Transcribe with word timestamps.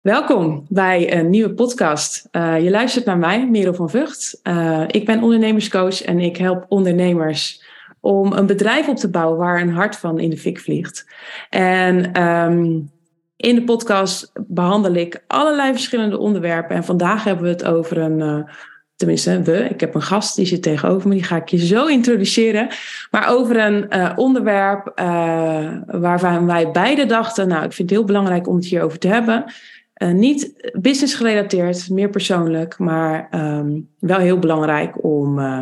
Welkom 0.00 0.66
bij 0.68 1.18
een 1.18 1.30
nieuwe 1.30 1.54
podcast. 1.54 2.28
Uh, 2.32 2.62
je 2.62 2.70
luistert 2.70 3.04
naar 3.04 3.18
mij, 3.18 3.48
Merel 3.48 3.74
van 3.74 3.90
Vught. 3.90 4.40
Uh, 4.42 4.82
ik 4.86 5.04
ben 5.04 5.22
ondernemerscoach 5.22 6.02
en 6.02 6.18
ik 6.18 6.36
help 6.36 6.64
ondernemers 6.68 7.64
om 8.00 8.32
een 8.32 8.46
bedrijf 8.46 8.88
op 8.88 8.96
te 8.96 9.10
bouwen 9.10 9.38
waar 9.38 9.60
een 9.60 9.72
hart 9.72 9.96
van 9.96 10.18
in 10.18 10.30
de 10.30 10.36
fik 10.36 10.60
vliegt. 10.60 11.06
En 11.50 12.22
um, 12.22 12.90
in 13.36 13.54
de 13.54 13.64
podcast 13.64 14.32
behandel 14.46 14.94
ik 14.94 15.24
allerlei 15.26 15.72
verschillende 15.72 16.18
onderwerpen. 16.18 16.76
En 16.76 16.84
vandaag 16.84 17.24
hebben 17.24 17.44
we 17.44 17.50
het 17.50 17.64
over 17.64 17.98
een, 17.98 18.18
uh, 18.18 18.42
tenminste 18.96 19.42
we, 19.42 19.58
ik 19.58 19.80
heb 19.80 19.94
een 19.94 20.02
gast 20.02 20.36
die 20.36 20.46
zit 20.46 20.62
tegenover 20.62 21.08
me, 21.08 21.14
die 21.14 21.24
ga 21.24 21.36
ik 21.36 21.48
je 21.48 21.66
zo 21.66 21.86
introduceren. 21.86 22.68
Maar 23.10 23.28
over 23.28 23.58
een 23.58 24.16
onderwerp 24.18 24.92
waarvan 25.86 26.46
wij 26.46 26.70
beide 26.70 27.06
dachten, 27.06 27.48
nou 27.48 27.64
ik 27.64 27.72
vind 27.72 27.90
het 27.90 27.98
heel 27.98 28.06
belangrijk 28.06 28.48
om 28.48 28.56
het 28.56 28.66
hierover 28.66 28.98
te 28.98 29.08
hebben. 29.08 29.44
Uh, 30.02 30.10
niet 30.10 30.70
business 30.80 31.14
gerelateerd, 31.14 31.90
meer 31.90 32.10
persoonlijk, 32.10 32.78
maar 32.78 33.28
um, 33.34 33.88
wel 33.98 34.18
heel 34.18 34.38
belangrijk 34.38 35.04
om 35.04 35.38
uh, 35.38 35.60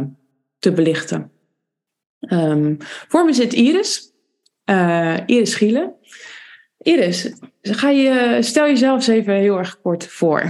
te 0.59 0.73
belichten. 0.73 1.31
Um, 2.21 2.77
voor 3.09 3.25
me 3.25 3.33
zit 3.33 3.53
Iris, 3.53 4.13
uh, 4.71 5.17
Iris 5.27 5.51
Schielen. 5.51 5.95
Iris, 6.79 7.33
ga 7.63 7.89
je, 7.89 8.39
stel 8.41 8.67
jezelf 8.67 8.95
eens 8.95 9.09
even 9.09 9.35
heel 9.35 9.59
erg 9.59 9.81
kort 9.81 10.07
voor. 10.07 10.43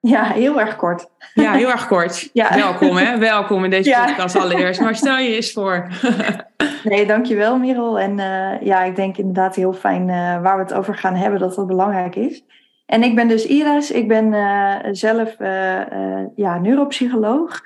Ja, 0.00 0.24
heel 0.24 0.60
erg 0.60 0.76
kort. 0.76 1.08
Ja, 1.34 1.52
heel 1.52 1.70
erg 1.70 1.86
kort. 1.86 2.30
Ja. 2.32 2.54
Welkom 2.54 2.96
hè, 2.96 3.18
welkom 3.18 3.64
in 3.64 3.70
deze 3.70 3.88
ja. 3.88 4.06
podcast 4.06 4.36
allereerst. 4.36 4.80
Maar 4.80 4.96
stel 4.96 5.18
je 5.18 5.34
eens 5.34 5.52
voor. 5.52 5.88
nee, 6.84 7.06
dankjewel 7.06 7.58
Merel. 7.58 7.98
En 7.98 8.16
ja, 8.64 8.82
ik 8.82 8.96
denk 8.96 9.16
inderdaad 9.16 9.54
heel 9.54 9.72
fijn 9.72 10.06
waar 10.42 10.56
we 10.56 10.62
het 10.62 10.74
over 10.74 10.94
gaan 10.94 11.14
hebben, 11.14 11.40
dat 11.40 11.54
dat 11.54 11.66
belangrijk 11.66 12.16
is. 12.16 12.42
En 12.92 13.02
ik 13.02 13.14
ben 13.14 13.28
dus 13.28 13.46
Iris, 13.46 13.90
ik 13.90 14.08
ben 14.08 14.32
uh, 14.32 14.76
zelf 14.90 15.40
uh, 15.40 15.80
uh, 15.92 16.24
ja, 16.34 16.58
neuropsycholoog. 16.58 17.60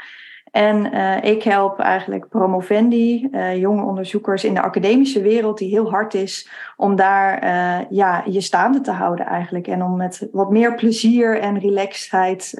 En 0.50 0.92
ik 1.22 1.42
help 1.42 1.78
eigenlijk 1.78 2.28
promovendi, 2.28 3.28
jonge 3.56 3.82
onderzoekers 3.82 4.44
in 4.44 4.54
de 4.54 4.62
academische 4.62 5.22
wereld, 5.22 5.58
die 5.58 5.68
heel 5.68 5.90
hard 5.90 6.14
is 6.14 6.50
om 6.76 6.96
daar 6.96 7.46
ja, 7.90 8.22
je 8.26 8.40
staande 8.40 8.80
te 8.80 8.90
houden 8.90 9.26
eigenlijk. 9.26 9.66
En 9.66 9.82
om 9.82 9.96
met 9.96 10.28
wat 10.32 10.50
meer 10.50 10.74
plezier 10.74 11.40
en 11.40 11.58
relaxedheid 11.58 12.50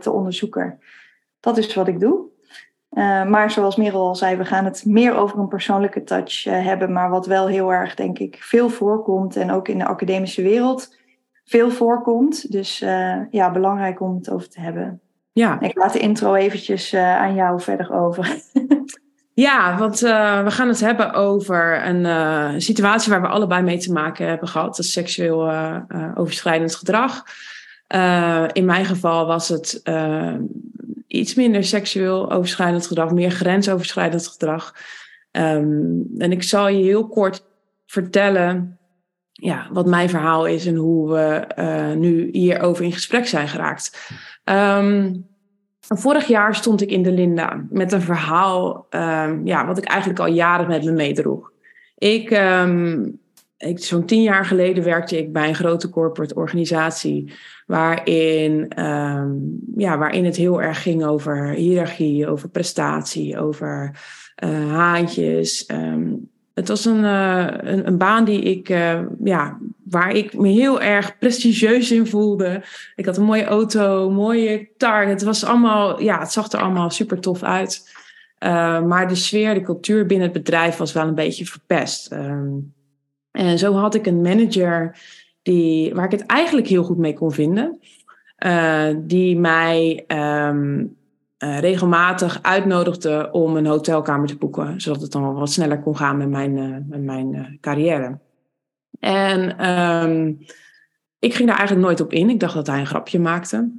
te 0.00 0.10
onderzoeken. 0.12 0.78
Dat 1.40 1.56
is 1.56 1.74
wat 1.74 1.88
ik 1.88 2.00
doe. 2.00 2.26
maar 3.28 3.50
zoals 3.50 3.76
Merel 3.76 4.06
al 4.06 4.16
zei, 4.16 4.36
we 4.36 4.44
gaan 4.44 4.64
het 4.64 4.84
meer 4.86 5.14
over 5.14 5.38
een 5.38 5.48
persoonlijke 5.48 6.04
touch 6.04 6.44
hebben. 6.44 6.92
Maar 6.92 7.10
wat 7.10 7.26
wel 7.26 7.46
heel 7.46 7.72
erg, 7.72 7.94
denk 7.94 8.18
ik, 8.18 8.36
veel 8.40 8.68
voorkomt. 8.68 9.36
En 9.36 9.50
ook 9.50 9.68
in 9.68 9.78
de 9.78 9.86
academische 9.86 10.42
wereld 10.42 10.96
veel 11.48 11.70
voorkomt. 11.70 12.52
Dus 12.52 12.82
uh, 12.82 13.16
ja, 13.30 13.52
belangrijk 13.52 14.00
om 14.00 14.14
het 14.14 14.30
over 14.30 14.48
te 14.48 14.60
hebben. 14.60 15.00
Ja. 15.32 15.60
Ik 15.60 15.76
laat 15.76 15.92
de 15.92 15.98
intro 15.98 16.34
eventjes 16.34 16.92
uh, 16.92 17.16
aan 17.16 17.34
jou 17.34 17.60
verder 17.60 17.92
over. 17.92 18.36
ja, 19.46 19.78
want 19.78 20.02
uh, 20.02 20.44
we 20.44 20.50
gaan 20.50 20.68
het 20.68 20.80
hebben 20.80 21.12
over 21.12 21.86
een 21.86 22.62
situatie 22.62 23.10
waar 23.10 23.20
we 23.20 23.28
allebei 23.28 23.62
mee 23.62 23.78
te 23.78 23.92
maken 23.92 24.28
hebben 24.28 24.48
gehad. 24.48 24.76
Dat 24.76 24.84
is 24.84 24.92
seksueel 24.92 25.52
overschrijdend 26.14 26.74
gedrag. 26.74 27.24
in 28.52 28.64
mijn 28.64 28.84
geval 28.84 29.26
was 29.26 29.48
het 29.48 29.82
iets 31.06 31.34
minder 31.34 31.64
seksueel 31.64 32.30
overschrijdend 32.30 32.86
gedrag, 32.86 33.12
meer 33.12 33.30
grensoverschrijdend 33.30 34.26
gedrag. 34.26 34.74
Um, 35.32 36.06
en 36.18 36.32
ik 36.32 36.42
zal 36.42 36.68
je 36.68 36.82
heel 36.82 37.08
kort 37.08 37.44
vertellen 37.86 38.77
ja, 39.40 39.68
wat 39.72 39.86
mijn 39.86 40.08
verhaal 40.08 40.46
is 40.46 40.66
en 40.66 40.74
hoe 40.74 41.12
we 41.12 41.46
uh, 41.58 41.92
nu 41.92 42.28
hierover 42.32 42.84
in 42.84 42.92
gesprek 42.92 43.26
zijn 43.26 43.48
geraakt. 43.48 44.12
Um, 44.44 45.26
vorig 45.80 46.26
jaar 46.26 46.54
stond 46.54 46.82
ik 46.82 46.90
in 46.90 47.02
de 47.02 47.12
Linda 47.12 47.66
met 47.70 47.92
een 47.92 48.00
verhaal 48.00 48.86
um, 48.90 49.46
ja, 49.46 49.66
wat 49.66 49.78
ik 49.78 49.84
eigenlijk 49.84 50.20
al 50.20 50.26
jaren 50.26 50.68
met 50.68 50.84
me 50.84 50.92
meedroeg. 50.92 51.52
Ik, 51.98 52.30
um, 52.30 53.18
ik, 53.56 53.84
zo'n 53.84 54.04
tien 54.04 54.22
jaar 54.22 54.44
geleden 54.44 54.84
werkte 54.84 55.18
ik 55.18 55.32
bij 55.32 55.48
een 55.48 55.54
grote 55.54 55.88
corporate 55.88 56.34
organisatie 56.34 57.32
waarin, 57.66 58.72
ja, 59.76 59.98
waarin 59.98 60.24
het 60.24 60.36
heel 60.36 60.62
erg 60.62 60.82
ging 60.82 61.04
over 61.04 61.48
hiërarchie, 61.48 62.28
over 62.28 62.48
prestatie, 62.48 63.38
over 63.38 64.00
uh, 64.44 64.70
haantjes. 64.72 65.66
Het 66.58 66.68
was 66.68 66.84
een, 66.84 67.02
uh, 67.02 67.46
een, 67.48 67.86
een, 67.86 67.98
baan 67.98 68.24
die 68.24 68.40
ik, 68.40 68.68
uh, 68.68 69.00
ja, 69.24 69.58
waar 69.84 70.10
ik 70.10 70.38
me 70.38 70.48
heel 70.48 70.80
erg 70.80 71.18
prestigieus 71.18 71.90
in 71.90 72.06
voelde. 72.06 72.62
Ik 72.96 73.06
had 73.06 73.16
een 73.16 73.24
mooie 73.24 73.44
auto, 73.44 74.10
mooie 74.10 74.68
target. 74.76 75.10
Het, 75.10 75.22
was 75.22 75.44
allemaal, 75.44 76.02
ja, 76.02 76.18
het 76.18 76.32
zag 76.32 76.52
er 76.52 76.60
allemaal 76.60 76.90
super 76.90 77.20
tof 77.20 77.42
uit. 77.42 77.96
Uh, 78.44 78.82
maar 78.82 79.08
de 79.08 79.14
sfeer, 79.14 79.54
de 79.54 79.60
cultuur 79.60 80.06
binnen 80.06 80.28
het 80.28 80.42
bedrijf 80.42 80.76
was 80.76 80.92
wel 80.92 81.06
een 81.06 81.14
beetje 81.14 81.46
verpest. 81.46 82.12
Um, 82.12 82.72
en 83.30 83.58
zo 83.58 83.74
had 83.74 83.94
ik 83.94 84.06
een 84.06 84.20
manager 84.20 84.98
die, 85.42 85.94
waar 85.94 86.04
ik 86.04 86.18
het 86.18 86.26
eigenlijk 86.26 86.66
heel 86.66 86.84
goed 86.84 86.98
mee 86.98 87.14
kon 87.14 87.32
vinden. 87.32 87.80
die 89.06 89.36
mij 89.36 90.04
um, 90.08 90.96
uh, 91.44 91.58
regelmatig 91.58 92.38
uitnodigde 92.42 93.28
om 93.32 93.56
een 93.56 93.66
hotelkamer 93.66 94.28
te 94.28 94.36
boeken, 94.36 94.80
zodat 94.80 95.02
het 95.02 95.12
dan 95.12 95.34
wat 95.34 95.50
sneller 95.50 95.80
kon 95.80 95.96
gaan 95.96 96.16
met 96.16 96.28
mijn, 96.28 96.56
uh, 96.56 96.76
met 96.88 97.02
mijn 97.02 97.34
uh, 97.34 97.46
carrière. 97.60 98.18
En 99.00 99.68
um, 99.68 100.38
ik 101.18 101.34
ging 101.34 101.48
daar 101.48 101.58
eigenlijk 101.58 101.86
nooit 101.86 102.00
op 102.00 102.12
in. 102.12 102.30
Ik 102.30 102.40
dacht 102.40 102.54
dat 102.54 102.66
hij 102.66 102.80
een 102.80 102.86
grapje 102.86 103.18
maakte. 103.18 103.70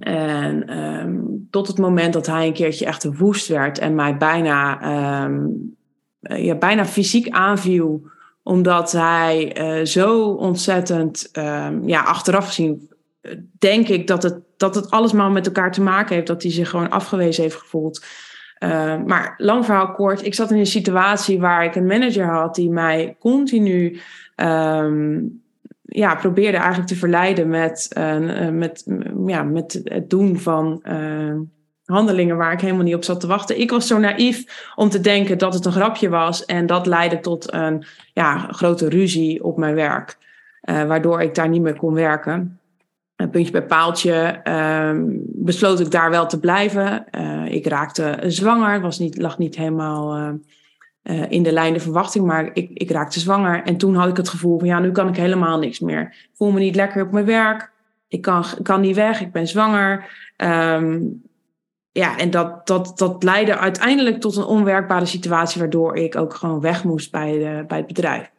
En 0.00 0.78
um, 0.78 1.46
tot 1.50 1.66
het 1.66 1.78
moment 1.78 2.12
dat 2.12 2.26
hij 2.26 2.46
een 2.46 2.52
keertje 2.52 2.86
echt 2.86 3.18
woest 3.18 3.48
werd 3.48 3.78
en 3.78 3.94
mij 3.94 4.16
bijna, 4.16 5.24
um, 5.24 5.76
ja, 6.20 6.54
bijna 6.54 6.84
fysiek 6.84 7.28
aanviel, 7.28 8.06
omdat 8.42 8.92
hij 8.92 9.56
zo 9.86 10.28
ontzettend, 10.28 11.28
ja, 11.84 12.02
achteraf 12.02 12.46
gezien 12.46 12.87
denk 13.58 13.88
ik 13.88 14.06
dat 14.06 14.22
het, 14.22 14.40
dat 14.56 14.74
het 14.74 14.90
alles 14.90 15.12
maar 15.12 15.30
met 15.30 15.46
elkaar 15.46 15.72
te 15.72 15.82
maken 15.82 16.14
heeft. 16.14 16.26
Dat 16.26 16.42
hij 16.42 16.52
zich 16.52 16.70
gewoon 16.70 16.90
afgewezen 16.90 17.42
heeft 17.42 17.56
gevoeld. 17.56 18.04
Uh, 18.58 19.02
maar 19.06 19.34
lang 19.36 19.64
verhaal 19.64 19.92
kort, 19.92 20.24
ik 20.24 20.34
zat 20.34 20.50
in 20.50 20.58
een 20.58 20.66
situatie 20.66 21.40
waar 21.40 21.64
ik 21.64 21.74
een 21.74 21.86
manager 21.86 22.26
had 22.26 22.54
die 22.54 22.70
mij 22.70 23.16
continu 23.18 24.00
um, 24.36 25.42
ja, 25.82 26.14
probeerde 26.14 26.56
eigenlijk 26.56 26.88
te 26.88 26.96
verleiden 26.96 27.48
met, 27.48 27.90
uh, 27.98 28.48
met, 28.48 28.84
ja, 29.26 29.42
met 29.42 29.80
het 29.84 30.10
doen 30.10 30.38
van 30.38 30.82
handelingen 31.84 32.36
waar 32.36 32.52
ik 32.52 32.60
helemaal 32.60 32.84
niet 32.84 32.94
op 32.94 33.04
zat 33.04 33.20
te 33.20 33.26
wachten. 33.26 33.60
Ik 33.60 33.70
was 33.70 33.86
zo 33.86 33.98
naïef 33.98 34.70
om 34.74 34.88
te 34.88 35.00
denken 35.00 35.38
dat 35.38 35.54
het 35.54 35.64
een 35.64 35.72
grapje 35.72 36.08
was 36.08 36.44
en 36.44 36.66
dat 36.66 36.86
leidde 36.86 37.20
tot 37.20 37.52
een 37.52 37.84
ja, 38.12 38.38
grote 38.50 38.88
ruzie 38.88 39.44
op 39.44 39.56
mijn 39.56 39.74
werk, 39.74 40.18
waardoor 40.60 41.22
ik 41.22 41.34
daar 41.34 41.48
niet 41.48 41.62
meer 41.62 41.76
kon 41.76 41.94
werken 41.94 42.57
puntje 43.26 43.52
bij 43.52 43.66
paaltje 43.66 44.40
um, 44.88 45.22
besloot 45.24 45.80
ik 45.80 45.90
daar 45.90 46.10
wel 46.10 46.26
te 46.26 46.40
blijven. 46.40 47.04
Uh, 47.18 47.52
ik 47.52 47.66
raakte 47.66 48.18
zwanger, 48.26 48.80
was 48.80 48.98
niet, 48.98 49.18
lag 49.18 49.38
niet 49.38 49.56
helemaal 49.56 50.18
uh, 50.18 50.28
uh, 51.02 51.30
in 51.30 51.42
de 51.42 51.52
lijn 51.52 51.72
de 51.72 51.80
verwachting, 51.80 52.26
maar 52.26 52.50
ik, 52.52 52.70
ik 52.74 52.90
raakte 52.90 53.20
zwanger. 53.20 53.62
En 53.62 53.76
toen 53.76 53.94
had 53.94 54.08
ik 54.08 54.16
het 54.16 54.28
gevoel 54.28 54.58
van 54.58 54.68
ja, 54.68 54.78
nu 54.78 54.92
kan 54.92 55.08
ik 55.08 55.16
helemaal 55.16 55.58
niks 55.58 55.80
meer. 55.80 56.00
Ik 56.00 56.30
voel 56.34 56.50
me 56.50 56.58
niet 56.58 56.74
lekker 56.74 57.02
op 57.02 57.12
mijn 57.12 57.24
werk. 57.24 57.72
Ik 58.08 58.22
kan, 58.22 58.44
kan 58.62 58.80
niet 58.80 58.96
weg, 58.96 59.20
ik 59.20 59.32
ben 59.32 59.46
zwanger. 59.46 60.06
Um, 60.36 61.22
ja, 61.92 62.18
en 62.18 62.30
dat, 62.30 62.66
dat, 62.66 62.98
dat 62.98 63.22
leidde 63.22 63.58
uiteindelijk 63.58 64.20
tot 64.20 64.36
een 64.36 64.44
onwerkbare 64.44 65.06
situatie, 65.06 65.60
waardoor 65.60 65.96
ik 65.96 66.16
ook 66.16 66.34
gewoon 66.34 66.60
weg 66.60 66.84
moest 66.84 67.10
bij, 67.10 67.32
de, 67.32 67.64
bij 67.66 67.78
het 67.78 67.86
bedrijf. 67.86 68.30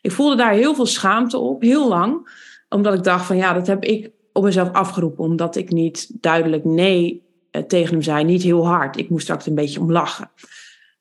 Ik 0.00 0.12
voelde 0.12 0.36
daar 0.36 0.52
heel 0.52 0.74
veel 0.74 0.86
schaamte 0.86 1.38
op, 1.38 1.62
heel 1.62 1.88
lang 1.88 2.28
omdat 2.68 2.94
ik 2.94 3.02
dacht 3.02 3.26
van 3.26 3.36
ja, 3.36 3.52
dat 3.52 3.66
heb 3.66 3.84
ik 3.84 4.10
op 4.36 4.44
mezelf 4.44 4.72
afgeroepen, 4.72 5.24
omdat 5.24 5.56
ik 5.56 5.70
niet 5.70 6.08
duidelijk 6.20 6.64
nee 6.64 7.22
eh, 7.50 7.62
tegen 7.62 7.92
hem 7.92 8.02
zei, 8.02 8.24
niet 8.24 8.42
heel 8.42 8.66
hard. 8.66 8.98
Ik 8.98 9.10
moest 9.10 9.22
straks 9.22 9.46
een 9.46 9.54
beetje 9.54 9.80
om 9.80 9.92
lachen. 9.92 10.30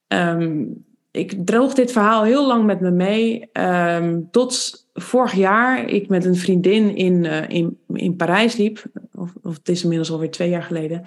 Um, 0.07 0.85
ik 1.11 1.45
droog 1.45 1.73
dit 1.73 1.91
verhaal 1.91 2.23
heel 2.23 2.47
lang 2.47 2.65
met 2.65 2.79
me 2.79 2.91
mee. 2.91 3.49
Um, 3.53 4.27
tot 4.31 4.85
vorig 4.93 5.33
jaar 5.33 5.89
ik 5.89 6.09
met 6.09 6.25
een 6.25 6.35
vriendin 6.35 6.95
in, 6.95 7.23
uh, 7.23 7.49
in, 7.49 7.77
in 7.93 8.15
Parijs 8.15 8.55
liep. 8.55 8.83
Of, 9.13 9.33
het 9.43 9.69
is 9.69 9.81
inmiddels 9.81 10.11
alweer 10.11 10.31
twee 10.31 10.49
jaar 10.49 10.63
geleden. 10.63 11.03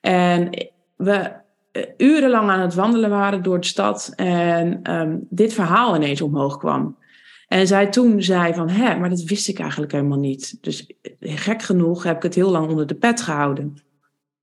En 0.00 0.66
we 0.96 1.32
uh, 1.72 1.82
urenlang 1.96 2.50
aan 2.50 2.60
het 2.60 2.74
wandelen 2.74 3.10
waren 3.10 3.42
door 3.42 3.60
de 3.60 3.66
stad. 3.66 4.12
En 4.16 4.92
um, 4.94 5.26
dit 5.30 5.52
verhaal 5.52 5.96
ineens 5.96 6.20
omhoog 6.20 6.56
kwam. 6.56 6.96
En 7.50 7.66
zij 7.66 7.86
toen 7.86 8.22
zei 8.22 8.54
van, 8.54 8.68
hè, 8.68 8.98
maar 8.98 9.08
dat 9.08 9.22
wist 9.22 9.48
ik 9.48 9.58
eigenlijk 9.58 9.92
helemaal 9.92 10.18
niet. 10.18 10.58
Dus 10.60 10.92
gek 11.20 11.62
genoeg 11.62 12.02
heb 12.02 12.16
ik 12.16 12.22
het 12.22 12.34
heel 12.34 12.50
lang 12.50 12.68
onder 12.68 12.86
de 12.86 12.94
pet 12.94 13.20
gehouden. 13.20 13.76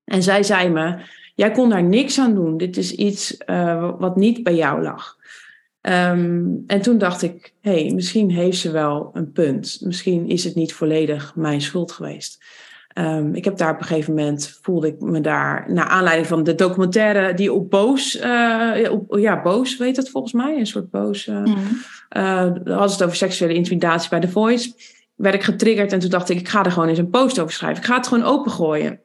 En 0.04 0.22
zij 0.22 0.42
zei 0.42 0.68
me, 0.68 0.98
jij 1.34 1.50
kon 1.50 1.68
daar 1.68 1.82
niks 1.82 2.18
aan 2.18 2.34
doen. 2.34 2.56
Dit 2.56 2.76
is 2.76 2.92
iets 2.92 3.36
uh, 3.46 3.92
wat 3.98 4.16
niet 4.16 4.42
bij 4.42 4.54
jou 4.54 4.82
lag. 4.82 5.16
Ehm, 5.80 6.46
en 6.66 6.82
toen 6.82 6.98
dacht 6.98 7.22
ik, 7.22 7.54
hé, 7.60 7.82
hey, 7.82 7.94
misschien 7.94 8.30
heeft 8.30 8.58
ze 8.58 8.70
wel 8.70 9.10
een 9.12 9.32
punt. 9.32 9.78
Misschien 9.80 10.28
is 10.28 10.44
het 10.44 10.54
niet 10.54 10.72
volledig 10.72 11.36
mijn 11.36 11.60
schuld 11.60 11.92
geweest. 11.92 12.44
Ehm, 12.98 13.34
ik 13.34 13.44
heb 13.44 13.56
daar 13.56 13.72
op 13.72 13.80
een 13.80 13.86
gegeven 13.86 14.14
moment, 14.14 14.58
voelde 14.62 14.86
ik 14.86 15.00
me 15.00 15.20
daar, 15.20 15.64
naar 15.68 15.84
aanleiding 15.84 16.26
van 16.26 16.42
de 16.42 16.54
documentaire 16.54 17.34
die 17.34 17.52
op 17.52 17.70
Boos, 17.70 18.20
uh, 18.20 18.90
op, 18.90 19.18
ja, 19.18 19.42
Boos 19.42 19.76
weet 19.76 19.96
het 19.96 20.10
volgens 20.10 20.32
mij, 20.32 20.58
een 20.58 20.66
soort 20.66 20.90
Boos, 20.90 21.26
uh, 21.26 21.44
mm. 21.44 21.56
uh, 22.16 22.52
had 22.64 22.90
het 22.90 23.02
over 23.02 23.16
seksuele 23.16 23.54
intimidatie 23.54 24.10
bij 24.10 24.20
The 24.20 24.28
Voice, 24.28 24.72
werd 25.14 25.34
ik 25.34 25.42
getriggerd 25.42 25.92
en 25.92 25.98
toen 25.98 26.10
dacht 26.10 26.28
ik, 26.28 26.38
ik 26.38 26.48
ga 26.48 26.64
er 26.64 26.72
gewoon 26.72 26.88
eens 26.88 26.98
een 26.98 27.10
post 27.10 27.40
over 27.40 27.52
schrijven. 27.52 27.82
Ik 27.82 27.88
ga 27.88 27.96
het 27.96 28.06
gewoon 28.06 28.24
opengooien. 28.24 29.00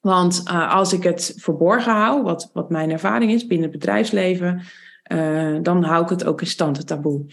Want 0.00 0.42
als 0.68 0.92
ik 0.92 1.02
het 1.02 1.34
verborgen 1.36 1.92
hou, 1.92 2.22
wat, 2.22 2.50
wat 2.52 2.70
mijn 2.70 2.90
ervaring 2.90 3.32
is 3.32 3.46
binnen 3.46 3.70
het 3.70 3.78
bedrijfsleven, 3.78 4.62
dan 5.62 5.82
hou 5.82 6.02
ik 6.02 6.08
het 6.08 6.24
ook 6.24 6.40
in 6.40 6.46
stand, 6.46 6.76
het 6.76 6.86
taboe. 6.86 7.24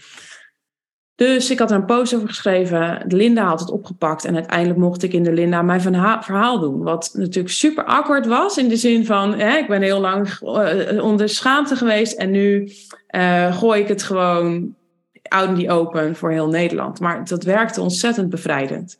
Dus 1.18 1.50
ik 1.50 1.58
had 1.58 1.70
er 1.70 1.76
een 1.76 1.84
post 1.84 2.14
over 2.14 2.28
geschreven. 2.28 3.04
Linda 3.08 3.44
had 3.44 3.60
het 3.60 3.70
opgepakt. 3.70 4.24
En 4.24 4.34
uiteindelijk 4.34 4.78
mocht 4.78 5.02
ik 5.02 5.12
in 5.12 5.22
de 5.22 5.32
Linda 5.32 5.62
mijn 5.62 5.80
verhaal 5.80 6.60
doen. 6.60 6.82
Wat 6.82 7.10
natuurlijk 7.12 7.54
super 7.54 7.84
awkward 7.84 8.26
was. 8.26 8.58
In 8.58 8.68
de 8.68 8.76
zin 8.76 9.06
van, 9.06 9.34
hè, 9.34 9.56
ik 9.56 9.68
ben 9.68 9.82
heel 9.82 10.00
lang 10.00 10.40
uh, 10.42 11.04
onder 11.04 11.28
schaamte 11.28 11.76
geweest. 11.76 12.18
En 12.18 12.30
nu 12.30 12.70
uh, 13.10 13.56
gooi 13.58 13.80
ik 13.80 13.88
het 13.88 14.02
gewoon 14.02 14.74
out 15.22 15.58
the 15.58 15.70
open 15.70 16.16
voor 16.16 16.30
heel 16.30 16.48
Nederland. 16.48 17.00
Maar 17.00 17.24
dat 17.24 17.44
werkte 17.44 17.80
ontzettend 17.80 18.30
bevrijdend. 18.30 18.98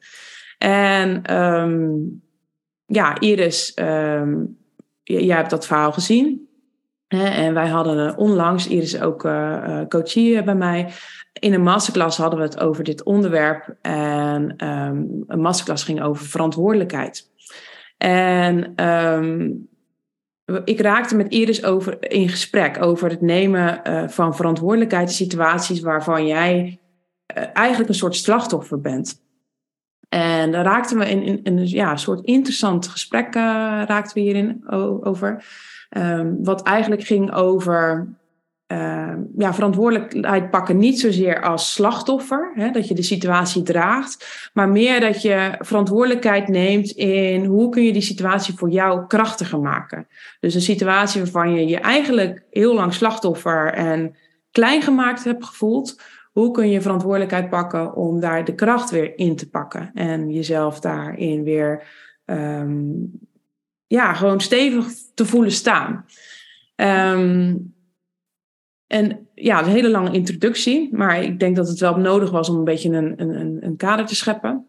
En 0.58 1.34
um, 1.36 2.22
ja, 2.86 3.20
Iris, 3.20 3.72
um, 3.76 4.58
jij 5.02 5.36
hebt 5.36 5.50
dat 5.50 5.66
verhaal 5.66 5.92
gezien. 5.92 6.47
En 7.08 7.54
wij 7.54 7.68
hadden 7.68 8.16
onlangs, 8.16 8.68
Iris 8.68 9.00
ook 9.00 9.24
uh, 9.24 9.80
coachie 9.88 10.42
bij 10.42 10.54
mij, 10.54 10.92
in 11.32 11.54
een 11.54 11.62
masterclass 11.62 12.18
hadden 12.18 12.38
we 12.38 12.44
het 12.44 12.60
over 12.60 12.84
dit 12.84 13.02
onderwerp. 13.02 13.76
En 13.82 14.66
um, 14.68 15.24
een 15.26 15.40
masterclass 15.40 15.84
ging 15.84 16.02
over 16.02 16.26
verantwoordelijkheid. 16.26 17.30
En 17.98 18.84
um, 18.86 19.68
ik 20.64 20.80
raakte 20.80 21.16
met 21.16 21.32
Iris 21.32 21.64
over, 21.64 22.10
in 22.10 22.28
gesprek 22.28 22.82
over 22.82 23.10
het 23.10 23.20
nemen 23.20 23.80
van 24.10 24.36
verantwoordelijkheid 24.36 25.08
in 25.08 25.14
situaties 25.14 25.80
waarvan 25.80 26.26
jij 26.26 26.80
eigenlijk 27.52 27.88
een 27.88 27.94
soort 27.94 28.16
slachtoffer 28.16 28.80
bent. 28.80 29.26
En 30.08 30.52
daar 30.52 30.64
raakten 30.64 30.98
we 30.98 31.10
in, 31.10 31.40
een 31.42 31.68
ja, 31.68 31.96
soort 31.96 32.24
interessant 32.24 32.88
gesprek 32.88 33.34
uh, 33.34 33.42
raakten 33.86 34.14
we 34.14 34.20
hierin 34.20 34.70
over. 35.04 35.44
Um, 35.96 36.44
wat 36.44 36.62
eigenlijk 36.62 37.02
ging 37.02 37.32
over 37.32 38.08
uh, 38.72 39.12
ja, 39.36 39.54
verantwoordelijkheid 39.54 40.50
pakken 40.50 40.78
niet 40.78 41.00
zozeer 41.00 41.42
als 41.42 41.72
slachtoffer, 41.72 42.52
hè, 42.54 42.70
dat 42.70 42.88
je 42.88 42.94
de 42.94 43.02
situatie 43.02 43.62
draagt, 43.62 44.50
maar 44.52 44.68
meer 44.68 45.00
dat 45.00 45.22
je 45.22 45.54
verantwoordelijkheid 45.58 46.48
neemt 46.48 46.90
in 46.90 47.44
hoe 47.44 47.70
kun 47.70 47.82
je 47.82 47.92
die 47.92 48.02
situatie 48.02 48.54
voor 48.54 48.70
jou 48.70 49.06
krachtiger 49.06 49.60
maken. 49.60 50.06
Dus 50.40 50.54
een 50.54 50.60
situatie 50.60 51.20
waarvan 51.20 51.54
je 51.54 51.66
je 51.66 51.78
eigenlijk 51.78 52.42
heel 52.50 52.74
lang 52.74 52.94
slachtoffer 52.94 53.72
en 53.72 54.16
klein 54.50 54.82
gemaakt 54.82 55.24
hebt 55.24 55.44
gevoeld, 55.44 56.00
hoe 56.38 56.50
kun 56.50 56.70
je 56.70 56.80
verantwoordelijkheid 56.80 57.48
pakken 57.48 57.94
om 57.94 58.20
daar 58.20 58.44
de 58.44 58.54
kracht 58.54 58.90
weer 58.90 59.18
in 59.18 59.36
te 59.36 59.48
pakken 59.50 59.90
en 59.94 60.30
jezelf 60.30 60.80
daarin 60.80 61.42
weer 61.42 61.82
um, 62.24 63.10
ja, 63.86 64.14
gewoon 64.14 64.40
stevig 64.40 64.86
te 65.14 65.26
voelen 65.26 65.52
staan. 65.52 66.04
Um, 66.76 67.74
en 68.86 69.28
ja, 69.34 69.58
een 69.58 69.70
hele 69.70 69.90
lange 69.90 70.12
introductie, 70.12 70.96
maar 70.96 71.22
ik 71.22 71.40
denk 71.40 71.56
dat 71.56 71.68
het 71.68 71.80
wel 71.80 71.96
nodig 71.96 72.30
was 72.30 72.48
om 72.48 72.56
een 72.56 72.64
beetje 72.64 72.90
een, 72.90 73.20
een, 73.20 73.64
een 73.64 73.76
kader 73.76 74.06
te 74.06 74.14
scheppen. 74.14 74.66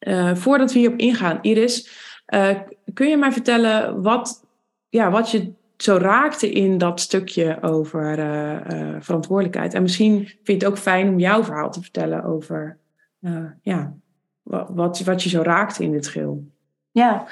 Uh, 0.00 0.34
voordat 0.34 0.72
we 0.72 0.78
hierop 0.78 0.98
ingaan, 0.98 1.38
Iris, 1.42 1.90
uh, 2.34 2.58
kun 2.94 3.08
je 3.08 3.16
mij 3.16 3.32
vertellen 3.32 4.02
wat, 4.02 4.46
ja, 4.88 5.10
wat 5.10 5.30
je 5.30 5.52
zo 5.76 5.96
raakte 5.96 6.50
in 6.50 6.78
dat 6.78 7.00
stukje 7.00 7.62
over 7.62 8.18
uh, 8.18 8.96
verantwoordelijkheid? 9.00 9.74
En 9.74 9.82
misschien 9.82 10.26
vind 10.26 10.46
je 10.46 10.52
het 10.52 10.64
ook 10.64 10.78
fijn 10.78 11.08
om 11.08 11.18
jouw 11.18 11.44
verhaal 11.44 11.70
te 11.70 11.82
vertellen 11.82 12.24
over 12.24 12.78
ja, 13.62 13.94
wat, 14.42 15.00
wat 15.00 15.22
je 15.22 15.28
zo 15.28 15.42
raakte 15.42 15.82
in 15.82 15.92
dit 15.92 16.08
geheel. 16.08 16.44
Ja, 16.90 17.26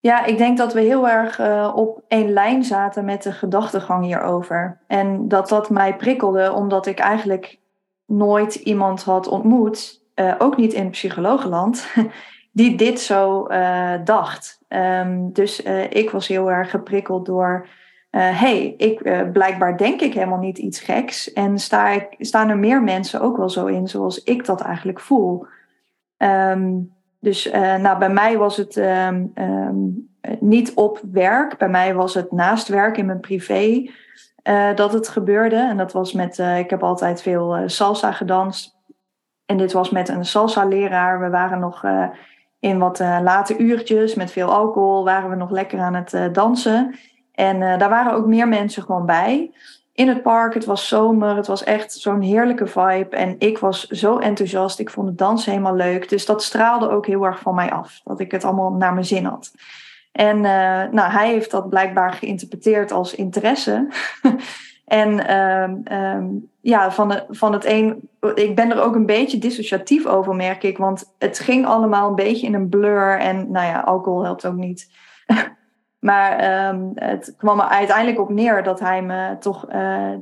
ja, 0.00 0.24
ik 0.24 0.38
denk 0.38 0.58
dat 0.58 0.72
we 0.72 0.80
heel 0.80 1.08
erg 1.08 1.40
op 1.74 2.04
één 2.08 2.32
lijn 2.32 2.64
zaten 2.64 3.04
met 3.04 3.22
de 3.22 3.32
gedachtegang 3.32 4.04
hierover. 4.04 4.80
En 4.86 5.28
dat 5.28 5.48
dat 5.48 5.70
mij 5.70 5.96
prikkelde, 5.96 6.52
omdat 6.52 6.86
ik 6.86 6.98
eigenlijk 6.98 7.58
nooit 8.06 8.54
iemand 8.54 9.02
had 9.02 9.28
ontmoet, 9.28 10.02
ook 10.38 10.56
niet 10.56 10.72
in 10.72 10.90
psychologenland, 10.90 11.86
die 12.50 12.76
dit 12.76 13.00
zo 13.00 13.46
uh, 13.48 13.94
dacht. 14.04 14.58
Um, 14.68 15.32
dus 15.32 15.62
ik 15.88 16.10
was 16.10 16.28
heel 16.28 16.50
erg 16.50 16.70
geprikkeld 16.70 17.26
door, 17.26 17.68
hey, 18.10 18.74
ik, 18.76 19.02
blijkbaar 19.32 19.76
denk 19.76 20.00
ik 20.00 20.14
helemaal 20.14 20.38
niet 20.38 20.58
iets 20.58 20.80
geks. 20.80 21.32
En 21.32 21.58
sta 21.58 21.88
ik, 21.88 22.06
staan 22.18 22.48
er 22.48 22.58
meer 22.58 22.82
mensen 22.82 23.20
ook 23.20 23.36
wel 23.36 23.50
zo 23.50 23.66
in 23.66 23.88
zoals 23.88 24.22
ik 24.22 24.44
dat 24.44 24.60
eigenlijk 24.60 25.00
voel. 25.00 25.46
Um, 26.18 26.92
dus 27.20 27.46
uh, 27.46 27.76
nou, 27.76 27.98
bij 27.98 28.10
mij 28.10 28.38
was 28.38 28.56
het 28.56 28.76
um, 28.76 29.32
niet 30.40 30.74
op 30.74 31.00
werk. 31.12 31.58
Bij 31.58 31.68
mij 31.68 31.94
was 31.94 32.14
het 32.14 32.32
naast 32.32 32.68
werk 32.68 32.96
in 32.96 33.06
mijn 33.06 33.20
privé 33.20 33.90
uh, 34.44 34.74
dat 34.74 34.92
het 34.92 35.08
gebeurde. 35.08 35.56
En 35.56 35.76
dat 35.76 35.92
was 35.92 36.12
met, 36.12 36.38
uh, 36.38 36.58
ik 36.58 36.70
heb 36.70 36.82
altijd 36.82 37.22
veel 37.22 37.62
salsa 37.66 38.12
gedanst. 38.12 38.76
En 39.46 39.56
dit 39.56 39.72
was 39.72 39.90
met 39.90 40.08
een 40.08 40.24
salsa-leraar. 40.24 41.20
We 41.20 41.28
waren 41.28 41.58
nog 41.58 41.84
in 42.60 42.78
wat 42.78 42.98
late 42.98 43.56
uurtjes 43.56 44.14
met 44.14 44.32
veel 44.32 44.52
alcohol. 44.52 45.04
Waren 45.04 45.30
we 45.30 45.36
nog 45.36 45.50
lekker 45.50 45.78
aan 45.80 45.94
het 45.94 46.34
dansen. 46.34 46.94
En 47.34 47.78
daar 47.78 47.88
waren 47.88 48.12
ook 48.12 48.26
meer 48.26 48.48
mensen 48.48 48.82
gewoon 48.82 49.06
bij 49.06 49.50
in 49.92 50.08
het 50.08 50.22
park. 50.22 50.54
Het 50.54 50.64
was 50.64 50.88
zomer. 50.88 51.36
Het 51.36 51.46
was 51.46 51.64
echt 51.64 51.92
zo'n 51.92 52.20
heerlijke 52.20 52.66
vibe. 52.66 53.16
En 53.16 53.34
ik 53.38 53.58
was 53.58 53.86
zo 53.86 54.18
enthousiast. 54.18 54.78
Ik 54.78 54.90
vond 54.90 55.08
het 55.08 55.18
dansen 55.18 55.50
helemaal 55.50 55.74
leuk. 55.74 56.08
Dus 56.08 56.26
dat 56.26 56.42
straalde 56.42 56.90
ook 56.90 57.06
heel 57.06 57.24
erg 57.24 57.38
van 57.38 57.54
mij 57.54 57.70
af. 57.70 58.00
Dat 58.04 58.20
ik 58.20 58.30
het 58.30 58.44
allemaal 58.44 58.72
naar 58.72 58.92
mijn 58.92 59.06
zin 59.06 59.24
had. 59.24 59.52
En 60.12 60.40
nou, 60.90 61.10
hij 61.10 61.28
heeft 61.28 61.50
dat 61.50 61.68
blijkbaar 61.68 62.12
geïnterpreteerd 62.12 62.92
als 62.92 63.14
interesse. 63.14 63.88
en 64.90 65.30
uh, 65.30 66.14
um, 66.14 66.50
ja, 66.60 66.90
van, 66.90 67.20
van 67.28 67.52
het 67.52 67.64
een. 67.64 68.08
Ik 68.34 68.54
ben 68.54 68.70
er 68.70 68.82
ook 68.82 68.94
een 68.94 69.06
beetje 69.06 69.38
dissociatief 69.38 70.06
over, 70.06 70.34
merk 70.34 70.62
ik. 70.62 70.78
Want 70.78 71.14
het 71.18 71.38
ging 71.38 71.66
allemaal 71.66 72.08
een 72.08 72.14
beetje 72.14 72.46
in 72.46 72.54
een 72.54 72.68
blur. 72.68 73.18
En 73.18 73.50
nou 73.50 73.66
ja, 73.66 73.80
alcohol 73.80 74.24
helpt 74.24 74.46
ook 74.46 74.56
niet. 74.56 74.90
Maar 76.00 76.68
um, 76.68 76.92
het 76.94 77.34
kwam 77.36 77.60
er 77.60 77.66
uiteindelijk 77.66 78.20
op 78.20 78.30
neer 78.30 78.62
dat 78.62 78.80
hij 78.80 79.02
me 79.02 79.36
toch 79.38 79.72
uh, 79.72 80.14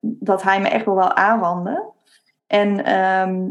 dat 0.00 0.42
hij 0.42 0.60
me 0.60 0.68
echt 0.68 0.84
wel 0.84 0.94
wel 0.94 1.14
aanwandde. 1.14 1.92
En 2.46 2.84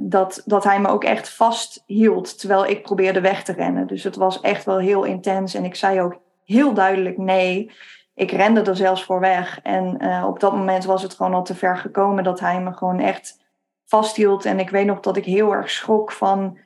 dat, 0.10 0.42
dat 0.46 0.64
hij 0.64 0.80
me 0.80 0.88
ook 0.88 1.04
echt 1.04 1.30
vasthield 1.30 2.40
terwijl 2.40 2.66
ik 2.66 2.82
probeerde 2.82 3.22
weg 3.22 3.44
te 3.44 3.54
rennen. 3.54 3.88
Dus 3.88 4.04
het 4.04 4.16
was 4.16 4.42
echt 4.42 4.66
wel 4.66 4.78
heel 4.78 5.04
intens. 5.04 5.54
En 5.54 5.66
ik 5.66 5.76
zei 5.76 6.02
ook 6.02 6.20
heel 6.46 6.74
duidelijk 6.74 7.18
nee. 7.18 7.72
Ik 8.16 8.32
rende 8.32 8.62
er 8.62 8.76
zelfs 8.76 9.04
voor 9.04 9.20
weg. 9.20 9.60
En 9.62 10.04
uh, 10.04 10.26
op 10.28 10.40
dat 10.40 10.54
moment 10.56 10.86
was 10.86 11.02
het 11.02 11.14
gewoon 11.14 11.34
al 11.34 11.44
te 11.44 11.56
ver 11.56 11.78
gekomen 11.78 12.24
dat 12.24 12.40
hij 12.40 12.62
me 12.62 12.74
gewoon 12.74 13.00
echt 13.00 13.42
vasthield. 13.86 14.46
En 14.46 14.60
ik 14.60 14.70
weet 14.70 14.86
nog 14.86 15.00
dat 15.00 15.18
ik 15.18 15.26
heel 15.26 15.54
erg 15.54 15.70
schrok 15.70 16.12
van 16.12 16.58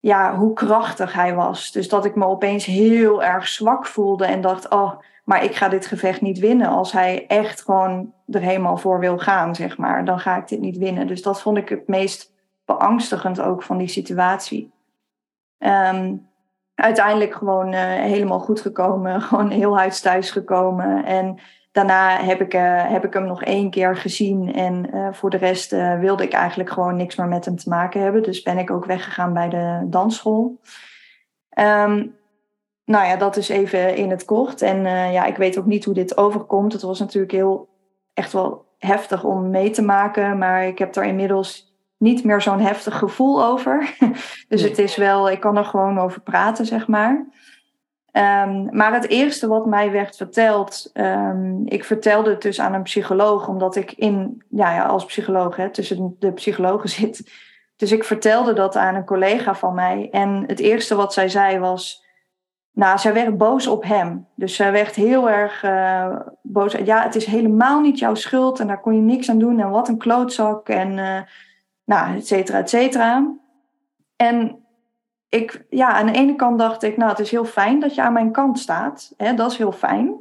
ja, 0.00 0.36
hoe 0.36 0.52
krachtig 0.52 1.12
hij 1.12 1.34
was. 1.34 1.72
Dus 1.72 1.88
dat 1.88 2.04
ik 2.04 2.14
me 2.14 2.26
opeens 2.26 2.64
heel 2.64 3.22
erg 3.22 3.48
zwak 3.48 3.86
voelde 3.86 4.24
en 4.24 4.40
dacht, 4.40 4.70
oh, 4.70 4.92
maar 5.24 5.44
ik 5.44 5.54
ga 5.54 5.68
dit 5.68 5.86
gevecht 5.86 6.20
niet 6.20 6.38
winnen. 6.38 6.68
Als 6.68 6.92
hij 6.92 7.26
echt 7.26 7.62
gewoon 7.62 8.12
er 8.26 8.40
helemaal 8.40 8.76
voor 8.76 8.98
wil 8.98 9.18
gaan, 9.18 9.54
zeg 9.54 9.78
maar, 9.78 10.04
dan 10.04 10.18
ga 10.18 10.36
ik 10.36 10.48
dit 10.48 10.60
niet 10.60 10.76
winnen. 10.76 11.06
Dus 11.06 11.22
dat 11.22 11.42
vond 11.42 11.56
ik 11.56 11.68
het 11.68 11.88
meest 11.88 12.32
beangstigend 12.64 13.40
ook 13.40 13.62
van 13.62 13.78
die 13.78 13.88
situatie. 13.88 14.72
Um, 15.58 16.30
uiteindelijk 16.74 17.34
gewoon 17.34 17.72
uh, 17.72 17.80
helemaal 17.80 18.40
goed 18.40 18.60
gekomen, 18.60 19.20
gewoon 19.28 19.50
heel 19.50 19.78
huids 19.78 20.00
thuis 20.00 20.30
gekomen. 20.30 21.04
En 21.04 21.38
daarna 21.72 22.16
heb 22.16 22.40
ik, 22.40 22.54
uh, 22.54 22.90
heb 22.90 23.04
ik 23.04 23.12
hem 23.12 23.26
nog 23.26 23.42
één 23.42 23.70
keer 23.70 23.96
gezien. 23.96 24.54
En 24.54 24.94
uh, 24.94 25.12
voor 25.12 25.30
de 25.30 25.36
rest 25.36 25.70
wilde 26.00 26.22
ik 26.22 26.32
eigenlijk 26.32 26.70
gewoon 26.70 26.96
niks 26.96 27.16
meer 27.16 27.28
met 27.28 27.44
hem 27.44 27.56
te 27.56 27.68
maken 27.68 28.00
hebben. 28.00 28.22
Dus 28.22 28.42
ben 28.42 28.58
ik 28.58 28.70
ook 28.70 28.84
weggegaan 28.84 29.32
bij 29.32 29.48
de 29.48 29.86
dansschool. 29.86 30.60
Um, 31.58 32.16
nou 32.84 33.06
ja, 33.06 33.16
dat 33.16 33.36
is 33.36 33.48
even 33.48 33.96
in 33.96 34.10
het 34.10 34.24
kort. 34.24 34.62
En 34.62 34.82
ja, 35.12 35.24
ik 35.24 35.36
weet 35.36 35.58
ook 35.58 35.66
niet 35.66 35.84
hoe 35.84 35.94
dit 35.94 36.16
overkomt. 36.16 36.72
Het 36.72 36.82
was 36.82 36.98
natuurlijk 36.98 37.32
heel 37.32 37.68
echt 38.14 38.32
wel 38.32 38.64
heftig 38.78 39.24
om 39.24 39.50
mee 39.50 39.70
te 39.70 39.82
maken. 39.82 40.38
Maar 40.38 40.66
ik 40.66 40.78
heb 40.78 40.96
er 40.96 41.04
inmiddels 41.04 41.71
niet 42.02 42.24
meer 42.24 42.40
zo'n 42.40 42.60
heftig 42.60 42.98
gevoel 42.98 43.44
over. 43.44 43.96
dus 44.48 44.62
het 44.62 44.78
is 44.78 44.96
wel, 44.96 45.30
ik 45.30 45.40
kan 45.40 45.56
er 45.56 45.64
gewoon 45.64 45.98
over 45.98 46.20
praten, 46.20 46.66
zeg 46.66 46.86
maar. 46.86 47.26
Ehm, 48.10 48.76
maar 48.76 48.92
het 48.92 49.08
eerste 49.08 49.48
wat 49.48 49.66
mij 49.66 49.90
werd 49.90 50.16
verteld, 50.16 50.90
um, 50.94 51.62
ik 51.64 51.84
vertelde 51.84 52.30
het 52.30 52.42
dus 52.42 52.60
aan 52.60 52.74
een 52.74 52.82
psycholoog, 52.82 53.48
omdat 53.48 53.76
ik 53.76 53.92
in, 53.92 54.42
ja, 54.48 54.74
ja 54.74 54.84
als 54.84 55.04
psycholoog 55.04 55.56
hè, 55.56 55.70
tussen 55.70 56.16
de 56.18 56.32
psychologen 56.32 56.88
zit. 57.00 57.32
Dus 57.76 57.92
ik 57.92 58.04
vertelde 58.04 58.52
dat 58.52 58.76
aan 58.76 58.94
een 58.94 59.04
collega 59.04 59.54
van 59.54 59.74
mij. 59.74 60.08
En 60.10 60.44
het 60.46 60.60
eerste 60.60 60.94
wat 60.94 61.12
zij 61.12 61.28
zei 61.28 61.58
was, 61.58 62.04
nou, 62.72 62.98
zij 62.98 63.12
werd 63.12 63.38
boos 63.38 63.66
op 63.66 63.84
hem. 63.84 64.26
Dus 64.34 64.56
zij 64.56 64.72
werd 64.72 64.94
heel 64.94 65.30
erg 65.30 65.62
uh, 65.62 66.16
boos. 66.42 66.72
Ja, 66.72 67.02
het 67.02 67.14
is 67.14 67.24
helemaal 67.24 67.80
niet 67.80 67.98
jouw 67.98 68.14
schuld 68.14 68.60
en 68.60 68.66
daar 68.66 68.80
kon 68.80 68.94
je 68.94 69.00
niks 69.00 69.30
aan 69.30 69.38
doen. 69.38 69.60
En 69.60 69.70
wat 69.70 69.88
een 69.88 69.98
klootzak 69.98 70.68
en, 70.68 70.98
uh, 70.98 71.20
nou, 71.84 72.16
et 72.16 72.26
cetera, 72.26 72.58
et 72.58 72.68
cetera. 72.68 73.34
En 74.16 74.64
ik, 75.28 75.66
ja, 75.70 75.88
aan 75.88 76.06
de 76.06 76.12
ene 76.12 76.36
kant 76.36 76.58
dacht 76.58 76.82
ik, 76.82 76.96
nou, 76.96 77.10
het 77.10 77.18
is 77.18 77.30
heel 77.30 77.44
fijn 77.44 77.80
dat 77.80 77.94
je 77.94 78.02
aan 78.02 78.12
mijn 78.12 78.32
kant 78.32 78.58
staat. 78.58 79.12
Hè, 79.16 79.34
dat 79.34 79.50
is 79.50 79.58
heel 79.58 79.72
fijn. 79.72 80.14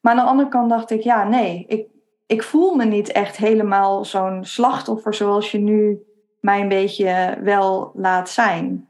Maar 0.00 0.12
aan 0.12 0.18
de 0.24 0.30
andere 0.30 0.48
kant 0.48 0.70
dacht 0.70 0.90
ik, 0.90 1.02
ja, 1.02 1.28
nee, 1.28 1.64
ik, 1.68 1.86
ik 2.26 2.42
voel 2.42 2.74
me 2.74 2.84
niet 2.84 3.12
echt 3.12 3.36
helemaal 3.36 4.04
zo'n 4.04 4.44
slachtoffer 4.44 5.14
zoals 5.14 5.50
je 5.50 5.58
nu 5.58 6.02
mij 6.40 6.60
een 6.60 6.68
beetje 6.68 7.38
wel 7.42 7.92
laat 7.94 8.30
zijn. 8.30 8.88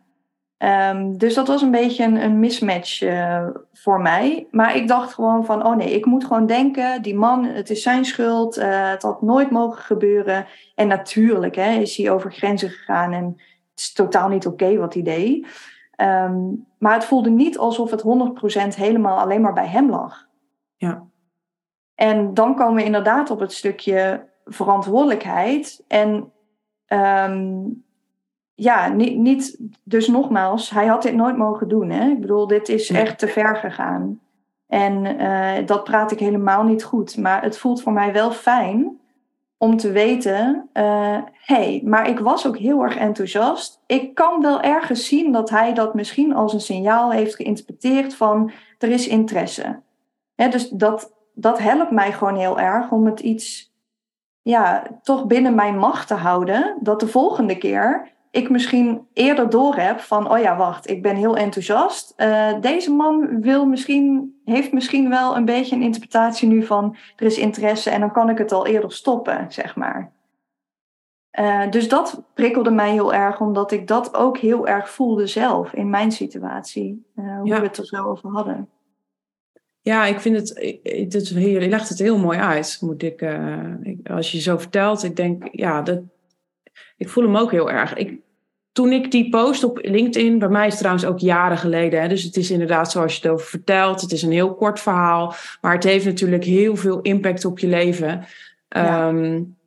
Um, 0.62 1.18
dus 1.18 1.34
dat 1.34 1.48
was 1.48 1.62
een 1.62 1.70
beetje 1.70 2.04
een, 2.04 2.22
een 2.22 2.38
mismatch 2.38 3.02
uh, 3.02 3.46
voor 3.72 4.00
mij. 4.00 4.46
Maar 4.50 4.76
ik 4.76 4.88
dacht 4.88 5.14
gewoon 5.14 5.44
van, 5.44 5.66
oh 5.66 5.76
nee, 5.76 5.90
ik 5.90 6.04
moet 6.04 6.24
gewoon 6.24 6.46
denken, 6.46 7.02
die 7.02 7.14
man, 7.14 7.44
het 7.44 7.70
is 7.70 7.82
zijn 7.82 8.04
schuld, 8.04 8.58
uh, 8.58 8.90
het 8.90 9.02
had 9.02 9.22
nooit 9.22 9.50
mogen 9.50 9.82
gebeuren. 9.82 10.46
En 10.74 10.88
natuurlijk 10.88 11.54
hè, 11.54 11.70
is 11.70 11.96
hij 11.96 12.10
over 12.10 12.32
grenzen 12.32 12.70
gegaan 12.70 13.12
en 13.12 13.40
is 13.74 13.92
totaal 13.92 14.28
niet 14.28 14.46
oké 14.46 14.76
wat 14.76 14.94
hij 14.94 15.02
deed. 15.02 15.46
Um, 15.96 16.66
maar 16.78 16.94
het 16.94 17.04
voelde 17.04 17.30
niet 17.30 17.58
alsof 17.58 17.90
het 17.90 18.02
100% 18.74 18.76
helemaal 18.76 19.18
alleen 19.18 19.40
maar 19.40 19.52
bij 19.52 19.68
hem 19.68 19.90
lag. 19.90 20.26
Ja. 20.76 21.06
En 21.94 22.34
dan 22.34 22.54
komen 22.54 22.74
we 22.74 22.84
inderdaad 22.84 23.30
op 23.30 23.40
het 23.40 23.52
stukje 23.52 24.28
verantwoordelijkheid. 24.44 25.84
En 25.88 26.32
um, 26.88 27.84
ja, 28.60 28.88
niet, 28.88 29.16
niet, 29.16 29.58
dus 29.82 30.08
nogmaals, 30.08 30.70
hij 30.70 30.86
had 30.86 31.02
dit 31.02 31.14
nooit 31.14 31.36
mogen 31.36 31.68
doen. 31.68 31.90
Hè? 31.90 32.08
Ik 32.08 32.20
bedoel, 32.20 32.46
dit 32.46 32.68
is 32.68 32.90
echt 32.90 33.18
te 33.18 33.28
ver 33.28 33.56
gegaan. 33.56 34.20
En 34.66 35.04
uh, 35.04 35.66
dat 35.66 35.84
praat 35.84 36.12
ik 36.12 36.18
helemaal 36.18 36.62
niet 36.62 36.84
goed. 36.84 37.16
Maar 37.16 37.42
het 37.42 37.58
voelt 37.58 37.82
voor 37.82 37.92
mij 37.92 38.12
wel 38.12 38.30
fijn 38.30 39.00
om 39.56 39.76
te 39.76 39.92
weten, 39.92 40.68
hé, 40.72 40.82
uh, 40.82 41.22
hey, 41.32 41.82
maar 41.84 42.08
ik 42.08 42.18
was 42.18 42.46
ook 42.46 42.58
heel 42.58 42.82
erg 42.82 42.96
enthousiast. 42.96 43.82
Ik 43.86 44.14
kan 44.14 44.42
wel 44.42 44.60
ergens 44.60 45.06
zien 45.06 45.32
dat 45.32 45.50
hij 45.50 45.74
dat 45.74 45.94
misschien 45.94 46.34
als 46.34 46.52
een 46.52 46.60
signaal 46.60 47.12
heeft 47.12 47.34
geïnterpreteerd 47.34 48.14
van 48.14 48.50
er 48.78 48.88
is 48.88 49.08
interesse. 49.08 49.80
Hè, 50.34 50.48
dus 50.48 50.68
dat, 50.68 51.12
dat 51.34 51.58
helpt 51.58 51.90
mij 51.90 52.12
gewoon 52.12 52.36
heel 52.36 52.60
erg 52.60 52.90
om 52.90 53.06
het 53.06 53.20
iets, 53.20 53.72
ja, 54.42 54.82
toch 55.02 55.26
binnen 55.26 55.54
mijn 55.54 55.78
macht 55.78 56.08
te 56.08 56.14
houden. 56.14 56.76
Dat 56.80 57.00
de 57.00 57.08
volgende 57.08 57.58
keer 57.58 58.18
ik 58.30 58.50
misschien 58.50 59.06
eerder 59.12 59.50
door 59.50 59.74
heb 59.74 60.00
van, 60.00 60.30
oh 60.30 60.38
ja, 60.38 60.56
wacht, 60.56 60.90
ik 60.90 61.02
ben 61.02 61.16
heel 61.16 61.36
enthousiast. 61.36 62.14
Uh, 62.16 62.60
deze 62.60 62.92
man 62.92 63.40
wil 63.40 63.66
misschien, 63.66 64.34
heeft 64.44 64.72
misschien 64.72 65.08
wel 65.08 65.36
een 65.36 65.44
beetje 65.44 65.76
een 65.76 65.82
interpretatie 65.82 66.48
nu 66.48 66.62
van, 66.62 66.96
er 67.16 67.26
is 67.26 67.38
interesse 67.38 67.90
en 67.90 68.00
dan 68.00 68.12
kan 68.12 68.30
ik 68.30 68.38
het 68.38 68.52
al 68.52 68.66
eerder 68.66 68.92
stoppen, 68.92 69.46
zeg 69.48 69.76
maar. 69.76 70.12
Uh, 71.38 71.70
dus 71.70 71.88
dat 71.88 72.22
prikkelde 72.34 72.70
mij 72.70 72.90
heel 72.90 73.14
erg, 73.14 73.40
omdat 73.40 73.72
ik 73.72 73.86
dat 73.86 74.14
ook 74.14 74.38
heel 74.38 74.66
erg 74.66 74.90
voelde 74.90 75.26
zelf 75.26 75.72
in 75.72 75.90
mijn 75.90 76.12
situatie, 76.12 77.06
uh, 77.16 77.38
hoe 77.38 77.48
ja. 77.48 77.60
we 77.60 77.66
het 77.66 77.76
er 77.76 77.86
zo 77.86 78.04
over 78.04 78.30
hadden. 78.30 78.68
Ja, 79.80 80.04
ik 80.04 80.20
vind 80.20 80.36
het, 80.36 80.78
het, 80.82 81.12
het 81.12 81.28
je 81.28 81.68
legt 81.68 81.88
het 81.88 81.98
heel 81.98 82.18
mooi 82.18 82.38
uit, 82.38 82.78
moet 82.80 83.02
ik, 83.02 83.20
ik, 83.82 84.10
als 84.10 84.32
je 84.32 84.40
zo 84.40 84.58
vertelt. 84.58 85.02
Ik 85.02 85.16
denk, 85.16 85.48
ja, 85.52 85.82
dat, 85.82 86.00
ik 87.00 87.08
voel 87.08 87.24
hem 87.24 87.36
ook 87.36 87.50
heel 87.50 87.70
erg. 87.70 87.94
Ik, 87.94 88.18
toen 88.72 88.92
ik 88.92 89.10
die 89.10 89.28
post 89.28 89.64
op 89.64 89.78
LinkedIn, 89.82 90.38
bij 90.38 90.48
mij 90.48 90.66
is 90.66 90.70
het 90.72 90.78
trouwens 90.78 91.06
ook 91.06 91.18
jaren 91.18 91.58
geleden, 91.58 92.00
hè, 92.00 92.08
dus 92.08 92.22
het 92.22 92.36
is 92.36 92.50
inderdaad 92.50 92.90
zoals 92.90 93.14
je 93.14 93.22
het 93.22 93.30
over 93.30 93.46
vertelt, 93.46 94.00
het 94.00 94.12
is 94.12 94.22
een 94.22 94.32
heel 94.32 94.54
kort 94.54 94.80
verhaal, 94.80 95.34
maar 95.60 95.72
het 95.74 95.84
heeft 95.84 96.04
natuurlijk 96.04 96.44
heel 96.44 96.76
veel 96.76 97.00
impact 97.00 97.44
op 97.44 97.58
je 97.58 97.66
leven. 97.66 98.24
Ja. 98.68 99.08
Um, 99.08 99.58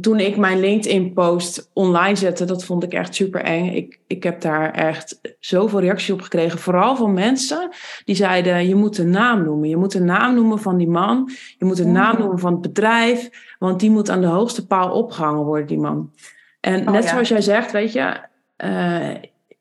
toen 0.00 0.20
ik 0.20 0.36
mijn 0.36 0.60
LinkedIn-post 0.60 1.70
online 1.72 2.16
zette, 2.16 2.44
dat 2.44 2.64
vond 2.64 2.82
ik 2.82 2.92
echt 2.92 3.14
super 3.14 3.40
eng. 3.40 3.74
Ik, 3.74 4.00
ik 4.06 4.22
heb 4.22 4.40
daar 4.40 4.70
echt 4.70 5.20
zoveel 5.40 5.80
reacties 5.80 6.10
op 6.10 6.20
gekregen. 6.20 6.58
Vooral 6.58 6.96
van 6.96 7.14
mensen 7.14 7.68
die 8.04 8.14
zeiden: 8.14 8.68
Je 8.68 8.74
moet 8.74 8.98
een 8.98 9.10
naam 9.10 9.44
noemen. 9.44 9.68
Je 9.68 9.76
moet 9.76 9.94
een 9.94 10.04
naam 10.04 10.34
noemen 10.34 10.58
van 10.58 10.76
die 10.76 10.88
man. 10.88 11.30
Je 11.58 11.64
moet 11.64 11.78
een 11.78 11.92
naam 11.92 12.18
noemen 12.18 12.38
van 12.38 12.52
het 12.52 12.60
bedrijf. 12.60 13.30
Want 13.58 13.80
die 13.80 13.90
moet 13.90 14.10
aan 14.10 14.20
de 14.20 14.26
hoogste 14.26 14.66
paal 14.66 14.90
opgehangen 14.90 15.44
worden, 15.44 15.66
die 15.66 15.78
man. 15.78 16.10
En 16.62 16.86
oh, 16.86 16.92
net 16.92 17.04
zoals 17.04 17.28
jij 17.28 17.40
zegt, 17.40 17.72
weet 17.72 17.92
je, 17.92 18.20
uh, 18.64 19.14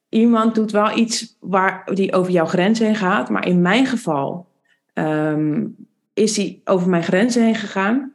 iemand 0.10 0.55
doet 0.55 0.72
wel 0.72 0.98
iets 0.98 1.38
waar 1.39 1.86
die 1.93 2.13
over 2.13 2.31
jouw 2.31 2.46
grens 2.46 2.79
heen 2.79 2.96
gaat. 2.96 3.29
Maar 3.29 3.48
in 3.48 3.62
mijn 3.62 3.86
geval 3.86 4.48
um, 4.93 5.75
is 6.13 6.38
hij 6.38 6.62
over 6.63 6.89
mijn 6.89 7.03
grenzen 7.03 7.43
heen 7.43 7.55
gegaan. 7.55 8.13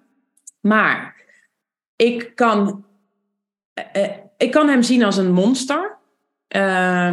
Maar 0.61 1.15
ik 1.97 2.33
kan, 2.35 2.85
uh, 3.97 4.09
ik 4.37 4.51
kan 4.51 4.69
hem 4.69 4.83
zien 4.83 5.05
als 5.05 5.17
een 5.17 5.33
monster. 5.33 5.97
Uh, 6.57 7.13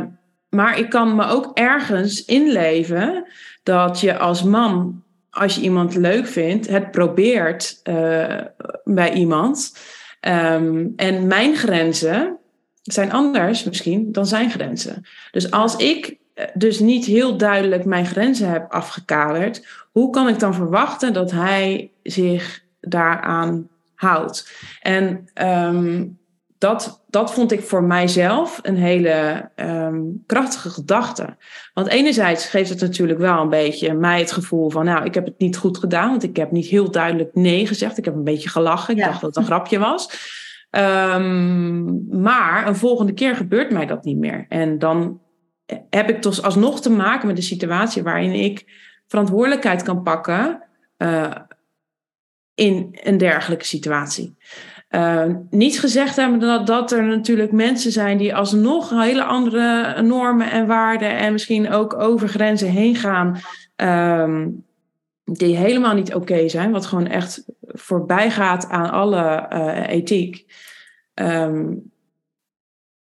maar 0.50 0.80
ik 0.80 0.90
kan 0.90 1.16
me 1.16 1.26
ook 1.26 1.58
ergens 1.58 2.26
inleven 2.26 3.26
dat 3.64 4.00
je 4.00 4.18
als 4.18 4.44
man, 4.44 5.04
als 5.30 5.56
je 5.56 5.62
iemand 5.62 5.96
leuk 5.96 6.28
vindt, 6.28 6.68
het 6.68 6.92
probeert 6.92 7.82
bij 8.84 9.14
iemand. 9.14 9.74
Um, 10.28 10.94
en 10.96 11.28
mijn 11.28 11.56
grenzen 11.56 12.38
zijn 12.82 13.12
anders 13.12 13.64
misschien 13.64 14.12
dan 14.12 14.26
zijn 14.26 14.52
grenzen. 14.52 15.06
Dus 15.32 15.52
als 15.52 15.76
ik 15.76 16.18
eh, 16.34 16.46
dus 16.54 16.80
niet 16.80 17.06
heel 17.06 17.38
duidelijk 17.38 17.86
mijn 17.86 18.06
grenzen 18.06 18.50
heb 18.50 18.72
afgekaderd, 18.72 19.68
hoe 19.92 20.10
kan 20.10 20.28
ik 20.28 20.40
dan 20.40 20.54
verwachten 20.54 21.14
dat 21.14 21.32
hij 21.32 21.92
zich 22.04 22.64
daaraan 22.80 23.68
houdt? 23.96 24.52
En 24.82 25.30
um, 25.44 26.18
dat, 26.64 27.04
dat 27.10 27.34
vond 27.34 27.52
ik 27.52 27.62
voor 27.62 27.84
mijzelf 27.84 28.60
een 28.62 28.76
hele 28.76 29.50
um, 29.56 30.24
krachtige 30.26 30.70
gedachte. 30.70 31.38
Want 31.74 31.88
enerzijds 31.88 32.46
geeft 32.46 32.70
het 32.70 32.82
natuurlijk 32.82 33.20
wel 33.20 33.42
een 33.42 33.50
beetje 33.50 33.94
mij 33.94 34.20
het 34.20 34.32
gevoel 34.32 34.70
van, 34.70 34.86
nou, 34.86 35.06
ik 35.06 35.14
heb 35.14 35.26
het 35.26 35.40
niet 35.40 35.58
goed 35.58 35.78
gedaan, 35.78 36.10
want 36.10 36.24
ik 36.24 36.36
heb 36.36 36.52
niet 36.52 36.66
heel 36.66 36.92
duidelijk 36.92 37.36
nee 37.36 37.68
gezegd. 37.68 37.98
Ik 37.98 38.06
heb 38.06 38.16
een 38.16 38.24
beetje 38.24 38.50
gelachen. 38.50 38.94
Ik 38.94 39.00
ja. 39.00 39.06
dacht 39.06 39.22
dat 39.22 39.30
het 39.30 39.38
een 39.38 39.52
grapje 39.52 39.80
was. 39.80 40.10
Um, 40.72 42.22
maar 42.22 42.68
een 42.68 42.76
volgende 42.76 43.14
keer 43.14 43.36
gebeurt 43.36 43.72
mij 43.72 43.86
dat 43.86 44.04
niet 44.04 44.18
meer. 44.18 44.46
En 44.50 44.80
dan 44.80 45.22
heb 45.90 46.10
ik 46.10 46.22
dus 46.22 46.42
alsnog 46.42 46.82
te 46.82 46.92
maken 46.92 47.28
met 47.28 47.38
een 47.38 47.44
situatie 47.44 48.04
waarin 48.04 48.34
ik 48.34 48.64
verantwoordelijkheid 49.08 49.84
kan 49.84 50.04
pakken 50.04 50.64
uh, 50.98 51.32
in 52.54 53.00
een 53.04 53.18
dergelijke 53.18 53.66
situatie. 53.66 54.38
Uh, 54.96 55.26
niet 55.50 55.80
gezegd 55.80 56.16
hebben 56.16 56.66
dat, 56.66 56.92
er 56.92 57.04
natuurlijk 57.04 57.52
mensen 57.52 57.92
zijn 57.92 58.18
die 58.18 58.36
alsnog 58.36 58.90
hele 58.90 59.24
andere 59.24 60.02
normen 60.02 60.52
en 60.52 60.68
waarden 60.68 61.18
en 61.18 61.32
misschien 61.32 61.70
ook 61.70 61.94
over 61.94 62.28
grenzen 62.28 62.70
heen 62.70 62.96
gaan, 62.96 63.40
um, 63.76 64.66
die 65.24 65.56
helemaal 65.56 65.94
niet 65.94 66.14
oké 66.14 66.50
zijn, 66.50 66.72
wat 66.72 66.86
gewoon 66.86 67.08
echt 67.08 67.44
voorbij 67.62 68.32
gaat 68.32 68.70
aan 68.70 68.92
alle 68.92 69.50
uh, 69.54 69.90
ethiek. 69.90 70.46
Um, 71.14 71.92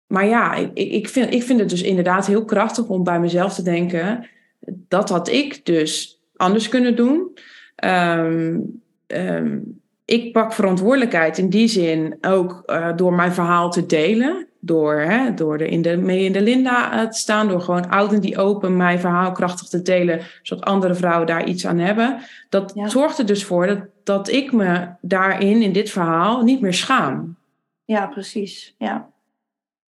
maar 0.07 0.27
ja, 0.27 0.55
ik, 0.55 0.73
ik, 0.75 1.09
vind, 1.09 1.35
ik 1.35 1.43
vind 1.43 1.61
het 1.61 1.69
dus 1.69 1.83
inderdaad 1.83 2.27
heel 2.27 2.45
krachtig 2.45 2.87
om 2.87 3.05
bij 3.05 3.21
mezelf 3.21 3.55
te 3.55 3.63
denken, 3.63 4.29
dat 4.67 5.09
had 5.09 5.29
ik 5.29 5.65
dus 5.65 6.21
anders 6.37 6.69
kunnen 6.69 6.97
doen. 6.97 7.39
Um, 7.85 8.83
ik 10.07 10.33
pak 10.33 10.53
verantwoordelijkheid 10.53 11.39
in 11.39 11.49
die 11.49 11.69
zin 11.69 12.19
ook 12.21 12.63
uh, 12.67 12.97
door 12.97 13.13
mijn 13.13 13.33
verhaal 13.33 13.71
te 13.71 13.87
delen. 13.87 14.47
Door, 14.61 14.95
hè, 14.95 15.35
door 15.35 15.55
er 15.55 15.67
in 15.67 15.83
de, 15.83 15.97
mee 15.97 16.25
in 16.25 16.33
de 16.33 16.41
Linda 16.41 17.09
te 17.09 17.19
staan. 17.19 17.49
Door 17.49 17.61
gewoon 17.61 17.89
oud 17.89 18.13
en 18.13 18.21
die 18.21 18.39
open 18.39 18.77
mijn 18.77 18.99
verhaal 18.99 19.33
krachtig 19.33 19.69
te 19.69 19.83
delen. 19.83 20.21
Zodat 20.43 20.65
andere 20.65 20.95
vrouwen 20.95 21.27
daar 21.27 21.47
iets 21.47 21.67
aan 21.67 21.79
hebben. 21.79 22.19
Dat 22.49 22.73
ja. 22.75 22.89
zorgt 22.89 23.19
er 23.19 23.27
dus 23.27 23.45
voor 23.45 23.67
dat, 23.67 23.79
dat 24.05 24.29
ik 24.29 24.53
me 24.53 24.89
daarin, 25.01 25.63
in 25.63 25.73
dit 25.73 25.91
verhaal, 25.91 26.43
niet 26.43 26.61
meer 26.61 26.75
schaam. 26.75 27.37
Ja, 27.85 28.07
precies. 28.07 28.75
Ja. 28.79 29.09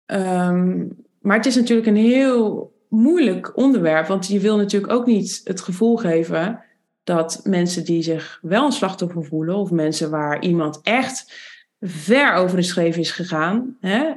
Um, 0.06 0.96
maar 1.20 1.36
het 1.36 1.46
is 1.46 1.56
natuurlijk 1.56 1.88
een 1.88 1.96
heel 1.96 2.72
moeilijk 2.88 3.56
onderwerp. 3.56 4.06
Want 4.06 4.26
je 4.26 4.40
wil 4.40 4.56
natuurlijk 4.56 4.92
ook 4.92 5.06
niet 5.06 5.40
het 5.44 5.60
gevoel 5.60 5.96
geven 5.96 6.60
dat 7.04 7.40
mensen 7.44 7.84
die 7.84 8.02
zich 8.02 8.38
wel 8.42 8.64
een 8.64 8.72
slachtoffer 8.72 9.24
voelen, 9.24 9.56
of 9.56 9.70
mensen 9.70 10.10
waar 10.10 10.42
iemand 10.42 10.80
echt 10.82 11.32
ver 11.80 12.32
over 12.32 12.56
de 12.56 12.62
schreef 12.62 12.96
is 12.96 13.10
gegaan, 13.10 13.76
hè, 13.80 14.12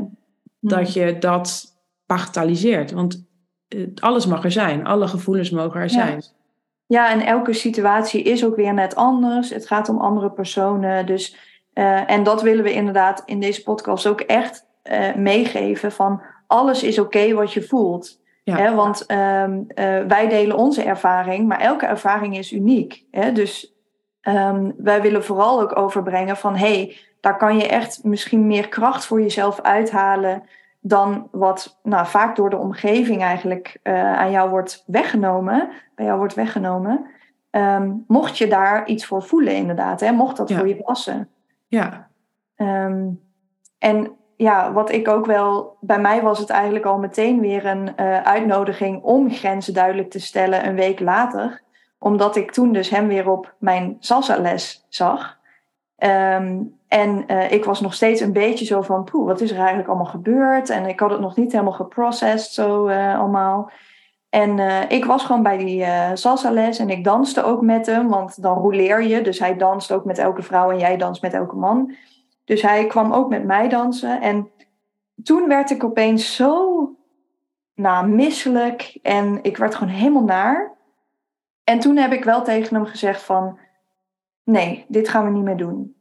dat 0.60 0.94
je 0.94 1.18
dat 1.18 1.76
bagatelliseert. 2.06 2.92
Want 2.92 3.26
alles 3.96 4.26
mag 4.26 4.44
er 4.44 4.52
zijn. 4.52 4.86
Alle 4.86 5.08
gevoelens 5.08 5.50
mogen 5.50 5.82
er 5.82 5.90
zijn. 5.90 6.24
Ja, 6.86 7.12
en 7.12 7.26
elke 7.26 7.54
situatie 7.54 8.24
is 8.24 8.46
ook 8.46 8.56
weer 8.56 8.74
net 8.74 8.96
anders. 8.96 9.50
Het 9.50 9.68
gaat 9.68 9.90
om 9.90 9.98
andere 9.98 10.32
personen. 10.32 11.06
Dus, 11.06 11.36
uh, 11.74 12.12
en 12.12 12.24
dat 12.24 12.42
willen 12.42 12.64
we 12.64 12.74
inderdaad 12.74 13.24
in 13.26 13.40
deze 13.40 13.64
podcast 13.64 14.08
ook 14.08 14.22
echt 14.22 14.66
uh, 14.92 15.16
meegeven. 15.16 15.92
Van 15.92 16.22
alles 16.48 16.84
is 16.84 17.00
oké 17.00 17.34
wat 17.34 17.54
je 17.54 17.62
voelt. 17.62 18.20
Ja. 18.48 18.56
Hè, 18.56 18.76
want 18.76 19.12
um, 19.12 19.68
uh, 19.76 20.00
wij 20.08 20.28
delen 20.30 20.58
onze 20.58 20.84
ervaring, 20.84 21.48
maar 21.48 21.60
elke 21.60 21.86
ervaring 21.86 22.38
is 22.38 22.52
uniek. 22.52 23.06
Hè? 23.12 23.32
Dus 23.32 23.76
um, 24.22 24.74
wij 24.78 25.02
willen 25.02 25.24
vooral 25.24 25.62
ook 25.62 25.78
overbrengen 25.78 26.38
van 26.38 26.56
hey, 26.56 26.98
daar 27.22 27.38
kan 27.38 27.58
je 27.58 27.68
echt 27.68 28.04
misschien 28.04 28.48
meer 28.48 28.68
kracht 28.68 29.06
voor 29.06 29.22
jezelf 29.22 29.62
uithalen 29.62 30.44
dan 30.80 31.28
wat 31.32 31.80
nou, 31.84 32.08
vaak 32.08 32.36
door 32.36 32.50
de 32.50 32.58
omgeving 32.58 33.22
eigenlijk 33.22 33.80
uh, 33.84 34.18
aan 34.18 34.32
jou 34.32 34.50
wordt 34.50 34.84
weggenomen, 34.86 35.70
bij 35.96 36.06
jou 36.06 36.18
wordt 36.18 36.34
weggenomen. 36.34 37.06
Um, 37.52 38.04
mocht 38.08 38.38
je 38.38 38.48
daar 38.48 38.88
iets 38.88 39.06
voor 39.06 39.24
voelen, 39.24 39.56
inderdaad, 39.56 40.00
hè? 40.00 40.12
mocht 40.12 40.38
dat 40.38 40.50
Ja. 40.50 40.58
voor 40.58 40.68
je 40.68 40.84
passen. 40.84 41.30
Ja, 41.68 42.08
en 43.78 44.12
ja, 44.38 44.72
wat 44.72 44.92
ik 44.92 45.08
ook 45.08 45.26
wel, 45.26 45.78
bij 45.80 46.00
mij 46.00 46.22
was 46.22 46.40
het 46.40 46.50
eigenlijk 46.50 46.86
al 46.86 46.98
meteen 46.98 47.40
weer 47.40 47.66
een 47.66 47.94
uh, 48.00 48.22
uitnodiging 48.22 49.04
om 49.04 49.32
grenzen 49.32 49.74
duidelijk 49.74 50.10
te 50.10 50.20
stellen 50.20 50.68
een 50.68 50.76
week 50.76 51.00
later. 51.00 51.62
Omdat 52.00 52.36
ik 52.36 52.52
toen 52.52 52.72
dus 52.72 52.90
hem 52.90 53.08
weer 53.08 53.30
op 53.30 53.54
mijn 53.60 53.98
salsa-les 54.00 54.86
zag. 54.90 55.38
Um, 55.98 56.76
en 56.88 57.24
uh, 57.28 57.52
ik 57.52 57.66
was 57.66 57.82
nog 57.82 57.94
steeds 57.94 58.22
een 58.22 58.34
beetje 58.34 58.66
zo 58.66 58.82
van, 58.82 59.04
poeh, 59.04 59.26
wat 59.26 59.42
is 59.42 59.52
er 59.52 59.58
eigenlijk 59.58 59.88
allemaal 59.88 60.06
gebeurd? 60.06 60.70
En 60.70 60.86
ik 60.86 61.00
had 61.00 61.10
het 61.10 61.20
nog 61.20 61.36
niet 61.36 61.52
helemaal 61.52 61.74
geprocessed 61.74 62.52
zo 62.54 62.88
uh, 62.88 63.20
allemaal. 63.20 63.72
En 64.30 64.60
ik 64.90 65.06
was 65.06 65.26
gewoon 65.26 65.44
bij 65.44 65.58
die 65.58 65.86
salsa-les 66.14 66.80
en 66.80 66.90
ik 66.90 67.04
danste 67.04 67.44
ook 67.44 67.62
met 67.62 67.86
hem, 67.86 68.08
want 68.08 68.42
dan 68.42 68.58
rouleer 68.58 69.04
je. 69.04 69.22
Dus 69.22 69.40
hij 69.40 69.58
danst 69.58 69.92
ook 69.92 70.06
met 70.06 70.18
elke 70.18 70.42
vrouw 70.42 70.72
en 70.72 70.80
jij 70.80 70.98
danst 70.98 71.22
met 71.22 71.34
elke 71.34 71.56
man. 71.56 71.96
Dus 72.48 72.62
hij 72.62 72.88
kwam 72.88 73.14
ook 73.14 73.30
met 73.30 73.44
mij 73.44 73.70
dansen. 73.70 74.22
En 74.22 74.52
toen 75.24 75.48
werd 75.48 75.70
ik 75.70 75.84
opeens 75.84 76.36
zo 76.36 76.90
nou, 77.74 78.08
misselijk 78.08 78.98
en 79.02 79.40
ik 79.42 79.58
werd 79.58 79.76
gewoon 79.76 79.94
helemaal 79.94 80.24
naar. 80.24 80.76
En 81.64 81.80
toen 81.80 81.98
heb 81.98 82.12
ik 82.12 82.24
wel 82.24 82.44
tegen 82.44 82.76
hem 82.76 82.86
gezegd 82.86 83.22
van, 83.22 83.60
nee, 84.44 84.86
dit 84.88 85.10
gaan 85.10 85.26
we 85.26 85.32
niet 85.32 85.44
meer 85.44 85.58
doen. 85.58 85.96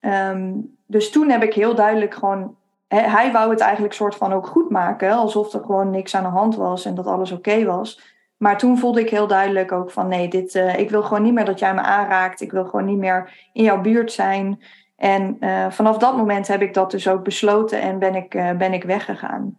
Um, 0.00 0.76
dus 0.86 1.10
toen 1.10 1.30
heb 1.30 1.42
ik 1.42 1.54
heel 1.54 1.74
duidelijk 1.74 2.14
gewoon 2.14 2.56
hij 2.88 3.32
wou 3.32 3.50
het 3.50 3.60
eigenlijk 3.60 3.94
soort 3.94 4.14
van 4.14 4.32
ook 4.32 4.46
goed 4.46 4.70
maken, 4.70 5.12
alsof 5.12 5.52
er 5.52 5.64
gewoon 5.64 5.90
niks 5.90 6.14
aan 6.14 6.22
de 6.22 6.28
hand 6.28 6.56
was 6.56 6.84
en 6.84 6.94
dat 6.94 7.06
alles 7.06 7.32
oké 7.32 7.64
was. 7.64 8.14
Maar 8.36 8.58
toen 8.58 8.78
voelde 8.78 9.00
ik 9.00 9.10
heel 9.10 9.26
duidelijk 9.26 9.72
ook 9.72 9.90
van 9.90 10.08
nee, 10.08 10.28
dit, 10.28 10.54
uh, 10.54 10.78
ik 10.78 10.90
wil 10.90 11.02
gewoon 11.02 11.22
niet 11.22 11.34
meer 11.34 11.44
dat 11.44 11.58
jij 11.58 11.74
me 11.74 11.80
aanraakt. 11.80 12.40
Ik 12.40 12.52
wil 12.52 12.64
gewoon 12.64 12.84
niet 12.84 12.98
meer 12.98 13.48
in 13.52 13.62
jouw 13.62 13.80
buurt 13.80 14.12
zijn. 14.12 14.62
En 14.96 15.36
uh, 15.40 15.70
vanaf 15.70 15.98
dat 15.98 16.16
moment 16.16 16.48
heb 16.48 16.62
ik 16.62 16.74
dat 16.74 16.90
dus 16.90 17.08
ook 17.08 17.24
besloten 17.24 17.80
en 17.80 17.98
ben 17.98 18.14
ik, 18.14 18.34
uh, 18.34 18.50
ben 18.50 18.72
ik 18.72 18.84
weggegaan. 18.84 19.58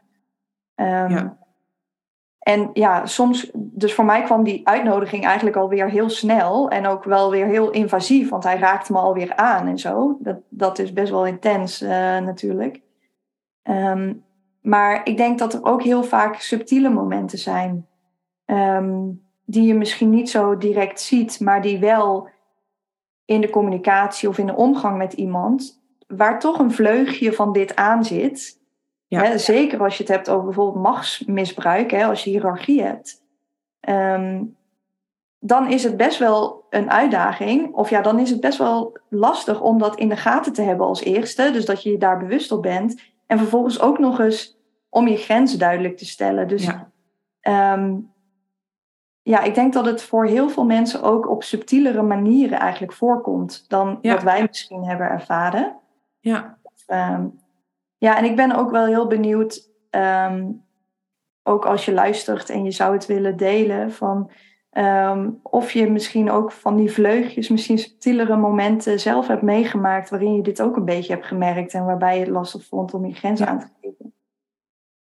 Um, 0.76 1.10
ja. 1.10 1.38
En 2.40 2.70
ja, 2.74 3.06
soms, 3.06 3.50
dus 3.54 3.94
voor 3.94 4.06
mij 4.06 4.22
kwam 4.22 4.44
die 4.44 4.68
uitnodiging 4.68 5.26
eigenlijk 5.26 5.56
alweer 5.56 5.90
heel 5.90 6.10
snel 6.10 6.70
en 6.70 6.88
ook 6.88 7.04
wel 7.04 7.32
weer 7.32 7.46
heel 7.46 7.70
invasief, 7.70 8.30
want 8.30 8.44
hij 8.44 8.58
raakte 8.58 8.92
me 8.92 9.00
alweer 9.00 9.36
aan 9.36 9.68
en 9.68 9.78
zo. 9.78 10.18
Dat, 10.20 10.38
dat 10.50 10.80
is 10.80 10.94
best 10.94 11.12
wel 11.12 11.26
intens 11.26 11.80
natuurlijk. 11.80 12.82
Um, 13.64 14.24
maar 14.62 15.02
ik 15.04 15.18
denk 15.18 15.40
dat 15.40 15.54
er 15.54 15.64
ook 15.64 15.84
heel 15.84 16.04
vaak 16.04 16.36
subtiele 16.36 16.90
momenten 16.90 17.38
zijn. 17.38 17.88
Um, 18.46 19.26
die 19.46 19.68
je 19.68 19.74
misschien 19.74 20.10
niet 20.10 20.30
zo 20.30 20.58
direct 20.58 21.02
ziet, 21.02 21.40
maar 21.40 21.62
die 21.62 21.80
wel 21.80 22.30
in 23.28 23.42
de 23.42 23.50
communicatie 23.50 24.30
of 24.30 24.38
in 24.38 24.46
de 24.46 24.56
omgang 24.56 24.98
met 24.98 25.14
iemand, 25.14 25.82
waar 26.08 26.40
toch 26.40 26.60
een 26.60 26.72
vleugje 26.72 27.34
van 27.34 27.54
dit 27.54 27.76
aan 27.76 28.06
zit. 28.06 28.60
Ja. 29.08 29.24
Hè, 29.24 29.38
zeker 29.38 29.80
als 29.80 29.98
je 29.98 30.04
het 30.04 30.12
hebt 30.12 30.30
over 30.30 30.46
bijvoorbeeld 30.46 30.84
machtsmisbruik, 30.84 31.92
hè, 31.92 32.06
als 32.06 32.24
je 32.24 32.30
hiërarchie 32.30 32.84
hebt. 32.84 33.24
Um, 33.90 34.56
dan 35.40 35.72
is 35.72 35.84
het 35.84 35.98
best 35.98 36.20
wel 36.20 36.66
een 36.70 36.92
uitdaging. 36.92 37.74
Of 37.74 37.90
ja, 37.90 38.02
dan 38.02 38.20
is 38.20 38.30
het 38.30 38.40
best 38.40 38.58
wel 38.58 38.98
lastig 39.10 39.62
om 39.62 39.78
dat 39.80 39.96
in 39.96 40.10
de 40.10 40.16
gaten 40.16 40.54
te 40.54 40.62
hebben 40.62 40.86
als 40.86 41.04
eerste. 41.04 41.50
Dus 41.52 41.66
dat 41.66 41.84
je 41.84 41.92
je 41.92 41.98
daar 41.98 42.18
bewust 42.18 42.52
op 42.52 42.62
bent. 42.62 43.02
En 43.28 43.38
vervolgens 43.38 43.82
ook 43.82 44.00
nog 44.00 44.20
eens 44.20 44.58
om 44.90 45.08
je 45.08 45.18
grenzen 45.18 45.60
duidelijk 45.60 45.98
te 45.98 46.06
stellen. 46.06 46.48
Dus 46.48 46.66
ja. 46.66 46.92
Um, 47.74 48.12
ja, 49.28 49.42
ik 49.44 49.56
denk 49.56 49.74
dat 49.74 49.86
het 49.86 50.02
voor 50.02 50.26
heel 50.26 50.50
veel 50.50 50.66
mensen 50.66 51.02
ook 51.02 51.30
op 51.30 51.44
subtielere 51.44 52.02
manieren 52.02 52.60
eigenlijk 52.60 52.94
voorkomt 52.94 53.66
dan 53.68 53.98
ja. 54.02 54.14
wat 54.14 54.24
wij 54.24 54.42
misschien 54.48 54.84
hebben 54.84 55.10
ervaren. 55.10 55.76
Ja. 56.20 56.58
Um, 56.88 57.40
ja, 57.98 58.18
en 58.18 58.26
ik 58.26 58.36
ben 58.36 58.56
ook 58.56 58.72
wel 58.72 58.86
heel 58.86 59.08
benieuwd, 59.08 59.70
um, 59.92 60.64
ook 61.44 61.66
als 61.66 61.86
je 61.86 61.94
luistert 61.94 62.50
en 62.50 62.64
je 62.64 62.72
zou 62.72 62.94
het 62.94 63.06
willen 63.06 63.38
delen, 63.38 63.92
van 63.92 64.32
um, 64.72 65.40
of 65.44 65.72
je 65.72 65.90
misschien 65.90 66.32
ook 66.32 66.52
van 66.52 66.76
die 66.76 66.92
vleugjes, 66.92 67.50
misschien 67.50 67.78
subtielere 67.80 68.36
momenten 68.36 69.00
zelf 69.00 69.28
hebt 69.28 69.42
meegemaakt 69.42 70.10
waarin 70.10 70.36
je 70.36 70.42
dit 70.42 70.62
ook 70.62 70.76
een 70.76 70.86
beetje 70.86 71.14
hebt 71.14 71.26
gemerkt 71.26 71.74
en 71.74 71.86
waarbij 71.86 72.14
je 72.14 72.20
het 72.20 72.30
lastig 72.30 72.66
vond 72.66 72.94
om 72.94 73.06
je 73.06 73.16
ja. 73.22 73.46
aan 73.46 73.60
te 73.60 73.68
geven. 73.82 74.14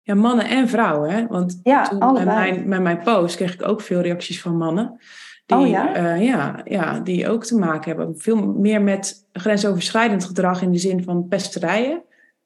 Ja, 0.10 0.15
mannen 0.15 0.50
en 0.50 0.69
vrouwen, 0.69 1.10
hè? 1.10 1.28
Want 1.28 1.60
ja, 1.63 1.84
toen 1.84 2.00
allebei. 2.00 2.52
Met, 2.52 2.65
mijn, 2.65 2.69
met 2.69 2.82
mijn 2.82 3.00
post 3.00 3.36
kreeg 3.36 3.54
ik 3.54 3.67
ook 3.67 3.82
veel 3.82 4.02
reacties 4.02 4.41
van 4.41 4.58
mannen. 4.58 5.00
Die, 5.45 5.58
oh 5.58 5.67
ja? 5.67 6.15
Uh, 6.15 6.26
ja? 6.26 6.62
Ja, 6.65 7.00
die 7.00 7.30
ook 7.30 7.45
te 7.45 7.58
maken 7.58 7.95
hebben. 7.95 8.17
Veel 8.17 8.36
meer 8.36 8.82
met 8.82 9.28
grensoverschrijdend 9.34 10.26
gedrag 10.26 10.62
in 10.62 10.72
de 10.72 10.78
zin 10.78 11.04
van 11.04 11.28
pesterijen 11.28 12.02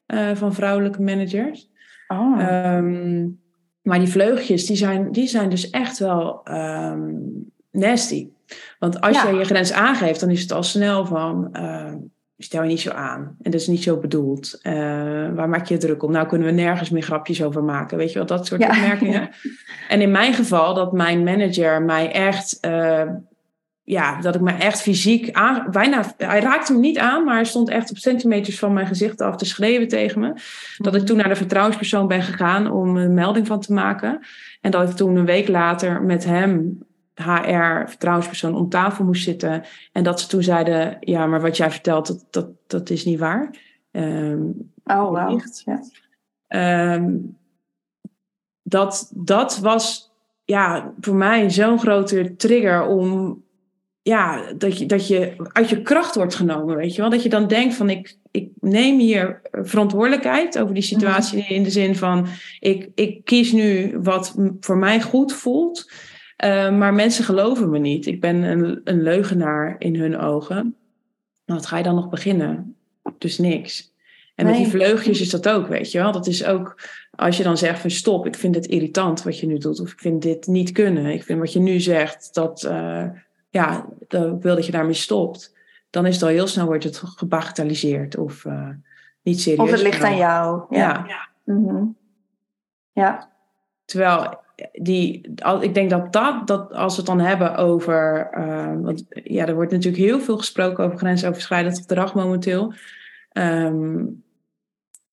uh, 0.07 0.31
van 0.33 0.53
vrouwelijke 0.53 1.01
managers. 1.01 1.69
Oh. 2.07 2.73
Um, 2.75 3.39
maar 3.81 3.99
die 3.99 4.07
vleugjes, 4.07 4.65
die 4.65 4.77
zijn, 4.77 5.11
die 5.11 5.27
zijn 5.27 5.49
dus 5.49 5.69
echt 5.69 5.99
wel 5.99 6.41
um, 6.51 7.51
nasty. 7.71 8.29
Want 8.79 9.01
als 9.01 9.21
ja. 9.21 9.29
je 9.29 9.37
je 9.37 9.45
grens 9.45 9.73
aangeeft, 9.73 10.19
dan 10.19 10.29
is 10.29 10.41
het 10.41 10.51
al 10.51 10.63
snel 10.63 11.05
van... 11.05 11.49
Uh, 11.53 11.93
stel 12.37 12.61
je 12.61 12.67
niet 12.67 12.79
zo 12.79 12.89
aan. 12.89 13.35
En 13.41 13.51
dat 13.51 13.61
is 13.61 13.67
niet 13.67 13.83
zo 13.83 13.97
bedoeld. 13.97 14.59
Uh, 14.63 14.73
waar 15.33 15.49
maak 15.49 15.65
je 15.65 15.77
druk 15.77 16.03
om? 16.03 16.11
Nou 16.11 16.27
kunnen 16.27 16.47
we 16.47 16.53
nergens 16.53 16.89
meer 16.89 17.01
grapjes 17.01 17.43
over 17.43 17.63
maken. 17.63 17.97
Weet 17.97 18.11
je 18.11 18.17
wel, 18.17 18.27
dat 18.27 18.47
soort 18.47 18.61
ja. 18.61 18.69
opmerkingen. 18.69 19.29
en 19.89 20.01
in 20.01 20.11
mijn 20.11 20.33
geval, 20.33 20.73
dat 20.73 20.93
mijn 20.93 21.23
manager 21.23 21.81
mij 21.81 22.11
echt... 22.11 22.57
Uh, 22.61 23.01
ja, 23.85 24.21
dat 24.21 24.35
ik 24.35 24.41
me 24.41 24.51
echt 24.51 24.81
fysiek 24.81 25.31
aan... 25.31 25.67
Bijna, 25.71 26.13
hij 26.17 26.39
raakte 26.39 26.73
me 26.73 26.79
niet 26.79 26.97
aan, 26.97 27.23
maar 27.23 27.35
hij 27.35 27.43
stond 27.43 27.69
echt 27.69 27.89
op 27.89 27.97
centimeters 27.97 28.59
van 28.59 28.73
mijn 28.73 28.87
gezicht 28.87 29.21
af 29.21 29.35
te 29.35 29.45
schreeuwen 29.45 29.87
tegen 29.87 30.19
me. 30.19 30.33
Dat 30.77 30.95
ik 30.95 31.05
toen 31.05 31.17
naar 31.17 31.29
de 31.29 31.35
vertrouwenspersoon 31.35 32.07
ben 32.07 32.21
gegaan 32.21 32.71
om 32.71 32.97
een 32.97 33.13
melding 33.13 33.47
van 33.47 33.59
te 33.59 33.73
maken. 33.73 34.19
En 34.61 34.71
dat 34.71 34.89
ik 34.89 34.95
toen 34.95 35.15
een 35.15 35.25
week 35.25 35.47
later 35.47 36.01
met 36.01 36.25
hem 36.25 36.79
HR, 37.15 37.89
vertrouwenspersoon, 37.89 38.55
om 38.55 38.69
tafel 38.69 39.05
moest 39.05 39.23
zitten. 39.23 39.63
En 39.91 40.03
dat 40.03 40.21
ze 40.21 40.27
toen 40.27 40.43
zeiden, 40.43 40.97
ja, 40.99 41.25
maar 41.25 41.41
wat 41.41 41.57
jij 41.57 41.71
vertelt, 41.71 42.07
dat, 42.07 42.25
dat, 42.29 42.49
dat 42.67 42.89
is 42.89 43.05
niet 43.05 43.19
waar. 43.19 43.55
Um, 43.91 44.71
oh, 44.83 45.09
wow. 45.09 45.41
Ja. 45.65 46.93
Um, 46.95 47.37
dat, 48.63 49.11
dat 49.15 49.59
was 49.59 50.11
ja, 50.45 50.93
voor 50.99 51.15
mij 51.15 51.49
zo'n 51.49 51.79
grote 51.79 52.35
trigger 52.35 52.85
om 52.85 53.41
ja, 54.01 54.53
dat 54.57 54.77
je, 54.77 54.85
dat 54.85 55.07
je 55.07 55.33
uit 55.37 55.69
je 55.69 55.81
kracht 55.81 56.15
wordt 56.15 56.35
genomen, 56.35 56.75
weet 56.75 56.95
je 56.95 57.01
wel. 57.01 57.09
Dat 57.09 57.23
je 57.23 57.29
dan 57.29 57.47
denkt 57.47 57.75
van, 57.75 57.89
ik, 57.89 58.17
ik 58.31 58.49
neem 58.59 58.99
hier 58.99 59.41
verantwoordelijkheid 59.51 60.59
over 60.59 60.73
die 60.73 60.83
situatie 60.83 61.45
in 61.47 61.63
de 61.63 61.69
zin 61.69 61.95
van, 61.95 62.27
ik, 62.59 62.89
ik 62.95 63.25
kies 63.25 63.51
nu 63.51 63.97
wat 64.01 64.35
voor 64.59 64.77
mij 64.77 65.01
goed 65.01 65.33
voelt. 65.33 65.91
Uh, 66.43 66.77
maar 66.77 66.93
mensen 66.93 67.23
geloven 67.23 67.69
me 67.69 67.79
niet. 67.79 68.05
Ik 68.05 68.21
ben 68.21 68.35
een, 68.35 68.81
een 68.83 69.01
leugenaar 69.01 69.75
in 69.79 69.95
hun 69.95 70.17
ogen. 70.17 70.75
Nou, 71.45 71.59
wat 71.59 71.65
ga 71.65 71.77
je 71.77 71.83
dan 71.83 71.95
nog 71.95 72.09
beginnen? 72.09 72.75
Dus 73.17 73.37
niks. 73.37 73.93
En 74.35 74.45
met 74.45 74.55
die 74.55 74.67
vleugjes 74.67 75.21
is 75.21 75.29
dat 75.29 75.49
ook, 75.49 75.67
weet 75.67 75.91
je 75.91 75.97
wel. 75.97 76.11
Dat 76.11 76.27
is 76.27 76.45
ook, 76.45 76.81
als 77.15 77.37
je 77.37 77.43
dan 77.43 77.57
zegt 77.57 77.79
van 77.79 77.89
stop, 77.89 78.25
ik 78.25 78.35
vind 78.35 78.55
het 78.55 78.65
irritant 78.65 79.23
wat 79.23 79.39
je 79.39 79.47
nu 79.47 79.57
doet. 79.57 79.79
Of 79.79 79.91
ik 79.91 79.99
vind 79.99 80.21
dit 80.21 80.47
niet 80.47 80.71
kunnen. 80.71 81.05
Ik 81.05 81.23
vind 81.23 81.39
wat 81.39 81.53
je 81.53 81.59
nu 81.59 81.79
zegt, 81.79 82.33
dat, 82.33 82.63
uh, 82.63 83.05
ja, 83.49 83.85
dat, 84.07 84.35
ik 84.35 84.41
wil 84.41 84.55
dat 84.55 84.65
je 84.65 84.71
daarmee 84.71 84.93
stopt. 84.93 85.55
Dan 85.89 86.05
is 86.05 86.13
het 86.13 86.23
al 86.23 86.29
heel 86.29 86.47
snel, 86.47 86.65
wordt 86.65 86.83
het 86.83 86.97
gebagatelliseerd 86.97 88.17
of 88.17 88.45
uh, 88.45 88.69
niet 89.21 89.41
serieus. 89.41 89.59
Of 89.59 89.71
het 89.71 89.81
ligt 89.81 90.03
aan 90.03 90.17
jou. 90.17 90.65
Ja. 90.69 90.79
Ja. 90.79 91.03
ja. 91.07 91.29
Mm-hmm. 91.43 91.97
ja. 92.91 93.29
Terwijl 93.85 94.42
die, 94.71 95.33
ik 95.59 95.73
denk 95.73 95.89
dat, 95.89 96.13
dat, 96.13 96.47
dat 96.47 96.73
als 96.73 96.93
we 96.93 97.01
het 97.01 97.09
dan 97.09 97.19
hebben 97.19 97.55
over. 97.55 98.29
Uh, 98.37 98.73
want 98.81 99.03
ja, 99.23 99.47
er 99.47 99.55
wordt 99.55 99.71
natuurlijk 99.71 100.03
heel 100.03 100.19
veel 100.19 100.37
gesproken 100.37 100.83
over 100.83 100.97
grensoverschrijdend 100.97 101.77
gedrag 101.77 102.13
momenteel. 102.13 102.73
Um, 103.33 104.23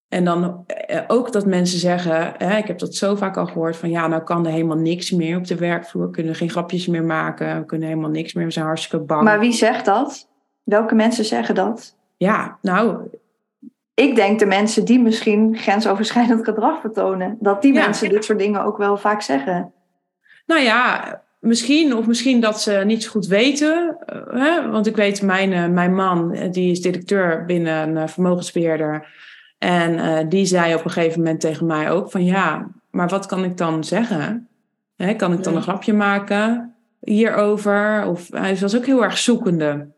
En 0.09 0.25
dan 0.25 0.65
eh, 0.67 1.01
ook 1.07 1.33
dat 1.33 1.47
mensen 1.47 1.79
zeggen, 1.79 2.33
hè, 2.37 2.57
ik 2.57 2.67
heb 2.67 2.79
dat 2.79 2.95
zo 2.95 3.15
vaak 3.15 3.37
al 3.37 3.47
gehoord, 3.47 3.77
van 3.77 3.91
ja, 3.91 4.07
nou 4.07 4.23
kan 4.23 4.47
er 4.47 4.53
helemaal 4.53 4.77
niks 4.77 5.11
meer 5.11 5.37
op 5.37 5.47
de 5.47 5.57
werkvloer, 5.57 6.07
we 6.07 6.11
kunnen 6.11 6.35
geen 6.35 6.51
grapjes 6.51 6.87
meer 6.87 7.05
maken, 7.05 7.59
we 7.59 7.65
kunnen 7.65 7.89
helemaal 7.89 8.11
niks 8.11 8.33
meer, 8.33 8.45
we 8.45 8.51
zijn 8.51 8.65
hartstikke 8.67 9.05
bang. 9.05 9.23
Maar 9.23 9.41
wie 9.41 9.53
zegt 9.53 9.85
dat? 9.85 10.29
Welke 10.63 10.95
mensen 10.95 11.25
zeggen 11.25 11.55
dat? 11.55 11.97
Ja, 12.17 12.59
nou. 12.63 13.09
Ik 14.01 14.15
denk 14.15 14.39
de 14.39 14.47
mensen 14.47 14.85
die 14.85 15.01
misschien 15.01 15.57
grensoverschrijdend 15.57 16.45
gedrag 16.45 16.81
vertonen, 16.81 17.37
dat 17.41 17.63
die 17.63 17.73
mensen 17.73 18.09
dit 18.09 18.25
soort 18.25 18.39
dingen 18.39 18.65
ook 18.65 18.77
wel 18.77 18.97
vaak 18.97 19.23
zeggen. 19.23 19.73
Nou 20.47 20.61
ja, 20.61 21.23
misschien, 21.39 21.97
of 21.97 22.07
misschien 22.07 22.41
dat 22.41 22.61
ze 22.61 22.83
niet 22.87 23.03
zo 23.03 23.11
goed 23.11 23.27
weten. 23.27 23.97
Eh, 24.07 24.17
hè? 24.31 24.71
Want 24.71 24.87
ik 24.87 24.97
weet, 24.97 25.23
mijn, 25.23 25.53
eh, 25.53 25.67
mijn 25.67 25.95
man, 25.95 26.49
die 26.51 26.71
is 26.71 26.81
directeur 26.81 27.45
binnen 27.45 27.97
een 27.97 28.09
vermogensbeheerder. 28.09 29.07
En 29.59 29.93
uh, 29.93 30.19
die 30.29 30.45
zei 30.45 30.75
op 30.75 30.85
een 30.85 30.91
gegeven 30.91 31.19
moment 31.19 31.41
tegen 31.41 31.67
mij 31.67 31.91
ook 31.91 32.11
van 32.11 32.25
ja, 32.25 32.69
maar 32.91 33.09
wat 33.09 33.27
kan 33.27 33.45
ik 33.45 33.57
dan 33.57 33.85
zeggen? 33.85 34.49
Hè, 34.97 35.15
kan 35.15 35.33
ik 35.33 35.43
dan 35.43 35.57
een 35.57 35.63
grapje 35.63 35.93
maken 35.93 36.75
hierover? 37.01 38.07
Of 38.07 38.29
hij 38.31 38.57
was 38.57 38.77
ook 38.77 38.87
heel 38.87 39.05
erg 39.05 39.19
zoekende. 39.19 39.89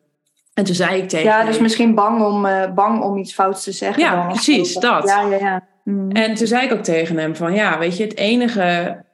En 0.55 0.65
toen 0.65 0.75
zei 0.75 1.03
ik 1.03 1.09
tegen 1.09 1.27
Ja, 1.27 1.45
dus 1.45 1.59
misschien 1.59 1.95
bang 1.95 2.23
om, 2.23 2.47
uh, 2.47 2.73
bang 2.75 3.03
om 3.03 3.17
iets 3.17 3.35
fouts 3.35 3.65
te 3.65 3.73
zeggen. 3.73 4.03
Ja, 4.03 4.27
precies, 4.27 4.75
dat. 4.75 5.09
Ja, 5.09 5.23
ja, 5.23 5.37
ja. 5.37 5.67
Mm. 5.85 6.11
En 6.11 6.35
toen 6.35 6.47
zei 6.47 6.65
ik 6.65 6.73
ook 6.73 6.83
tegen 6.83 7.17
hem 7.17 7.37
van 7.37 7.55
ja, 7.55 7.79
weet 7.79 7.97
je, 7.97 8.03
het 8.03 8.17
enige 8.17 9.05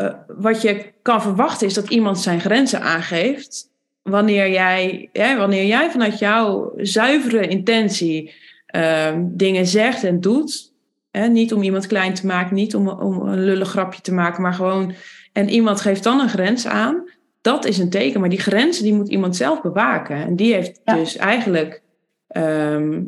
uh, 0.00 0.08
wat 0.26 0.62
je 0.62 0.92
kan 1.02 1.22
verwachten 1.22 1.66
is 1.66 1.74
dat 1.74 1.90
iemand 1.90 2.18
zijn 2.18 2.40
grenzen 2.40 2.80
aangeeft. 2.80 3.70
Wanneer 4.02 4.50
jij, 4.50 5.10
wanneer 5.36 5.66
jij 5.66 5.90
vanuit 5.90 6.18
jouw 6.18 6.72
zuivere 6.76 7.48
intentie 7.48 8.34
Ehm, 8.68 9.24
dingen 9.24 9.66
zegt 9.66 10.04
en 10.04 10.20
doet. 10.20 10.72
Hè? 11.10 11.26
Niet 11.26 11.52
om 11.52 11.62
iemand 11.62 11.86
klein 11.86 12.14
te 12.14 12.26
maken, 12.26 12.54
niet 12.54 12.74
om, 12.74 12.88
om 12.88 13.20
een 13.20 13.44
lullig 13.44 13.68
grapje 13.68 14.00
te 14.00 14.14
maken, 14.14 14.42
maar 14.42 14.54
gewoon. 14.54 14.94
En 15.32 15.48
iemand 15.48 15.80
geeft 15.80 16.02
dan 16.02 16.20
een 16.20 16.28
grens 16.28 16.66
aan. 16.66 17.08
Dat 17.48 17.64
is 17.64 17.78
een 17.78 17.90
teken, 17.90 18.20
maar 18.20 18.28
die 18.28 18.40
grenzen 18.40 18.84
die 18.84 18.94
moet 18.94 19.08
iemand 19.08 19.36
zelf 19.36 19.60
bewaken. 19.62 20.16
En 20.16 20.36
die 20.36 20.54
heeft 20.54 20.80
dus 20.84 21.16
eigenlijk. 21.16 21.82
Ehm, 22.28 23.02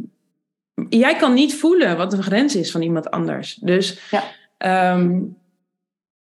jij 0.89 1.17
kan 1.17 1.35
niet 1.35 1.55
voelen 1.55 1.97
wat 1.97 2.13
een 2.13 2.23
grens 2.23 2.57
is 2.57 2.71
van 2.71 2.83
iemand 2.83 3.11
anders. 3.11 3.55
Dus 3.55 4.11
ja. 4.11 4.93
um, 4.95 5.37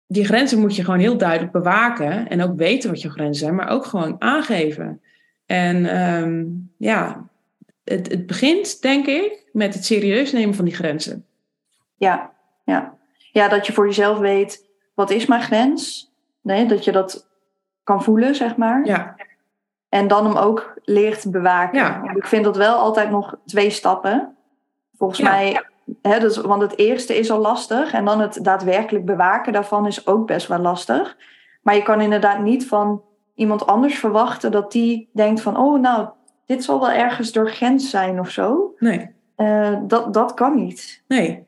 die 0.07 0.25
grenzen 0.25 0.59
moet 0.59 0.77
je 0.77 0.85
gewoon 0.85 0.99
heel 1.01 1.16
duidelijk 1.16 1.53
bewaken. 1.53 2.29
En 2.29 2.42
ook 2.42 2.57
weten 2.57 2.90
wat 2.90 3.03
je 3.03 3.11
grenzen 3.11 3.45
zijn, 3.45 3.55
maar 3.55 3.69
ook 3.69 3.85
gewoon 3.85 4.16
aangeven. 4.19 5.01
En 5.47 5.83
ja, 6.79 7.29
het, 7.85 8.11
het 8.11 8.27
begint, 8.27 8.83
denk 8.83 9.07
ik, 9.07 9.49
met 9.53 9.75
het 9.75 9.85
serieus 9.85 10.33
nemen 10.33 10.55
van 10.55 10.64
die 10.64 10.75
grenzen. 10.75 11.25
Ja, 11.97 12.33
ja. 12.64 12.97
ja, 13.33 13.49
dat 13.49 13.66
je 13.66 13.73
voor 13.73 13.87
jezelf 13.87 14.19
weet, 14.19 14.64
wat 14.95 15.11
is 15.11 15.27
mijn 15.27 15.42
grens? 15.42 16.11
Nee, 16.42 16.66
dat 16.66 16.85
je 16.85 16.92
dat 16.92 17.27
kan 17.87 18.03
voelen, 18.03 18.35
zeg 18.35 18.57
maar. 18.57 18.85
Ja. 18.85 19.16
En 19.88 20.09
dan 20.09 20.27
hem 20.27 20.37
ook 20.37 20.75
leert 20.85 21.31
bewaken. 21.31 21.79
Ja. 21.79 22.03
Ik 22.14 22.27
vind 22.27 22.44
dat 22.44 22.57
wel 22.57 22.75
altijd 22.75 23.11
nog 23.11 23.37
twee 23.44 23.70
stappen. 23.70 24.37
Volgens 24.96 25.20
mij, 25.20 25.62
hè, 26.03 26.18
dus, 26.20 26.37
want 26.37 26.62
het 26.62 26.79
eerste 26.79 27.18
is 27.18 27.31
al 27.31 27.40
lastig. 27.40 27.92
En 27.92 28.05
dan 28.05 28.20
het 28.20 28.38
daadwerkelijk 28.44 29.05
bewaken 29.05 29.53
daarvan 29.53 29.87
is 29.87 30.07
ook 30.07 30.27
best 30.27 30.46
wel 30.46 30.59
lastig. 30.59 31.16
Maar 31.62 31.75
je 31.75 31.83
kan 31.83 32.01
inderdaad 32.01 32.40
niet 32.40 32.68
van 32.68 33.03
iemand 33.35 33.66
anders 33.66 33.99
verwachten 33.99 34.53
dat 34.53 34.72
die 34.72 35.09
denkt 35.12 35.40
van, 35.40 35.57
oh 35.57 35.81
nou, 35.81 36.09
dit 36.46 36.64
zal 36.64 36.81
wel 36.81 36.90
ergens 36.90 37.33
door 37.33 37.51
grens 37.51 37.90
zijn 37.90 38.20
of 38.20 38.31
zo. 38.31 38.75
Nee. 38.79 39.14
Uh, 39.37 39.77
dat, 39.83 40.14
dat 40.14 40.35
kan 40.35 40.55
niet. 40.55 41.03
Nee. 41.09 41.45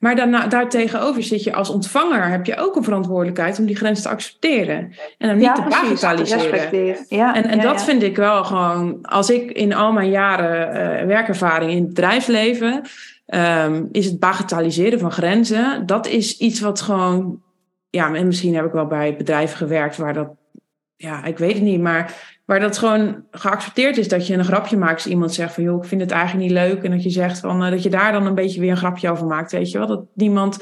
Maar 0.00 0.16
daarna, 0.16 0.46
daartegenover 0.46 1.22
zit 1.22 1.42
je 1.42 1.54
als 1.54 1.70
ontvanger, 1.70 2.28
heb 2.28 2.46
je 2.46 2.56
ook 2.56 2.76
een 2.76 2.84
verantwoordelijkheid 2.84 3.58
om 3.58 3.66
die 3.66 3.76
grens 3.76 4.02
te 4.02 4.08
accepteren. 4.08 4.92
En 5.18 5.28
hem 5.28 5.36
niet 5.36 5.46
ja, 5.46 5.52
te 5.52 5.62
bagatelliseren. 5.62 6.96
Ja, 7.08 7.34
en 7.34 7.44
en 7.44 7.56
ja, 7.56 7.62
dat 7.62 7.84
vind 7.84 8.02
ik 8.02 8.16
wel 8.16 8.44
gewoon, 8.44 8.98
als 9.02 9.30
ik 9.30 9.50
in 9.50 9.74
al 9.74 9.92
mijn 9.92 10.10
jaren 10.10 10.68
uh, 11.00 11.06
werkervaring 11.06 11.70
in 11.70 11.76
het 11.76 11.88
bedrijfsleven, 11.88 12.82
um, 13.26 13.88
is 13.92 14.04
het 14.04 14.18
bagatelliseren 14.18 14.98
van 14.98 15.12
grenzen, 15.12 15.86
dat 15.86 16.06
is 16.06 16.38
iets 16.38 16.60
wat 16.60 16.80
gewoon, 16.80 17.42
ja, 17.90 18.14
en 18.14 18.26
misschien 18.26 18.54
heb 18.54 18.64
ik 18.64 18.72
wel 18.72 18.86
bij 18.86 19.16
bedrijven 19.16 19.56
gewerkt 19.56 19.96
waar 19.96 20.14
dat, 20.14 20.28
ja, 20.96 21.24
ik 21.24 21.38
weet 21.38 21.54
het 21.54 21.62
niet, 21.62 21.80
maar 21.80 22.37
Waar 22.48 22.60
dat 22.60 22.78
gewoon 22.78 23.24
geaccepteerd 23.30 23.96
is 23.96 24.08
dat 24.08 24.26
je 24.26 24.34
een 24.34 24.44
grapje 24.44 24.76
maakt 24.76 24.94
als 24.94 25.06
iemand 25.06 25.34
zegt 25.34 25.54
van 25.54 25.62
joh, 25.62 25.82
ik 25.82 25.88
vind 25.88 26.00
het 26.00 26.10
eigenlijk 26.10 26.42
niet 26.42 26.58
leuk. 26.58 26.82
En 26.82 26.90
dat 26.90 27.02
je 27.02 27.10
zegt 27.10 27.38
van 27.38 27.64
uh, 27.64 27.70
dat 27.70 27.82
je 27.82 27.90
daar 27.90 28.12
dan 28.12 28.26
een 28.26 28.34
beetje 28.34 28.60
weer 28.60 28.70
een 28.70 28.76
grapje 28.76 29.10
over 29.10 29.26
maakt. 29.26 29.52
Weet 29.52 29.70
je 29.70 29.78
wel? 29.78 29.86
Dat 29.86 30.04
niemand. 30.14 30.58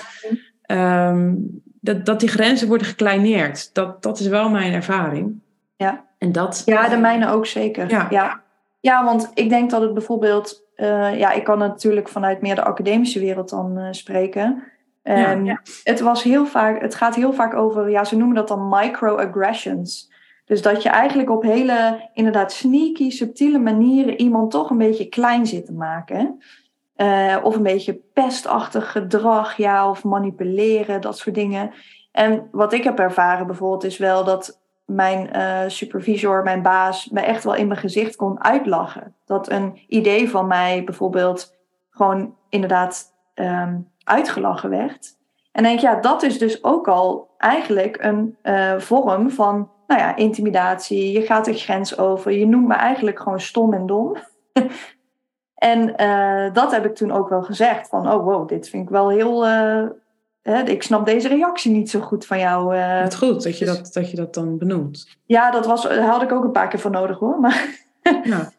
Um, 0.66 1.62
dat, 1.80 2.06
dat 2.06 2.20
die 2.20 2.28
grenzen 2.28 2.68
worden 2.68 2.86
gekleineerd. 2.86 3.74
Dat, 3.74 4.02
dat 4.02 4.18
is 4.18 4.26
wel 4.26 4.50
mijn 4.50 4.72
ervaring. 4.72 5.40
Ja. 5.76 6.04
En 6.18 6.32
dat. 6.32 6.62
Ja, 6.64 6.88
de 6.88 6.96
mijne 6.96 7.28
ook 7.28 7.46
zeker. 7.46 7.90
Ja. 7.90 8.06
ja. 8.10 8.40
Ja, 8.80 9.04
want 9.04 9.30
ik 9.34 9.48
denk 9.48 9.70
dat 9.70 9.82
het 9.82 9.94
bijvoorbeeld. 9.94 10.62
Uh, 10.76 11.18
ja, 11.18 11.32
ik 11.32 11.44
kan 11.44 11.58
natuurlijk 11.58 12.08
vanuit 12.08 12.40
meer 12.40 12.54
de 12.54 12.64
academische 12.64 13.20
wereld 13.20 13.50
dan 13.50 13.78
uh, 13.78 13.86
spreken. 13.90 14.62
Um, 15.02 15.44
ja. 15.44 15.60
Het, 15.84 16.00
was 16.00 16.22
heel 16.22 16.46
vaak, 16.46 16.80
het 16.80 16.94
gaat 16.94 17.14
heel 17.14 17.32
vaak 17.32 17.54
over, 17.54 17.90
ja, 17.90 18.04
ze 18.04 18.16
noemen 18.16 18.36
dat 18.36 18.48
dan 18.48 18.68
microaggressions. 18.68 20.14
Dus 20.46 20.62
dat 20.62 20.82
je 20.82 20.88
eigenlijk 20.88 21.30
op 21.30 21.42
hele, 21.42 22.08
inderdaad, 22.14 22.52
sneaky, 22.52 23.10
subtiele 23.10 23.58
manieren 23.58 24.20
iemand 24.20 24.50
toch 24.50 24.70
een 24.70 24.78
beetje 24.78 25.08
klein 25.08 25.46
zit 25.46 25.66
te 25.66 25.72
maken. 25.72 26.42
Uh, 26.96 27.36
of 27.42 27.56
een 27.56 27.62
beetje 27.62 28.00
pestachtig 28.12 28.92
gedrag, 28.92 29.56
ja, 29.56 29.90
of 29.90 30.04
manipuleren, 30.04 31.00
dat 31.00 31.18
soort 31.18 31.34
dingen. 31.34 31.70
En 32.12 32.48
wat 32.50 32.72
ik 32.72 32.84
heb 32.84 32.98
ervaren 32.98 33.46
bijvoorbeeld 33.46 33.84
is 33.84 33.98
wel 33.98 34.24
dat 34.24 34.60
mijn 34.84 35.30
uh, 35.36 35.60
supervisor, 35.66 36.42
mijn 36.42 36.62
baas, 36.62 37.08
me 37.08 37.20
echt 37.20 37.44
wel 37.44 37.54
in 37.54 37.66
mijn 37.66 37.80
gezicht 37.80 38.16
kon 38.16 38.44
uitlachen. 38.44 39.14
Dat 39.24 39.50
een 39.50 39.80
idee 39.88 40.30
van 40.30 40.46
mij 40.46 40.84
bijvoorbeeld 40.84 41.54
gewoon 41.90 42.34
inderdaad 42.48 43.14
um, 43.34 43.90
uitgelachen 44.04 44.70
werd. 44.70 45.16
En 45.52 45.62
denk 45.62 45.78
ja, 45.78 46.00
dat 46.00 46.22
is 46.22 46.38
dus 46.38 46.64
ook 46.64 46.88
al 46.88 47.30
eigenlijk 47.38 47.96
een 48.00 48.36
uh, 48.42 48.78
vorm 48.78 49.30
van 49.30 49.70
nou 49.86 50.00
ja, 50.00 50.16
intimidatie, 50.16 51.12
je 51.12 51.22
gaat 51.22 51.44
de 51.44 51.54
grens 51.54 51.98
over, 51.98 52.32
je 52.32 52.46
noemt 52.46 52.66
me 52.66 52.74
eigenlijk 52.74 53.18
gewoon 53.18 53.40
stom 53.40 53.72
en 53.72 53.86
dom. 53.86 54.16
en 55.54 56.02
uh, 56.02 56.54
dat 56.54 56.70
heb 56.70 56.84
ik 56.84 56.94
toen 56.94 57.12
ook 57.12 57.28
wel 57.28 57.42
gezegd, 57.42 57.88
van 57.88 58.12
oh 58.12 58.24
wow, 58.24 58.48
dit 58.48 58.68
vind 58.68 58.82
ik 58.82 58.88
wel 58.88 59.10
heel, 59.10 59.46
uh, 59.46 59.86
hè, 60.42 60.62
ik 60.62 60.82
snap 60.82 61.06
deze 61.06 61.28
reactie 61.28 61.70
niet 61.70 61.90
zo 61.90 62.00
goed 62.00 62.26
van 62.26 62.38
jou. 62.38 62.76
Uh, 62.76 63.00
het 63.00 63.16
goed 63.16 63.42
dat 63.42 63.58
je, 63.58 63.64
dus, 63.64 63.76
dat, 63.76 63.92
dat 63.92 64.10
je 64.10 64.16
dat 64.16 64.34
dan 64.34 64.58
benoemt. 64.58 65.16
Ja, 65.24 65.50
dat 65.50 65.66
was, 65.66 65.82
daar 65.82 66.00
had 66.00 66.22
ik 66.22 66.32
ook 66.32 66.44
een 66.44 66.52
paar 66.52 66.68
keer 66.68 66.80
voor 66.80 66.90
nodig 66.90 67.18
hoor. 67.18 67.40
Maar, 67.40 67.86
ja. 68.22 68.52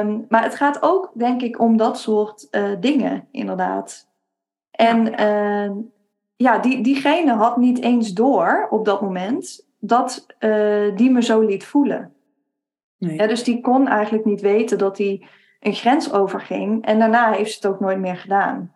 um, 0.00 0.26
maar 0.28 0.42
het 0.42 0.54
gaat 0.54 0.82
ook, 0.82 1.10
denk 1.14 1.42
ik, 1.42 1.60
om 1.60 1.76
dat 1.76 1.98
soort 1.98 2.48
dingen, 2.80 3.28
inderdaad. 3.30 4.08
En 4.70 5.14
ja 6.36 6.58
die, 6.58 6.82
diegene 6.82 7.32
had 7.32 7.56
niet 7.56 7.80
eens 7.80 8.12
door 8.12 8.66
op 8.70 8.84
dat 8.84 9.00
moment 9.00 9.66
dat 9.86 10.26
uh, 10.40 10.96
die 10.96 11.10
me 11.10 11.22
zo 11.22 11.40
liet 11.40 11.64
voelen. 11.64 12.14
Nee. 12.98 13.16
Ja, 13.16 13.26
dus 13.26 13.44
die 13.44 13.60
kon 13.60 13.88
eigenlijk 13.88 14.24
niet 14.24 14.40
weten 14.40 14.78
dat 14.78 14.98
hij 14.98 15.26
een 15.60 15.74
grens 15.74 16.12
overging. 16.12 16.84
En 16.84 16.98
daarna 16.98 17.32
heeft 17.32 17.50
ze 17.50 17.56
het 17.56 17.66
ook 17.66 17.80
nooit 17.80 17.98
meer 17.98 18.16
gedaan. 18.16 18.74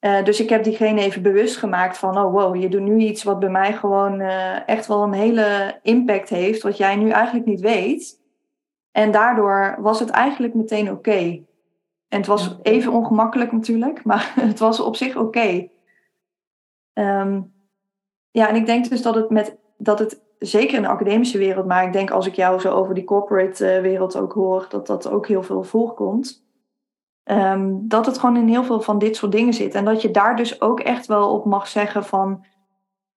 Uh, 0.00 0.24
dus 0.24 0.40
ik 0.40 0.48
heb 0.48 0.64
diegene 0.64 1.00
even 1.00 1.22
bewust 1.22 1.56
gemaakt 1.56 1.98
van... 1.98 2.18
oh 2.18 2.32
wow, 2.32 2.56
je 2.56 2.68
doet 2.68 2.80
nu 2.80 2.98
iets 2.98 3.22
wat 3.22 3.38
bij 3.38 3.48
mij 3.48 3.72
gewoon 3.72 4.20
uh, 4.20 4.68
echt 4.68 4.86
wel 4.86 5.02
een 5.02 5.12
hele 5.12 5.78
impact 5.82 6.28
heeft... 6.28 6.62
wat 6.62 6.76
jij 6.76 6.96
nu 6.96 7.10
eigenlijk 7.10 7.46
niet 7.46 7.60
weet. 7.60 8.20
En 8.90 9.10
daardoor 9.10 9.76
was 9.78 10.00
het 10.00 10.10
eigenlijk 10.10 10.54
meteen 10.54 10.90
oké. 10.90 11.10
Okay. 11.10 11.44
En 12.08 12.18
het 12.18 12.26
was 12.26 12.56
even 12.62 12.92
ongemakkelijk 12.92 13.52
natuurlijk, 13.52 14.04
maar 14.10 14.32
het 14.40 14.58
was 14.58 14.80
op 14.80 14.96
zich 14.96 15.16
oké. 15.16 15.26
Okay. 15.26 15.70
Um, 16.92 17.52
ja, 18.32 18.48
en 18.48 18.56
ik 18.56 18.66
denk 18.66 18.88
dus 18.88 19.02
dat 19.02 19.14
het 19.14 19.30
met 19.30 19.56
dat 19.76 19.98
het 19.98 20.22
zeker 20.38 20.76
in 20.76 20.82
de 20.82 20.88
academische 20.88 21.38
wereld, 21.38 21.66
maar 21.66 21.84
ik 21.84 21.92
denk 21.92 22.10
als 22.10 22.26
ik 22.26 22.34
jou 22.34 22.60
zo 22.60 22.70
over 22.70 22.94
die 22.94 23.04
corporate 23.04 23.76
uh, 23.76 23.80
wereld 23.80 24.16
ook 24.16 24.32
hoor, 24.32 24.66
dat 24.68 24.86
dat 24.86 25.10
ook 25.10 25.26
heel 25.26 25.42
veel 25.42 25.62
voorkomt. 25.62 26.44
Um, 27.24 27.88
dat 27.88 28.06
het 28.06 28.18
gewoon 28.18 28.36
in 28.36 28.48
heel 28.48 28.64
veel 28.64 28.80
van 28.80 28.98
dit 28.98 29.16
soort 29.16 29.32
dingen 29.32 29.52
zit. 29.52 29.74
En 29.74 29.84
dat 29.84 30.02
je 30.02 30.10
daar 30.10 30.36
dus 30.36 30.60
ook 30.60 30.80
echt 30.80 31.06
wel 31.06 31.32
op 31.32 31.44
mag 31.44 31.68
zeggen 31.68 32.04
van. 32.04 32.44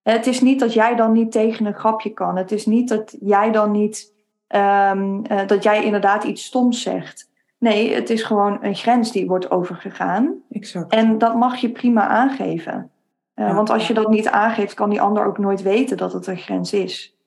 Het 0.02 0.28
is 0.28 0.42
niet 0.42 0.60
dat 0.60 0.74
jij 0.74 0.96
dan 0.96 1.12
niet 1.12 1.32
tegen 1.32 1.66
een 1.66 1.74
grapje 1.74 2.10
kan. 2.10 2.38
Het 2.38 2.52
is 2.52 2.66
niet 2.66 2.90
dat 2.90 3.18
jij 3.20 3.52
dan 3.52 3.72
niet. 3.72 4.14
Um, 4.48 5.22
uh, 5.32 5.48
dat 5.48 5.64
jij 5.64 5.84
inderdaad 5.84 6.24
iets 6.24 6.46
stoms 6.46 6.82
zegt. 6.82 7.32
Nee, 7.58 7.94
het 7.94 8.10
is 8.10 8.24
gewoon 8.24 8.58
een 8.62 8.76
grens 8.76 9.12
die 9.12 9.28
wordt 9.28 9.52
overgegaan. 9.52 10.36
Exact. 10.50 10.94
En 10.94 11.18
dat 11.18 11.36
mag 11.36 11.58
je 11.58 11.72
prima 11.72 12.08
aangeven. 12.08 12.92
Uh, 13.36 13.48
ja. 13.48 13.54
Want 13.54 13.70
als 13.70 13.88
je 13.88 13.94
dat 13.94 14.10
niet 14.10 14.28
aangeeft, 14.28 14.74
kan 14.74 14.90
die 14.90 15.02
ander 15.02 15.26
ook 15.26 15.38
nooit 15.38 15.62
weten 15.62 15.98
dat 15.98 16.14
het 16.14 16.28
een 16.28 16.38
grens 16.38 16.74
is. 16.74 17.18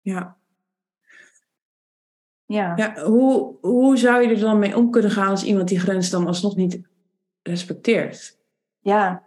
Ja. 0.00 0.36
Ja. 2.44 2.72
ja 2.76 3.04
hoe, 3.04 3.56
hoe 3.60 3.96
zou 3.96 4.22
je 4.22 4.28
er 4.28 4.40
dan 4.40 4.58
mee 4.58 4.76
om 4.76 4.90
kunnen 4.90 5.10
gaan 5.10 5.28
als 5.28 5.44
iemand 5.44 5.68
die 5.68 5.80
grens 5.80 6.10
dan 6.10 6.26
alsnog 6.26 6.56
niet 6.56 6.80
respecteert? 7.42 8.38
Ja, 8.80 9.22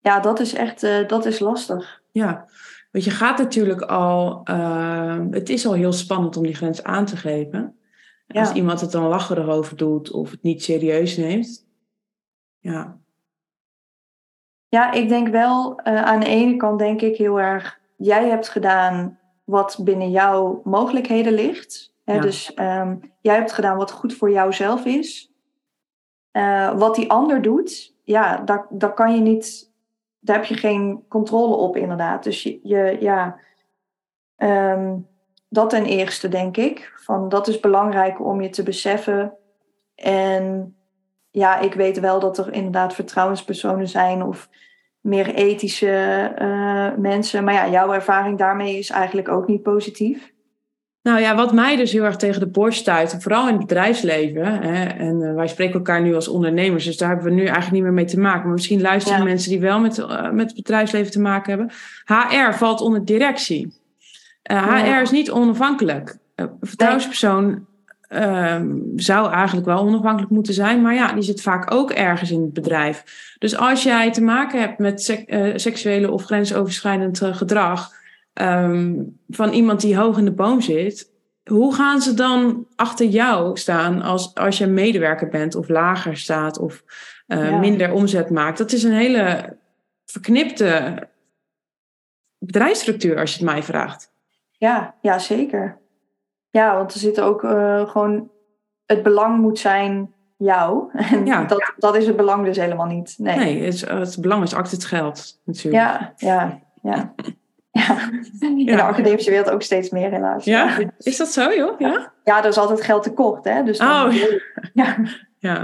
ja 0.00 0.20
dat 0.20 0.40
is 0.40 0.54
echt 0.54 0.82
uh, 0.82 1.08
dat 1.08 1.24
is 1.24 1.38
lastig. 1.38 2.02
Ja, 2.10 2.48
want 2.90 3.04
je 3.04 3.10
gaat 3.10 3.38
natuurlijk 3.38 3.82
al, 3.82 4.40
uh, 4.50 5.24
het 5.30 5.48
is 5.48 5.66
al 5.66 5.72
heel 5.72 5.92
spannend 5.92 6.36
om 6.36 6.42
die 6.42 6.54
grens 6.54 6.82
aan 6.82 7.06
te 7.06 7.16
geven. 7.16 7.76
Ja. 8.26 8.40
Als 8.40 8.52
iemand 8.52 8.80
het 8.80 8.90
dan 8.90 9.06
lachen 9.06 9.38
erover 9.38 9.76
doet 9.76 10.10
of 10.10 10.30
het 10.30 10.42
niet 10.42 10.62
serieus 10.62 11.16
neemt. 11.16 11.66
Ja. 12.58 12.98
Ja, 14.68 14.92
ik 14.92 15.08
denk 15.08 15.28
wel, 15.28 15.80
uh, 15.84 16.02
aan 16.02 16.20
de 16.20 16.26
ene 16.26 16.56
kant 16.56 16.78
denk 16.78 17.00
ik 17.00 17.16
heel 17.16 17.40
erg, 17.40 17.78
jij 17.96 18.28
hebt 18.28 18.48
gedaan 18.48 19.18
wat 19.44 19.78
binnen 19.80 20.10
jouw 20.10 20.60
mogelijkheden 20.64 21.32
ligt. 21.32 21.92
Hè? 22.04 22.14
Ja. 22.14 22.20
Dus 22.20 22.52
um, 22.56 23.00
jij 23.20 23.34
hebt 23.34 23.52
gedaan 23.52 23.76
wat 23.76 23.90
goed 23.90 24.14
voor 24.14 24.30
jouzelf 24.30 24.84
is. 24.84 25.32
Uh, 26.32 26.78
wat 26.78 26.94
die 26.94 27.10
ander 27.10 27.42
doet, 27.42 27.94
ja, 28.04 28.36
daar, 28.36 28.66
daar 28.70 28.94
kan 28.94 29.14
je 29.14 29.20
niet, 29.20 29.72
daar 30.20 30.36
heb 30.36 30.44
je 30.44 30.56
geen 30.56 31.04
controle 31.08 31.54
op 31.54 31.76
inderdaad. 31.76 32.24
Dus 32.24 32.42
je, 32.42 32.60
je 32.62 32.96
ja, 33.00 33.38
um, 34.36 35.06
dat 35.48 35.70
ten 35.70 35.84
eerste 35.84 36.28
denk 36.28 36.56
ik. 36.56 36.92
Van 36.96 37.28
dat 37.28 37.48
is 37.48 37.60
belangrijk 37.60 38.24
om 38.24 38.40
je 38.40 38.48
te 38.48 38.62
beseffen. 38.62 39.32
En 39.94 40.76
ja, 41.38 41.58
ik 41.58 41.74
weet 41.74 42.00
wel 42.00 42.20
dat 42.20 42.38
er 42.38 42.52
inderdaad 42.52 42.94
vertrouwenspersonen 42.94 43.88
zijn 43.88 44.22
of 44.22 44.48
meer 45.00 45.34
ethische 45.34 46.32
uh, 46.38 47.02
mensen. 47.02 47.44
Maar 47.44 47.54
ja, 47.54 47.68
jouw 47.68 47.92
ervaring 47.92 48.38
daarmee 48.38 48.78
is 48.78 48.90
eigenlijk 48.90 49.28
ook 49.28 49.48
niet 49.48 49.62
positief. 49.62 50.32
Nou 51.02 51.20
ja, 51.20 51.34
wat 51.34 51.52
mij 51.52 51.76
dus 51.76 51.92
heel 51.92 52.04
erg 52.04 52.16
tegen 52.16 52.40
de 52.40 52.46
borst 52.46 52.78
stuit, 52.80 53.16
vooral 53.18 53.48
in 53.48 53.56
het 53.56 53.66
bedrijfsleven, 53.66 54.62
hè, 54.62 54.84
en 54.84 55.20
uh, 55.20 55.34
wij 55.34 55.46
spreken 55.46 55.74
elkaar 55.74 56.02
nu 56.02 56.14
als 56.14 56.28
ondernemers, 56.28 56.84
dus 56.84 56.96
daar 56.96 57.08
hebben 57.08 57.26
we 57.26 57.32
nu 57.32 57.42
eigenlijk 57.42 57.72
niet 57.72 57.82
meer 57.82 57.92
mee 57.92 58.04
te 58.04 58.20
maken. 58.20 58.42
Maar 58.42 58.52
misschien 58.52 58.80
luisteren 58.80 59.18
ja. 59.18 59.24
mensen 59.24 59.50
die 59.50 59.60
wel 59.60 59.80
met, 59.80 59.98
uh, 59.98 60.30
met 60.30 60.46
het 60.46 60.54
bedrijfsleven 60.54 61.10
te 61.10 61.20
maken 61.20 61.50
hebben. 61.50 61.70
HR 62.04 62.56
valt 62.56 62.80
onder 62.80 63.04
directie. 63.04 63.72
HR 64.42 64.54
ja. 64.54 65.00
is 65.00 65.10
niet 65.10 65.30
onafhankelijk. 65.30 66.18
Een 66.34 66.50
vertrouwenspersoon 66.60 67.66
Um, 68.08 68.92
zou 68.96 69.32
eigenlijk 69.32 69.66
wel 69.66 69.80
onafhankelijk 69.80 70.32
moeten 70.32 70.54
zijn. 70.54 70.82
Maar 70.82 70.94
ja, 70.94 71.12
die 71.12 71.22
zit 71.22 71.42
vaak 71.42 71.72
ook 71.74 71.90
ergens 71.90 72.30
in 72.30 72.40
het 72.40 72.52
bedrijf. 72.52 73.04
Dus 73.38 73.56
als 73.56 73.82
jij 73.82 74.12
te 74.12 74.22
maken 74.22 74.60
hebt 74.60 74.78
met 74.78 75.02
sek 75.02 75.32
uh, 75.32 75.52
seksuele 75.56 76.10
of 76.10 76.24
grensoverschrijdend 76.24 77.22
uh, 77.22 77.36
gedrag 77.36 77.92
um, 78.34 79.18
van 79.28 79.52
iemand 79.52 79.80
die 79.80 79.96
hoog 79.96 80.18
in 80.18 80.24
de 80.24 80.32
boom 80.32 80.60
zit, 80.60 81.10
hoe 81.44 81.74
gaan 81.74 82.00
ze 82.00 82.14
dan 82.14 82.66
achter 82.76 83.06
jou 83.06 83.56
staan 83.56 84.02
als, 84.02 84.34
als 84.34 84.58
je 84.58 84.66
medewerker 84.66 85.28
bent 85.28 85.54
of 85.54 85.68
lager 85.68 86.16
staat 86.16 86.58
of 86.58 86.84
uh, 87.26 87.50
ja. 87.50 87.58
minder 87.58 87.92
omzet 87.92 88.30
maakt? 88.30 88.58
Dat 88.58 88.72
is 88.72 88.82
een 88.82 88.92
hele 88.92 89.56
verknipte 90.04 91.08
bedrijfsstructuur, 92.38 93.18
als 93.18 93.34
je 93.34 93.44
het 93.44 93.52
mij 93.54 93.62
vraagt. 93.62 94.12
Ja, 94.50 94.94
ja 95.02 95.18
zeker. 95.18 95.78
Ja, 96.58 96.76
want 96.76 96.94
er 96.94 97.00
zit 97.00 97.20
ook 97.20 97.42
uh, 97.42 97.88
gewoon. 97.88 98.30
Het 98.86 99.02
belang 99.02 99.38
moet 99.38 99.58
zijn 99.58 100.14
jou. 100.36 100.90
En 101.12 101.26
ja. 101.26 101.44
dat, 101.44 101.72
dat 101.76 101.96
is 101.96 102.06
het 102.06 102.16
belang 102.16 102.44
dus 102.44 102.56
helemaal 102.56 102.86
niet. 102.86 103.14
Nee, 103.18 103.36
nee 103.36 103.62
het, 103.62 103.88
het 103.88 104.20
belang 104.20 104.42
is 104.42 104.54
altijd 104.54 104.74
het 104.74 104.84
geld, 104.84 105.40
natuurlijk. 105.44 105.84
Ja, 105.84 106.12
ja, 106.16 106.60
ja. 106.82 107.14
ja. 107.80 108.10
In 108.40 108.66
de 108.66 108.82
academische 108.82 109.30
wereld 109.30 109.50
ook 109.50 109.62
steeds 109.62 109.90
meer, 109.90 110.10
helaas. 110.10 110.44
Ja? 110.44 110.78
Is 110.98 111.16
dat 111.16 111.28
zo, 111.28 111.54
joh? 111.54 111.80
Ja, 111.80 112.12
ja 112.24 112.42
er 112.42 112.48
is 112.48 112.58
altijd 112.58 112.82
geld 112.82 113.02
tekort, 113.02 113.44
hè? 113.44 113.62
Dus 113.62 113.78
dan 113.78 114.06
oh, 114.06 114.12
ja. 114.74 114.96
Ja. 115.38 115.60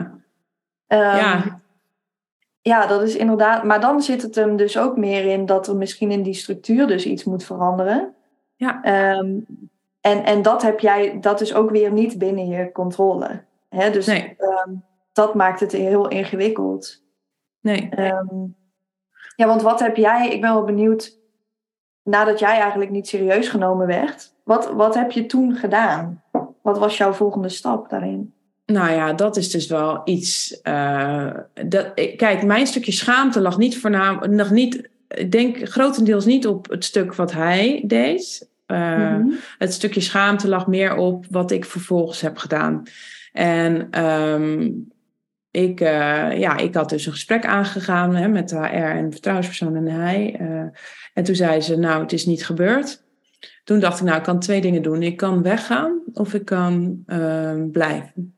Um, 0.89 0.99
ja. 0.99 1.61
Ja, 2.61 2.87
dat 2.87 3.03
is 3.03 3.17
inderdaad. 3.17 3.65
Maar 3.65 3.81
dan 3.81 4.03
zit 4.03 4.23
het 4.23 4.35
hem 4.35 4.57
dus 4.57 4.79
ook 4.79 4.97
meer 4.97 5.25
in 5.25 5.47
dat 5.47 5.69
er 5.69 5.77
misschien 5.77 6.11
in 6.11 6.23
die 6.23 6.35
structuur 6.35 6.87
dus 6.87 7.07
iets 7.07 7.25
moet 7.25 7.45
veranderen. 7.45 8.15
Ja. 8.57 8.81
Um, 9.19 9.47
en, 10.05 10.25
en 10.25 10.43
dat 10.43 10.63
heb 10.63 10.81
jij, 10.81 11.19
dat 11.21 11.41
is 11.41 11.55
ook 11.55 11.71
weer 11.71 11.93
niet 11.93 12.19
binnen 12.19 12.47
je 12.47 12.73
controle. 12.73 13.45
Hè? 13.69 13.91
Dus 13.91 14.07
nee. 14.07 14.37
um, 14.67 14.85
dat 15.13 15.35
maakt 15.35 15.61
het 15.61 15.73
heel 15.73 16.09
ingewikkeld. 16.09 17.03
Nee. 17.61 17.89
Um, 17.99 18.57
ja, 19.37 19.47
want 19.47 19.63
wat 19.63 19.81
heb 19.81 19.97
jij, 19.97 20.29
ik 20.29 20.41
ben 20.41 20.53
wel 20.53 20.65
benieuwd, 20.65 21.19
nadat 22.03 22.39
jij 22.39 22.59
eigenlijk 22.61 22.91
niet 22.91 23.09
serieus 23.09 23.49
genomen 23.49 23.87
werd, 23.87 24.35
wat, 24.43 24.73
wat 24.73 24.95
heb 24.95 25.11
je 25.11 25.27
toen 25.27 25.55
gedaan? 25.55 26.23
Wat 26.63 26.79
was 26.79 26.97
jouw 26.97 27.13
volgende 27.13 27.49
stap 27.49 27.89
daarin? 27.89 28.35
Nou 28.67 28.93
ja, 28.93 29.13
dat 29.13 29.37
is 29.37 29.51
dus 29.51 29.67
wel 29.67 30.01
iets. 30.05 30.61
Uh, 30.63 31.31
dat, 31.69 31.93
kijk, 32.17 32.43
mijn 32.43 32.67
stukje 32.67 32.93
schaamte 32.93 33.41
lag 33.41 33.59
niet 33.59 33.79
voornamelijk, 33.79 34.33
nog 34.33 34.51
niet, 34.51 34.91
ik 35.09 35.33
denk 35.33 35.69
grotendeels 35.69 36.25
niet 36.25 36.47
op 36.47 36.71
het 36.71 36.85
stuk 36.85 37.15
wat 37.15 37.33
hij 37.33 37.83
deed. 37.87 38.53
Uh, 38.67 38.79
mm-hmm. 38.79 39.39
Het 39.59 39.73
stukje 39.73 40.01
schaamte 40.01 40.49
lag 40.49 40.67
meer 40.67 40.97
op 40.97 41.27
wat 41.31 41.51
ik 41.51 41.65
vervolgens 41.65 42.21
heb 42.21 42.37
gedaan. 42.37 42.83
En 43.33 44.05
um, 44.05 44.89
ik, 45.51 45.81
uh, 45.81 46.39
ja, 46.39 46.57
ik 46.57 46.75
had 46.75 46.89
dus 46.89 47.07
een 47.07 47.13
gesprek 47.13 47.47
aangegaan 47.47 48.15
hè, 48.15 48.29
met 48.29 48.49
de 48.49 48.57
HR 48.57 48.75
en 48.75 49.05
de 49.05 49.11
vertrouwenspersoon 49.11 49.77
en 49.77 49.87
hij. 49.87 50.37
Uh, 50.41 50.49
en 51.15 51.25
toen 51.25 51.35
zei 51.35 51.61
ze, 51.61 51.77
nou, 51.77 52.03
het 52.03 52.13
is 52.13 52.27
niet 52.27 52.47
gebeurd. 52.47 53.03
Toen 53.65 53.81
dacht 53.81 53.99
ik, 53.99 54.05
nou, 54.05 54.17
ik 54.19 54.23
kan 54.23 54.41
twee 54.41 54.61
dingen 54.61 54.83
doen. 54.83 55.03
Ik 55.03 55.17
kan 55.17 55.43
weggaan 55.43 56.03
of 56.13 56.35
ik 56.35 56.45
kan 56.45 57.03
uh, 57.07 57.63
blijven. 57.73 58.37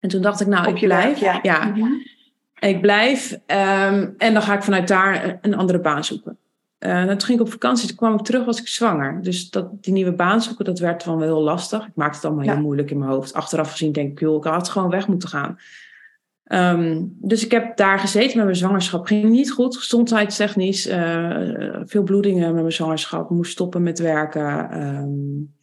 En 0.00 0.08
toen 0.08 0.22
dacht 0.22 0.40
ik, 0.40 0.46
nou, 0.46 0.66
op 0.68 0.74
ik 0.74 0.84
blijf. 0.84 1.20
Werk, 1.20 1.42
ja. 1.44 1.70
ja. 1.74 1.90
Ik 2.58 2.80
blijf 2.80 3.32
um, 3.32 4.14
en 4.18 4.32
dan 4.32 4.42
ga 4.42 4.54
ik 4.54 4.62
vanuit 4.62 4.88
daar 4.88 5.38
een 5.40 5.54
andere 5.54 5.80
baan 5.80 6.04
zoeken. 6.04 6.38
Uh, 6.86 7.04
toen 7.04 7.20
ging 7.20 7.38
ik 7.38 7.44
op 7.44 7.52
vakantie, 7.52 7.88
toen 7.88 7.96
kwam 7.96 8.14
ik 8.14 8.20
terug, 8.20 8.44
was 8.44 8.60
ik 8.60 8.68
zwanger. 8.68 9.22
Dus 9.22 9.50
dat, 9.50 9.82
die 9.82 9.92
nieuwe 9.92 10.12
baan 10.12 10.42
zoeken, 10.42 10.64
dat 10.64 10.78
werd 10.78 11.04
dan 11.04 11.18
wel 11.18 11.26
heel 11.26 11.42
lastig. 11.42 11.86
Ik 11.86 11.94
maakte 11.94 12.16
het 12.16 12.24
allemaal 12.24 12.44
ja. 12.44 12.52
heel 12.52 12.62
moeilijk 12.62 12.90
in 12.90 12.98
mijn 12.98 13.10
hoofd. 13.10 13.32
Achteraf 13.34 13.70
gezien 13.70 13.92
denk 13.92 14.12
ik, 14.12 14.20
joh, 14.20 14.36
ik 14.36 14.44
had 14.44 14.68
gewoon 14.68 14.90
weg 14.90 15.08
moeten 15.08 15.28
gaan. 15.28 15.58
Um, 16.44 17.16
dus 17.20 17.44
ik 17.44 17.50
heb 17.50 17.76
daar 17.76 17.98
gezeten 17.98 18.36
met 18.36 18.44
mijn 18.44 18.56
zwangerschap. 18.56 19.06
Ging 19.06 19.30
niet 19.30 19.52
goed, 19.52 19.76
gezondheidstechnisch. 19.76 20.88
Uh, 20.88 21.36
veel 21.84 22.02
bloedingen 22.02 22.52
met 22.52 22.60
mijn 22.60 22.72
zwangerschap. 22.72 23.30
Moest 23.30 23.52
stoppen 23.52 23.82
met 23.82 23.98
werken 23.98 24.82
um, 24.82 25.54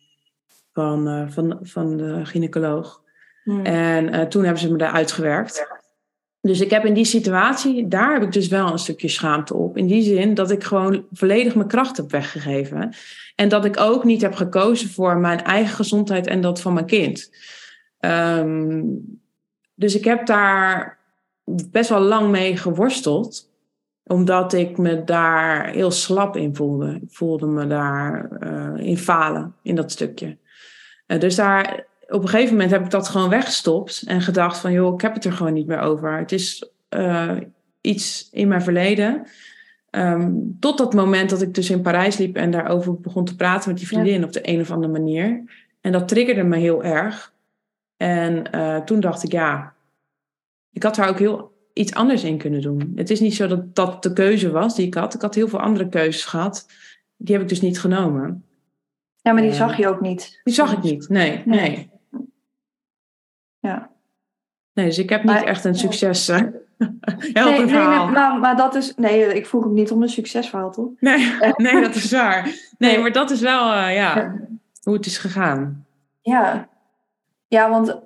van, 0.74 1.08
uh, 1.08 1.28
van, 1.28 1.60
van 1.62 1.98
de 1.98 2.20
gynaecoloog. 2.24 3.02
Hmm. 3.44 3.66
En 3.66 4.30
toen 4.30 4.44
hebben 4.44 4.62
ze 4.62 4.72
me 4.72 4.84
eruit 4.84 5.12
gewerkt. 5.12 5.79
Dus 6.42 6.60
ik 6.60 6.70
heb 6.70 6.86
in 6.86 6.94
die 6.94 7.06
situatie, 7.06 7.88
daar 7.88 8.14
heb 8.14 8.24
ik 8.24 8.32
dus 8.32 8.48
wel 8.48 8.72
een 8.72 8.80
stukje 8.80 9.08
schaamte 9.08 9.56
op. 9.56 9.78
In 9.78 9.88
die 9.88 10.02
zin 10.02 10.34
dat 10.34 10.52
ik 10.52 10.64
gewoon 10.64 11.06
volledig 11.12 11.56
mijn 11.56 11.68
kracht 11.68 11.98
heb 11.98 12.12
weggegeven. 12.12 12.94
En 13.36 13.50
dat 13.50 13.66
ik 13.66 13.80
ook 13.80 14.04
niet 14.04 14.22
heb 14.22 14.36
gekozen 14.36 14.90
voor 14.90 15.18
mijn 15.18 15.44
eigen 15.44 15.76
gezondheid 15.76 16.28
en 16.28 16.42
dat 16.42 16.62
van 16.62 16.74
mijn 16.74 16.86
kind. 16.86 17.32
Um, 18.00 19.20
dus 19.76 19.96
ik 19.96 20.04
heb 20.04 20.26
daar 20.26 20.98
best 21.72 21.90
wel 21.90 22.02
lang 22.02 22.30
mee 22.30 22.58
geworsteld. 22.58 23.50
Omdat 24.04 24.54
ik 24.54 24.78
me 24.78 25.04
daar 25.04 25.70
heel 25.70 25.92
slap 25.92 26.36
in 26.36 26.56
voelde. 26.56 27.00
Ik 27.02 27.12
voelde 27.12 27.46
me 27.46 27.68
daar 27.68 28.30
uh, 28.40 28.88
in 28.88 28.98
falen, 28.98 29.56
in 29.62 29.76
dat 29.76 29.92
stukje. 29.92 30.38
Uh, 31.08 31.20
dus 31.20 31.36
daar, 31.36 31.86
op 32.10 32.22
een 32.22 32.30
gegeven 32.30 32.54
moment 32.54 32.72
heb 32.72 32.84
ik 32.84 32.90
dat 32.90 33.08
gewoon 33.08 33.30
weggestopt 33.30 34.04
en 34.06 34.22
gedacht 34.22 34.58
van 34.58 34.72
joh, 34.72 34.94
ik 34.94 35.02
heb 35.02 35.14
het 35.14 35.26
er 35.26 35.32
gewoon 35.32 35.54
niet 35.54 35.68
meer 35.68 35.80
over. 35.80 36.18
Het 36.18 36.32
is 36.32 36.72
uh, 36.90 37.38
iets 37.82 38.30
in 38.32 38.48
mijn 38.48 38.62
verleden. 38.62 39.28
Um, 39.92 40.58
tot 40.60 40.78
dat 40.78 40.94
moment 40.94 41.30
dat 41.30 41.42
ik 41.42 41.54
dus 41.54 41.70
in 41.70 41.82
Parijs 41.82 42.18
liep 42.18 42.36
en 42.36 42.52
daarover 42.52 43.00
begon 43.00 43.26
te 43.26 43.36
praten 43.36 43.70
met 43.70 43.78
die 43.78 43.88
vriendin 43.88 44.20
ja. 44.20 44.26
op 44.26 44.34
de 44.34 44.50
een 44.50 44.60
of 44.60 44.72
andere 44.72 44.92
manier. 44.92 45.44
En 45.82 45.92
dat 45.92 46.08
triggerde 46.08 46.44
me 46.44 46.58
heel 46.58 46.84
erg. 46.84 47.34
En 47.98 48.48
uh, 48.56 48.78
toen 48.78 49.00
dacht 49.00 49.24
ik, 49.24 49.32
ja, 49.32 49.74
ik 50.72 50.84
had 50.84 50.96
daar 50.96 51.10
ook 51.10 51.20
heel 51.20 51.52
iets 51.74 51.94
anders 51.94 52.24
in 52.24 52.38
kunnen 52.38 52.62
doen. 52.62 52.92
Het 52.96 53.10
is 53.10 53.20
niet 53.20 53.36
zo 53.36 53.48
dat 53.48 53.76
dat 53.76 54.04
de 54.04 54.14
keuze 54.14 54.52
was 54.52 54.76
die 54.76 54.86
ik 54.86 54.94
had. 54.94 55.14
Ik 55.14 55.22
had 55.22 55.36
heel 55.36 55.48
veel 55.48 55.60
andere 55.60 55.90
keuzes 55.90 56.26
gehad. 56.26 56.66
Die 57.18 57.34
heb 57.34 57.44
ik 57.44 57.50
dus 57.50 57.62
niet 57.62 57.80
genomen. 57.80 58.44
Ja, 59.22 59.32
maar 59.32 59.42
die 59.42 59.52
uh, 59.52 59.58
zag 59.58 59.78
je 59.78 59.88
ook 59.88 60.02
niet. 60.02 60.40
Die 60.44 60.54
zag 60.54 60.74
ik 60.74 60.82
niet, 60.82 61.10
nee, 61.10 61.42
nee. 61.46 61.70
nee. 61.70 61.89
Ja. 63.60 63.90
Nee, 64.74 64.86
dus 64.86 64.98
ik 64.98 65.10
heb 65.10 65.24
niet 65.24 65.32
maar, 65.32 65.44
echt 65.44 65.66
een 65.66 65.76
succes. 65.76 66.26
Ja. 66.26 66.50
Nee, 67.34 67.66
maar, 67.66 68.40
maar 68.40 68.56
dat 68.56 68.76
is. 68.76 68.94
Nee, 68.96 69.34
ik 69.34 69.46
vroeg 69.46 69.64
hem 69.64 69.74
niet 69.74 69.92
om 69.92 70.02
een 70.02 70.10
succesverhaal, 70.10 70.72
toch? 70.72 70.90
Nee, 71.00 71.36
nee 71.56 71.82
dat 71.82 71.96
is 71.96 72.12
waar. 72.12 72.50
Nee, 72.78 73.00
maar 73.00 73.12
dat 73.12 73.32
is 73.32 73.42
wel 73.42 73.68
uh, 73.68 73.76
ja, 73.76 73.92
ja, 73.92 74.36
hoe 74.84 74.94
het 74.94 75.06
is 75.06 75.18
gegaan. 75.18 75.86
Ja. 76.22 76.68
Ja, 77.48 77.70
want 77.70 78.00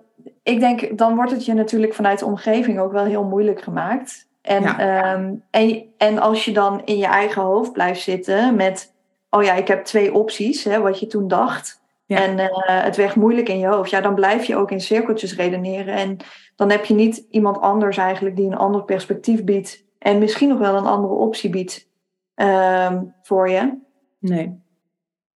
ik 0.43 0.59
denk, 0.59 0.97
dan 0.97 1.15
wordt 1.15 1.31
het 1.31 1.45
je 1.45 1.53
natuurlijk 1.53 1.93
vanuit 1.93 2.19
de 2.19 2.25
omgeving 2.25 2.79
ook 2.79 2.91
wel 2.91 3.05
heel 3.05 3.23
moeilijk 3.23 3.61
gemaakt. 3.61 4.27
En, 4.41 4.61
ja. 4.61 5.13
um, 5.13 5.43
en, 5.49 5.83
en 5.97 6.19
als 6.19 6.45
je 6.45 6.51
dan 6.51 6.81
in 6.85 6.97
je 6.97 7.05
eigen 7.05 7.41
hoofd 7.41 7.73
blijft 7.73 8.01
zitten 8.01 8.55
met. 8.55 8.93
Oh 9.29 9.43
ja, 9.43 9.53
ik 9.53 9.67
heb 9.67 9.85
twee 9.85 10.13
opties, 10.13 10.63
hè, 10.63 10.79
wat 10.79 10.99
je 10.99 11.07
toen 11.07 11.27
dacht. 11.27 11.81
En 12.07 12.39
uh, 12.39 12.47
het 12.65 12.95
werd 12.95 13.15
moeilijk 13.15 13.49
in 13.49 13.59
je 13.59 13.67
hoofd. 13.67 13.89
Ja, 13.89 14.01
dan 14.01 14.15
blijf 14.15 14.45
je 14.45 14.55
ook 14.55 14.71
in 14.71 14.81
cirkeltjes 14.81 15.35
redeneren. 15.35 15.93
En 15.93 16.17
dan 16.55 16.69
heb 16.69 16.85
je 16.85 16.93
niet 16.93 17.25
iemand 17.29 17.59
anders 17.59 17.97
eigenlijk 17.97 18.35
die 18.35 18.45
een 18.45 18.57
ander 18.57 18.83
perspectief 18.83 19.43
biedt. 19.43 19.85
En 19.99 20.19
misschien 20.19 20.49
nog 20.49 20.59
wel 20.59 20.75
een 20.75 20.85
andere 20.85 21.13
optie 21.13 21.49
biedt 21.49 21.89
um, 22.35 23.13
voor 23.21 23.49
je. 23.49 23.77
Nee. 24.19 24.61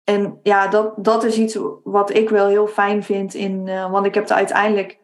En 0.05 0.41
ja, 0.43 0.69
dat, 0.69 1.05
dat 1.05 1.25
is 1.25 1.39
iets 1.39 1.59
wat 1.85 2.15
ik 2.15 2.31
wel 2.31 2.47
heel 2.49 2.67
fijn 2.67 3.03
vind. 3.03 3.35
In, 3.35 3.67
uh, 3.67 3.91
want 3.91 4.07
ik 4.07 4.15
heb 4.15 4.29
er 4.29 4.37
uiteindelijk 4.37 4.99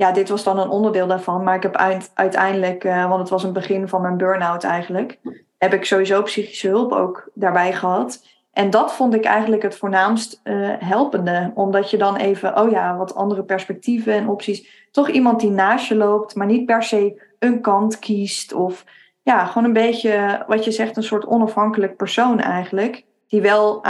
ja, 0.00 0.12
dit 0.12 0.28
was 0.28 0.44
dan 0.44 0.58
een 0.58 0.68
onderdeel 0.68 1.06
daarvan. 1.06 1.42
Maar 1.42 1.54
ik 1.54 1.62
heb 1.62 1.76
uiteindelijk, 2.14 2.84
uh, 2.84 3.08
want 3.08 3.20
het 3.20 3.28
was 3.28 3.44
een 3.44 3.52
begin 3.52 3.88
van 3.88 4.02
mijn 4.02 4.16
burn-out 4.16 4.64
eigenlijk, 4.64 5.18
heb 5.58 5.72
ik 5.72 5.84
sowieso 5.84 6.22
psychische 6.22 6.68
hulp 6.68 6.92
ook 6.92 7.30
daarbij 7.34 7.72
gehad. 7.72 8.26
En 8.52 8.70
dat 8.70 8.92
vond 8.92 9.14
ik 9.14 9.24
eigenlijk 9.24 9.62
het 9.62 9.76
voornaamst 9.76 10.40
uh, 10.44 10.70
helpende. 10.78 11.50
Omdat 11.54 11.90
je 11.90 11.96
dan 11.96 12.16
even, 12.16 12.58
oh 12.58 12.70
ja, 12.70 12.96
wat 12.96 13.14
andere 13.14 13.44
perspectieven 13.44 14.12
en 14.12 14.28
opties. 14.28 14.88
Toch 14.90 15.08
iemand 15.08 15.40
die 15.40 15.50
naast 15.50 15.88
je 15.88 15.96
loopt, 15.96 16.34
maar 16.34 16.46
niet 16.46 16.66
per 16.66 16.82
se 16.82 17.22
een 17.38 17.60
kant 17.60 17.98
kiest. 17.98 18.52
Of 18.52 18.84
ja, 19.22 19.44
gewoon 19.44 19.64
een 19.64 19.72
beetje, 19.72 20.44
wat 20.46 20.64
je 20.64 20.70
zegt, 20.70 20.96
een 20.96 21.02
soort 21.02 21.26
onafhankelijk 21.26 21.96
persoon 21.96 22.40
eigenlijk. 22.40 23.04
Die 23.28 23.40
wel 23.40 23.84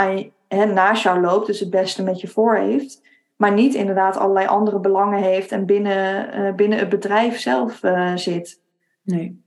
naast 0.73 1.03
jou 1.03 1.21
loopt, 1.21 1.47
dus 1.47 1.59
het 1.59 1.69
beste 1.69 2.03
met 2.03 2.21
je 2.21 2.27
voor 2.27 2.55
heeft 2.55 3.01
maar 3.41 3.53
niet 3.53 3.73
inderdaad 3.73 4.17
allerlei 4.17 4.47
andere 4.47 4.79
belangen 4.79 5.21
heeft 5.21 5.51
en 5.51 5.65
binnen, 5.65 6.39
uh, 6.39 6.53
binnen 6.53 6.79
het 6.79 6.89
bedrijf 6.89 7.39
zelf 7.39 7.83
uh, 7.83 8.15
zit. 8.15 8.61
Nee. 9.03 9.43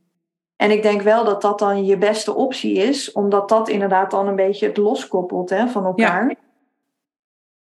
En 0.56 0.70
ik 0.70 0.82
denk 0.82 1.02
wel 1.02 1.24
dat 1.24 1.42
dat 1.42 1.58
dan 1.58 1.84
je 1.84 1.98
beste 1.98 2.34
optie 2.34 2.74
is, 2.76 3.12
omdat 3.12 3.48
dat 3.48 3.68
inderdaad 3.68 4.10
dan 4.10 4.28
een 4.28 4.36
beetje 4.36 4.66
het 4.66 4.76
loskoppelt 4.76 5.50
hè, 5.50 5.68
van 5.68 5.84
elkaar. 5.84 6.28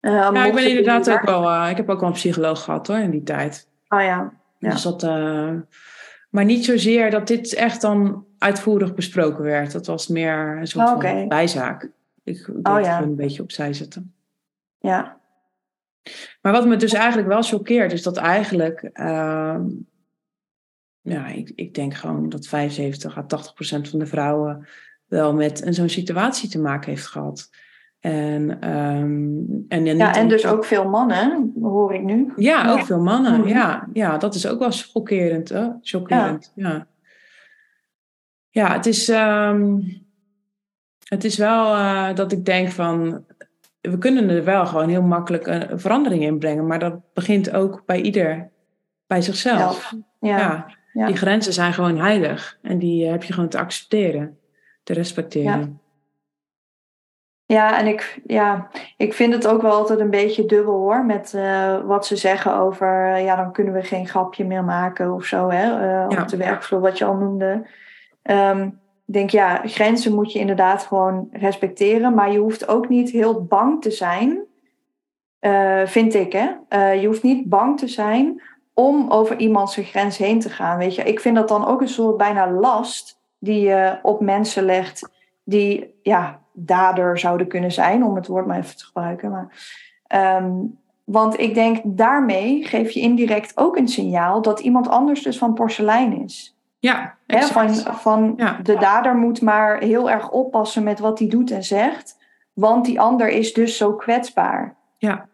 Ja, 0.00 0.10
uh, 0.10 0.34
ja 0.34 0.44
ik 0.44 0.54
ben 0.54 0.68
inderdaad 0.68 1.10
ook 1.10 1.22
wel, 1.22 1.68
ik 1.68 1.76
heb 1.76 1.88
ook 1.88 2.00
wel 2.00 2.08
een 2.08 2.14
psycholoog 2.14 2.62
gehad 2.62 2.86
hoor 2.86 2.98
in 2.98 3.10
die 3.10 3.22
tijd. 3.22 3.68
Oh 3.88 4.00
ja. 4.00 4.32
ja. 4.58 4.70
Dus 4.70 4.82
dat, 4.82 5.02
maar 6.30 6.44
niet 6.44 6.64
zozeer 6.64 7.10
dat 7.10 7.26
dit 7.26 7.54
echt 7.54 7.80
dan 7.80 8.24
uitvoerig 8.38 8.94
besproken 8.94 9.44
werd. 9.44 9.72
Dat 9.72 9.86
was 9.86 10.08
meer 10.08 10.56
een 10.58 10.66
soort 10.66 10.88
oh, 10.88 11.00
van 11.00 11.28
bijzaak. 11.28 11.90
Ik, 12.24 12.50
oh, 12.62 12.80
ja. 12.80 13.02
een 13.02 13.16
beetje 13.16 13.42
opzij 13.42 13.72
zetten. 13.72 14.14
Ja, 14.78 15.16
maar 16.42 16.52
wat 16.52 16.66
me 16.66 16.76
dus 16.76 16.92
eigenlijk 16.92 17.28
wel 17.28 17.42
choqueert, 17.42 17.92
is 17.92 18.02
dat 18.02 18.16
eigenlijk, 18.16 18.90
uh, 18.94 19.56
ja, 21.06 21.26
ik, 21.26 21.52
ik 21.54 21.74
denk 21.74 21.94
gewoon 21.94 22.28
dat 22.28 22.46
75 22.46 23.18
à 23.18 23.22
80 23.22 23.54
procent 23.54 23.88
van 23.88 23.98
de 23.98 24.06
vrouwen 24.06 24.66
wel 25.06 25.34
met 25.34 25.66
zo'n 25.68 25.88
situatie 25.88 26.48
te 26.48 26.60
maken 26.60 26.90
heeft 26.90 27.06
gehad. 27.06 27.50
En, 28.00 28.70
um, 28.76 29.64
en, 29.68 29.84
ja, 29.84 30.14
en 30.14 30.28
dus 30.28 30.46
ook 30.46 30.64
veel 30.64 30.88
mannen, 30.88 31.52
hoor 31.60 31.94
ik 31.94 32.02
nu. 32.02 32.32
Ja, 32.36 32.72
ook 32.72 32.84
veel 32.84 33.02
mannen. 33.02 33.40
Mhm. 33.40 33.48
Ja, 33.48 33.88
ja, 33.92 34.18
dat 34.18 34.34
is 34.34 34.46
ook 34.46 34.58
wel 34.58 34.70
chockerend. 34.70 35.48
Hè? 35.48 35.68
Chockerend, 35.82 36.52
ja. 36.54 36.68
ja. 36.70 36.86
ja. 38.50 38.72
het 38.72 38.86
is, 38.86 39.08
um, 39.08 39.84
het 41.04 41.24
is 41.24 41.36
wel 41.36 41.74
uh, 41.74 42.14
dat 42.14 42.32
ik 42.32 42.44
denk 42.44 42.70
van 42.70 43.24
we 43.80 43.98
kunnen 43.98 44.28
er 44.28 44.44
wel 44.44 44.66
gewoon 44.66 44.88
heel 44.88 45.02
makkelijk 45.02 45.46
een 45.46 45.80
verandering 45.80 46.22
in 46.22 46.38
brengen, 46.38 46.66
maar 46.66 46.78
dat 46.78 47.12
begint 47.14 47.50
ook 47.52 47.82
bij 47.86 48.00
ieder, 48.00 48.50
bij 49.06 49.22
zichzelf. 49.22 49.92
Ja. 50.20 50.38
ja. 50.38 50.66
Die 51.04 51.16
grenzen 51.16 51.52
zijn 51.52 51.72
gewoon 51.72 51.98
heilig 51.98 52.58
en 52.62 52.78
die 52.78 53.06
heb 53.06 53.22
je 53.22 53.32
gewoon 53.32 53.48
te 53.48 53.58
accepteren, 53.58 54.38
te 54.82 54.92
respecteren. 54.92 55.58
Ja. 55.58 55.84
Ja, 57.48 57.78
en 57.78 57.86
ik, 57.86 58.20
ja, 58.26 58.68
ik 58.96 59.12
vind 59.12 59.32
het 59.32 59.46
ook 59.46 59.62
wel 59.62 59.72
altijd 59.72 60.00
een 60.00 60.10
beetje 60.10 60.46
dubbel 60.46 60.74
hoor. 60.74 61.04
Met 61.04 61.32
uh, 61.36 61.80
wat 61.84 62.06
ze 62.06 62.16
zeggen 62.16 62.54
over, 62.54 63.10
uh, 63.10 63.24
ja, 63.24 63.36
dan 63.36 63.52
kunnen 63.52 63.72
we 63.72 63.82
geen 63.82 64.08
grapje 64.08 64.44
meer 64.44 64.64
maken 64.64 65.12
of 65.12 65.24
zo. 65.24 65.50
Hè, 65.50 65.98
uh, 66.08 66.20
op 66.20 66.28
de 66.28 66.36
werkvloer, 66.36 66.80
wat 66.80 66.98
je 66.98 67.04
al 67.04 67.14
noemde. 67.14 67.66
Um, 68.22 68.80
ik 69.06 69.14
denk, 69.14 69.30
ja, 69.30 69.60
grenzen 69.64 70.14
moet 70.14 70.32
je 70.32 70.38
inderdaad 70.38 70.82
gewoon 70.82 71.28
respecteren. 71.32 72.14
Maar 72.14 72.32
je 72.32 72.38
hoeft 72.38 72.68
ook 72.68 72.88
niet 72.88 73.10
heel 73.10 73.44
bang 73.44 73.82
te 73.82 73.90
zijn, 73.90 74.44
uh, 75.40 75.86
vind 75.86 76.14
ik. 76.14 76.32
Hè? 76.32 76.80
Je 76.90 77.06
hoeft 77.06 77.22
niet 77.22 77.48
bang 77.48 77.78
te 77.78 77.88
zijn 77.88 78.42
om 78.78 79.10
over 79.10 79.38
iemands 79.38 79.76
grens 79.76 80.18
heen 80.18 80.40
te 80.40 80.50
gaan. 80.50 80.78
Weet 80.78 80.94
je? 80.94 81.02
Ik 81.02 81.20
vind 81.20 81.36
dat 81.36 81.48
dan 81.48 81.66
ook 81.66 81.80
een 81.80 81.88
soort 81.88 82.16
bijna 82.16 82.50
last 82.50 83.20
die 83.38 83.60
je 83.60 83.98
op 84.02 84.20
mensen 84.20 84.64
legt 84.64 85.10
die 85.44 85.94
ja, 86.02 86.40
dader 86.52 87.18
zouden 87.18 87.46
kunnen 87.46 87.72
zijn, 87.72 88.04
om 88.04 88.14
het 88.14 88.26
woord 88.26 88.46
maar 88.46 88.58
even 88.58 88.76
te 88.76 88.84
gebruiken. 88.84 89.30
Maar, 89.30 89.48
um, 90.40 90.78
want 91.04 91.40
ik 91.40 91.54
denk, 91.54 91.80
daarmee 91.84 92.64
geef 92.64 92.90
je 92.90 93.00
indirect 93.00 93.56
ook 93.56 93.76
een 93.76 93.88
signaal 93.88 94.42
dat 94.42 94.60
iemand 94.60 94.88
anders 94.88 95.22
dus 95.22 95.38
van 95.38 95.54
porselein 95.54 96.22
is. 96.22 96.56
Ja, 96.78 97.16
van 97.26 97.74
van 97.74 98.36
de 98.62 98.76
dader 98.78 99.16
moet 99.16 99.42
maar 99.42 99.78
heel 99.78 100.10
erg 100.10 100.30
oppassen 100.30 100.82
met 100.82 100.98
wat 100.98 101.18
hij 101.18 101.28
doet 101.28 101.50
en 101.50 101.64
zegt, 101.64 102.18
want 102.52 102.84
die 102.84 103.00
ander 103.00 103.28
is 103.28 103.52
dus 103.52 103.76
zo 103.76 103.94
kwetsbaar. 103.94 104.76
Ja. 104.98 105.28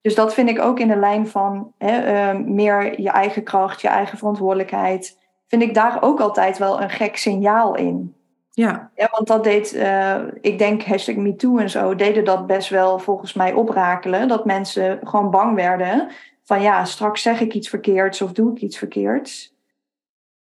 Dus 0.00 0.14
dat 0.14 0.34
vind 0.34 0.48
ik 0.48 0.60
ook 0.60 0.78
in 0.80 0.88
de 0.88 0.96
lijn 0.96 1.28
van 1.28 1.72
hè, 1.78 2.32
uh, 2.32 2.40
meer 2.44 3.00
je 3.00 3.10
eigen 3.10 3.42
kracht, 3.42 3.80
je 3.80 3.88
eigen 3.88 4.18
verantwoordelijkheid. 4.18 5.18
Vind 5.46 5.62
ik 5.62 5.74
daar 5.74 6.02
ook 6.02 6.20
altijd 6.20 6.58
wel 6.58 6.82
een 6.82 6.90
gek 6.90 7.16
signaal 7.16 7.76
in. 7.76 8.14
Ja. 8.50 8.90
ja 8.94 9.08
want 9.10 9.26
dat 9.26 9.44
deed, 9.44 9.74
uh, 9.74 10.16
ik 10.40 10.58
denk 10.58 10.82
hashtag 10.82 11.14
MeToo 11.14 11.58
en 11.58 11.70
zo, 11.70 11.94
deden 11.94 12.24
dat 12.24 12.46
best 12.46 12.68
wel 12.68 12.98
volgens 12.98 13.32
mij 13.32 13.52
oprakelen. 13.52 14.28
Dat 14.28 14.44
mensen 14.44 15.00
gewoon 15.04 15.30
bang 15.30 15.54
werden 15.54 16.08
van 16.42 16.62
ja, 16.62 16.84
straks 16.84 17.22
zeg 17.22 17.40
ik 17.40 17.54
iets 17.54 17.68
verkeerds 17.68 18.22
of 18.22 18.32
doe 18.32 18.50
ik 18.50 18.60
iets 18.60 18.78
verkeerds. 18.78 19.54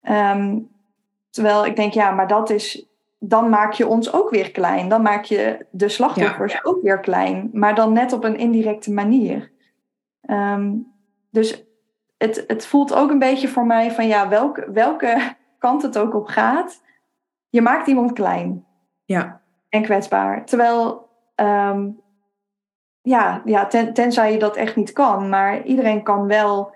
Um, 0.02 0.70
terwijl 1.30 1.66
ik 1.66 1.76
denk, 1.76 1.94
ja, 1.94 2.12
maar 2.12 2.28
dat 2.28 2.50
is, 2.50 2.91
dan 3.24 3.50
maak 3.50 3.74
je 3.74 3.88
ons 3.88 4.14
ook 4.14 4.30
weer 4.30 4.52
klein. 4.52 4.90
Dan 4.90 5.02
maak 5.02 5.24
je 5.24 5.66
de 5.72 5.90
slachtoffers 5.90 6.66
ook 6.66 6.82
weer 6.82 7.00
klein, 7.00 7.50
maar 7.54 7.76
dan 7.76 7.94
net 7.94 8.14
op 8.14 8.24
een 8.24 8.38
indirecte 8.38 8.92
manier. 8.92 9.52
Um, 10.22 10.94
dus 11.30 11.66
het, 12.18 12.44
het 12.48 12.66
voelt 12.66 12.94
ook 12.94 13.10
een 13.10 13.20
beetje 13.20 13.48
voor 13.48 13.66
mij 13.66 13.92
van, 13.92 14.08
ja, 14.08 14.30
welke, 14.30 14.72
welke 14.72 15.36
kant 15.60 15.82
het 15.82 15.98
ook 15.98 16.16
op 16.16 16.28
gaat, 16.28 16.82
je 17.50 17.62
maakt 17.62 17.88
iemand 17.88 18.14
klein. 18.14 18.66
Ja. 19.06 19.42
En 19.70 19.84
kwetsbaar. 19.84 20.46
Terwijl, 20.46 21.10
um, 21.36 22.02
ja, 23.02 23.42
ja 23.46 23.66
ten, 23.68 23.94
tenzij 23.94 24.32
je 24.32 24.40
dat 24.40 24.56
echt 24.56 24.76
niet 24.76 24.92
kan, 24.92 25.30
maar 25.30 25.64
iedereen 25.64 26.04
kan 26.04 26.28
wel 26.28 26.76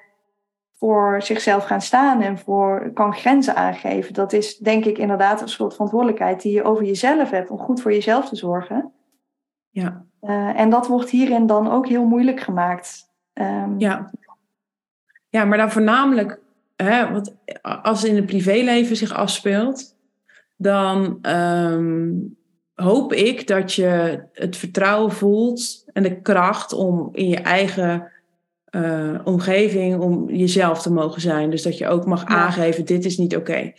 voor 0.77 1.21
zichzelf 1.21 1.65
gaan 1.65 1.81
staan 1.81 2.21
en 2.21 2.37
voor, 2.37 2.91
kan 2.93 3.13
grenzen 3.13 3.55
aangeven. 3.55 4.13
Dat 4.13 4.33
is 4.33 4.57
denk 4.57 4.85
ik 4.85 4.97
inderdaad 4.97 5.41
een 5.41 5.49
soort 5.49 5.73
verantwoordelijkheid 5.73 6.41
die 6.41 6.53
je 6.53 6.63
over 6.63 6.83
jezelf 6.83 7.29
hebt 7.29 7.49
om 7.49 7.57
goed 7.57 7.81
voor 7.81 7.93
jezelf 7.93 8.29
te 8.29 8.35
zorgen. 8.35 8.91
Ja. 9.69 10.05
Uh, 10.21 10.59
en 10.59 10.69
dat 10.69 10.87
wordt 10.87 11.09
hierin 11.09 11.47
dan 11.47 11.71
ook 11.71 11.87
heel 11.87 12.05
moeilijk 12.05 12.39
gemaakt. 12.39 13.13
Um, 13.33 13.79
ja. 13.79 14.11
ja, 15.29 15.45
maar 15.45 15.57
dan 15.57 15.71
voornamelijk, 15.71 16.39
hè, 16.75 17.11
want 17.11 17.35
als 17.61 18.01
het 18.01 18.09
in 18.09 18.15
het 18.15 18.25
privéleven 18.25 18.95
zich 18.95 19.13
afspeelt, 19.13 19.95
dan 20.55 21.19
um, 21.21 22.37
hoop 22.73 23.13
ik 23.13 23.47
dat 23.47 23.73
je 23.73 24.23
het 24.33 24.57
vertrouwen 24.57 25.11
voelt 25.11 25.85
en 25.93 26.03
de 26.03 26.21
kracht 26.21 26.73
om 26.73 27.09
in 27.11 27.27
je 27.27 27.39
eigen 27.39 28.11
uh, 28.75 29.19
omgeving 29.23 29.99
om 29.99 30.29
jezelf 30.29 30.81
te 30.81 30.91
mogen 30.91 31.21
zijn. 31.21 31.49
Dus 31.49 31.63
dat 31.63 31.77
je 31.77 31.87
ook 31.87 32.05
mag 32.05 32.25
aangeven, 32.25 32.85
dit 32.85 33.05
is 33.05 33.17
niet 33.17 33.35
oké. 33.35 33.51
Okay. 33.51 33.75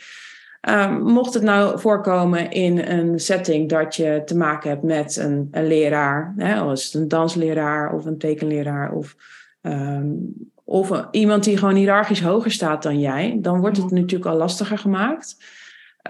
Um, 0.84 1.02
mocht 1.02 1.34
het 1.34 1.42
nou 1.42 1.80
voorkomen 1.80 2.50
in 2.50 2.78
een 2.78 3.20
setting 3.20 3.68
dat 3.68 3.96
je 3.96 4.22
te 4.24 4.36
maken 4.36 4.70
hebt 4.70 4.82
met 4.82 5.16
een, 5.16 5.48
een 5.50 5.66
leraar, 5.66 6.34
hè, 6.36 6.54
als 6.54 6.84
het 6.84 6.94
een 6.94 7.08
dansleraar 7.08 7.94
of 7.94 8.04
een 8.04 8.18
tekenleraar 8.18 8.92
of, 8.92 9.16
um, 9.62 10.34
of 10.64 11.06
iemand 11.10 11.44
die 11.44 11.56
gewoon 11.56 11.74
hiërarchisch 11.74 12.22
hoger 12.22 12.50
staat 12.50 12.82
dan 12.82 13.00
jij, 13.00 13.38
dan 13.40 13.60
wordt 13.60 13.76
het 13.76 13.90
natuurlijk 13.90 14.30
al 14.30 14.36
lastiger 14.36 14.78
gemaakt. 14.78 15.36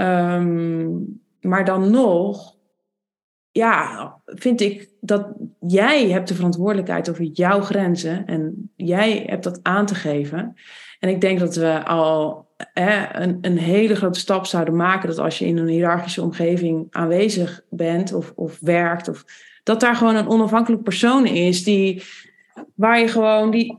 Um, 0.00 1.20
maar 1.40 1.64
dan 1.64 1.90
nog 1.90 2.56
ja, 3.50 4.14
vind 4.24 4.60
ik 4.60 4.88
dat 5.06 5.26
jij 5.60 6.10
hebt 6.10 6.28
de 6.28 6.34
verantwoordelijkheid 6.34 7.10
over 7.10 7.24
jouw 7.24 7.60
grenzen 7.60 8.26
en 8.26 8.70
jij 8.76 9.24
hebt 9.26 9.44
dat 9.44 9.60
aan 9.62 9.86
te 9.86 9.94
geven. 9.94 10.54
En 11.00 11.08
ik 11.08 11.20
denk 11.20 11.38
dat 11.38 11.56
we 11.56 11.84
al 11.84 12.46
hè, 12.72 13.20
een, 13.20 13.38
een 13.40 13.58
hele 13.58 13.96
grote 13.96 14.18
stap 14.18 14.46
zouden 14.46 14.76
maken 14.76 15.08
dat 15.08 15.18
als 15.18 15.38
je 15.38 15.46
in 15.46 15.58
een 15.58 15.68
hiërarchische 15.68 16.22
omgeving 16.22 16.86
aanwezig 16.90 17.64
bent 17.70 18.12
of, 18.12 18.32
of 18.34 18.58
werkt, 18.60 19.08
of, 19.08 19.24
dat 19.66 19.80
daar 19.80 19.96
gewoon 19.96 20.16
een 20.16 20.28
onafhankelijk 20.28 20.82
persoon 20.82 21.26
is 21.26 21.64
die, 21.64 22.02
waar 22.74 23.00
je 23.00 23.08
gewoon 23.08 23.50
die, 23.50 23.78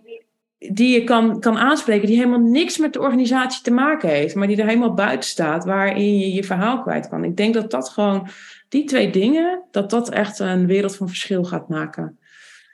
die 0.57 0.93
je 0.93 1.03
kan, 1.03 1.39
kan 1.39 1.57
aanspreken, 1.57 2.07
die 2.07 2.17
helemaal 2.17 2.49
niks 2.49 2.77
met 2.77 2.93
de 2.93 2.99
organisatie 2.99 3.63
te 3.63 3.71
maken 3.71 4.09
heeft, 4.09 4.35
maar 4.35 4.47
die 4.47 4.57
er 4.57 4.67
helemaal 4.67 4.93
buiten 4.93 5.29
staat, 5.29 5.65
waarin 5.65 6.19
je 6.19 6.33
je 6.33 6.43
verhaal 6.43 6.81
kwijt 6.81 7.09
kan. 7.09 7.23
Ik 7.23 7.37
denk 7.37 7.53
dat 7.53 7.71
dat 7.71 7.89
gewoon 7.89 8.27
die 8.69 8.83
twee 8.83 9.11
dingen, 9.11 9.63
dat 9.71 9.89
dat 9.89 10.09
echt 10.09 10.39
een 10.39 10.67
wereld 10.67 10.95
van 10.95 11.07
verschil 11.07 11.43
gaat 11.43 11.69
maken. 11.69 12.19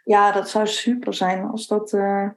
Ja, 0.04 0.32
dat 0.32 0.50
zou 0.50 0.68
super 0.68 1.14
zijn 1.14 1.46
als 1.46 1.68
dat. 1.68 1.94
Uh, 1.94 2.30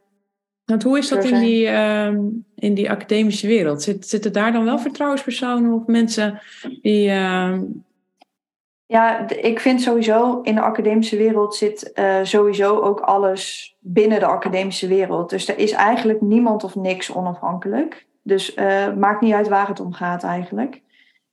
Want 0.65 0.83
hoe 0.83 0.99
is 0.99 1.09
dat 1.09 1.25
in 1.25 1.41
die, 1.41 1.67
uh, 1.67 2.13
in 2.55 2.75
die 2.75 2.91
academische 2.91 3.47
wereld? 3.47 3.83
Zit, 3.83 4.09
zitten 4.09 4.33
daar 4.33 4.53
dan 4.53 4.65
wel 4.65 4.79
vertrouwenspersonen 4.79 5.73
of 5.73 5.87
mensen 5.87 6.41
die. 6.83 7.09
Uh... 7.09 7.59
Ja, 8.89 9.29
ik 9.29 9.61
vind 9.61 9.83
sowieso 9.83 10.41
in 10.41 10.55
de 10.55 10.61
academische 10.61 11.17
wereld 11.17 11.55
zit 11.55 11.91
uh, 11.95 12.17
sowieso 12.23 12.81
ook 12.81 13.01
alles 13.01 13.75
binnen 13.81 14.21
de 14.21 14.27
academische 14.27 14.89
wereld. 14.89 15.31
Dus 15.31 15.49
er 15.49 15.59
is 15.59 15.73
eigenlijk 15.73 16.21
niemand 16.21 16.65
of 16.65 16.75
niks 16.75 17.13
onafhankelijk. 17.13 18.07
Dus 18.23 18.57
uh, 18.57 18.95
maakt 18.95 19.21
niet 19.21 19.33
uit 19.33 19.49
waar 19.49 19.69
het 19.69 19.81
om 19.81 19.93
gaat 19.93 20.23
eigenlijk. 20.23 20.81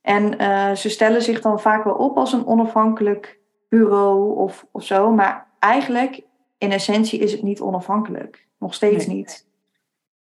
En 0.04 0.42
uh, 0.42 0.72
ze 0.74 0.88
stellen 0.88 1.22
zich 1.22 1.40
dan 1.40 1.60
vaak 1.60 1.84
wel 1.84 1.94
op 1.94 2.16
als 2.16 2.32
een 2.32 2.46
onafhankelijk 2.46 3.40
bureau 3.68 4.36
of, 4.36 4.66
of 4.72 4.84
zo. 4.84 5.10
Maar 5.10 5.46
eigenlijk, 5.58 6.22
in 6.58 6.72
essentie, 6.72 7.18
is 7.18 7.32
het 7.32 7.42
niet 7.42 7.60
onafhankelijk. 7.60 8.46
Nog 8.58 8.74
steeds 8.74 9.06
niet. 9.06 9.48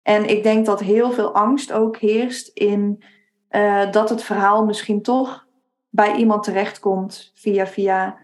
En 0.01 0.29
ik 0.29 0.43
denk 0.43 0.65
dat 0.65 0.79
heel 0.79 1.11
veel 1.11 1.33
angst 1.33 1.71
ook 1.71 1.97
heerst 1.97 2.47
in 2.47 3.03
uh, 3.49 3.91
dat 3.91 4.09
het 4.09 4.23
verhaal 4.23 4.65
misschien 4.65 5.01
toch 5.01 5.47
bij 5.89 6.15
iemand 6.15 6.43
terechtkomt 6.43 7.31
via 7.35 7.67
via. 7.67 8.17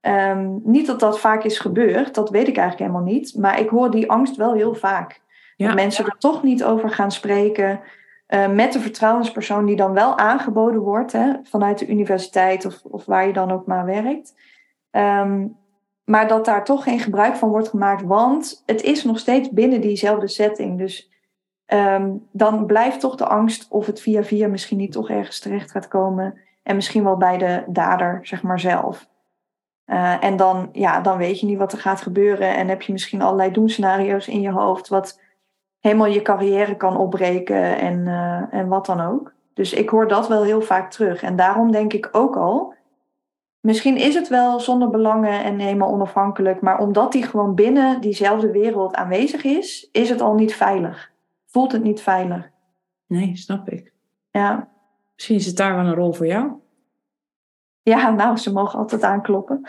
Um, 0.00 0.60
niet 0.64 0.86
dat 0.86 1.00
dat 1.00 1.20
vaak 1.20 1.44
is 1.44 1.58
gebeurd, 1.58 2.14
dat 2.14 2.30
weet 2.30 2.48
ik 2.48 2.56
eigenlijk 2.56 2.90
helemaal 2.90 3.12
niet. 3.12 3.34
Maar 3.36 3.60
ik 3.60 3.68
hoor 3.68 3.90
die 3.90 4.10
angst 4.10 4.36
wel 4.36 4.54
heel 4.54 4.74
vaak. 4.74 5.20
Ja. 5.56 5.66
Dat 5.66 5.74
mensen 5.74 6.04
er 6.04 6.16
toch 6.18 6.42
niet 6.42 6.64
over 6.64 6.90
gaan 6.90 7.12
spreken. 7.12 7.80
Uh, 8.34 8.48
met 8.48 8.72
de 8.72 8.80
vertrouwenspersoon 8.80 9.64
die 9.64 9.76
dan 9.76 9.92
wel 9.92 10.18
aangeboden 10.18 10.80
wordt 10.80 11.12
hè, 11.12 11.32
vanuit 11.42 11.78
de 11.78 11.88
universiteit 11.88 12.64
of, 12.64 12.80
of 12.82 13.04
waar 13.04 13.26
je 13.26 13.32
dan 13.32 13.50
ook 13.50 13.66
maar 13.66 13.84
werkt. 13.84 14.34
Um, 14.90 15.58
maar 16.04 16.28
dat 16.28 16.44
daar 16.44 16.64
toch 16.64 16.82
geen 16.82 16.98
gebruik 16.98 17.34
van 17.34 17.48
wordt 17.48 17.68
gemaakt, 17.68 18.02
want 18.02 18.62
het 18.66 18.82
is 18.82 19.04
nog 19.04 19.18
steeds 19.18 19.50
binnen 19.50 19.80
diezelfde 19.80 20.28
setting. 20.28 20.78
Dus 20.78 21.10
um, 21.66 22.26
dan 22.32 22.66
blijft 22.66 23.00
toch 23.00 23.16
de 23.16 23.26
angst 23.26 23.66
of 23.68 23.86
het 23.86 24.00
via 24.00 24.22
via 24.22 24.48
misschien 24.48 24.78
niet 24.78 24.92
toch 24.92 25.10
ergens 25.10 25.38
terecht 25.38 25.70
gaat 25.70 25.88
komen. 25.88 26.38
En 26.62 26.74
misschien 26.74 27.04
wel 27.04 27.16
bij 27.16 27.38
de 27.38 27.64
dader, 27.66 28.20
zeg 28.22 28.42
maar 28.42 28.60
zelf. 28.60 29.08
Uh, 29.86 30.24
en 30.24 30.36
dan, 30.36 30.68
ja, 30.72 31.00
dan 31.00 31.18
weet 31.18 31.40
je 31.40 31.46
niet 31.46 31.58
wat 31.58 31.72
er 31.72 31.78
gaat 31.78 32.00
gebeuren. 32.00 32.56
En 32.56 32.68
heb 32.68 32.82
je 32.82 32.92
misschien 32.92 33.22
allerlei 33.22 33.50
doenscenario's 33.50 34.28
in 34.28 34.40
je 34.40 34.50
hoofd. 34.50 34.88
Wat 34.88 35.20
helemaal 35.80 36.06
je 36.06 36.22
carrière 36.22 36.76
kan 36.76 36.96
opbreken 36.96 37.78
en, 37.78 37.98
uh, 37.98 38.54
en 38.54 38.68
wat 38.68 38.86
dan 38.86 39.00
ook. 39.00 39.32
Dus 39.54 39.72
ik 39.72 39.88
hoor 39.88 40.08
dat 40.08 40.28
wel 40.28 40.42
heel 40.42 40.62
vaak 40.62 40.90
terug. 40.90 41.22
En 41.22 41.36
daarom 41.36 41.70
denk 41.72 41.92
ik 41.92 42.08
ook 42.12 42.36
al 42.36 42.74
Misschien 43.60 43.96
is 43.96 44.14
het 44.14 44.28
wel 44.28 44.60
zonder 44.60 44.90
belangen 44.90 45.44
en 45.44 45.58
helemaal 45.58 45.90
onafhankelijk, 45.90 46.60
maar 46.60 46.78
omdat 46.78 47.12
die 47.12 47.22
gewoon 47.22 47.54
binnen 47.54 48.00
diezelfde 48.00 48.50
wereld 48.50 48.94
aanwezig 48.94 49.44
is, 49.44 49.88
is 49.92 50.08
het 50.08 50.20
al 50.20 50.34
niet 50.34 50.54
veilig. 50.54 51.10
Voelt 51.46 51.72
het 51.72 51.82
niet 51.82 52.00
veilig. 52.00 52.50
Nee, 53.06 53.36
snap 53.36 53.68
ik. 53.68 53.92
Ja. 54.30 54.68
Misschien 55.14 55.36
is 55.36 55.46
het 55.46 55.56
daar 55.56 55.76
wel 55.76 55.84
een 55.84 55.94
rol 55.94 56.12
voor 56.12 56.26
jou. 56.26 56.52
Ja, 57.82 58.10
nou, 58.10 58.36
ze 58.36 58.52
mogen 58.52 58.78
altijd 58.78 59.02
aankloppen. 59.02 59.60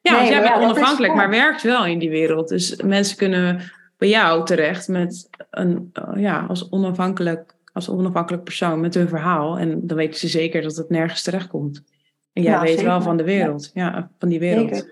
ja, 0.00 0.20
nee, 0.20 0.30
jij 0.30 0.42
bent 0.42 0.56
onafhankelijk, 0.56 1.14
maar 1.14 1.30
werkt 1.30 1.62
wel 1.62 1.86
in 1.86 1.98
die 1.98 2.10
wereld. 2.10 2.48
Dus 2.48 2.82
mensen 2.82 3.16
kunnen 3.16 3.60
bij 4.02 4.10
jou 4.10 4.44
terecht 4.44 4.88
met 4.88 5.28
een, 5.50 5.92
ja, 6.14 6.44
als 6.48 6.70
onafhankelijk, 6.70 7.54
als 7.72 7.88
onafhankelijk 7.88 8.44
persoon 8.44 8.80
met 8.80 8.94
hun 8.94 9.08
verhaal. 9.08 9.58
En 9.58 9.86
dan 9.86 9.96
weten 9.96 10.20
ze 10.20 10.28
zeker 10.28 10.62
dat 10.62 10.76
het 10.76 10.88
nergens 10.88 11.22
terecht 11.22 11.46
komt. 11.46 11.82
En 12.32 12.42
jij 12.42 12.60
weet 12.60 12.82
wel 12.82 13.02
van 13.02 13.16
de 13.16 13.24
wereld, 13.24 13.70
ja. 13.74 14.10
van 14.18 14.28
die 14.28 14.38
wereld. 14.38 14.88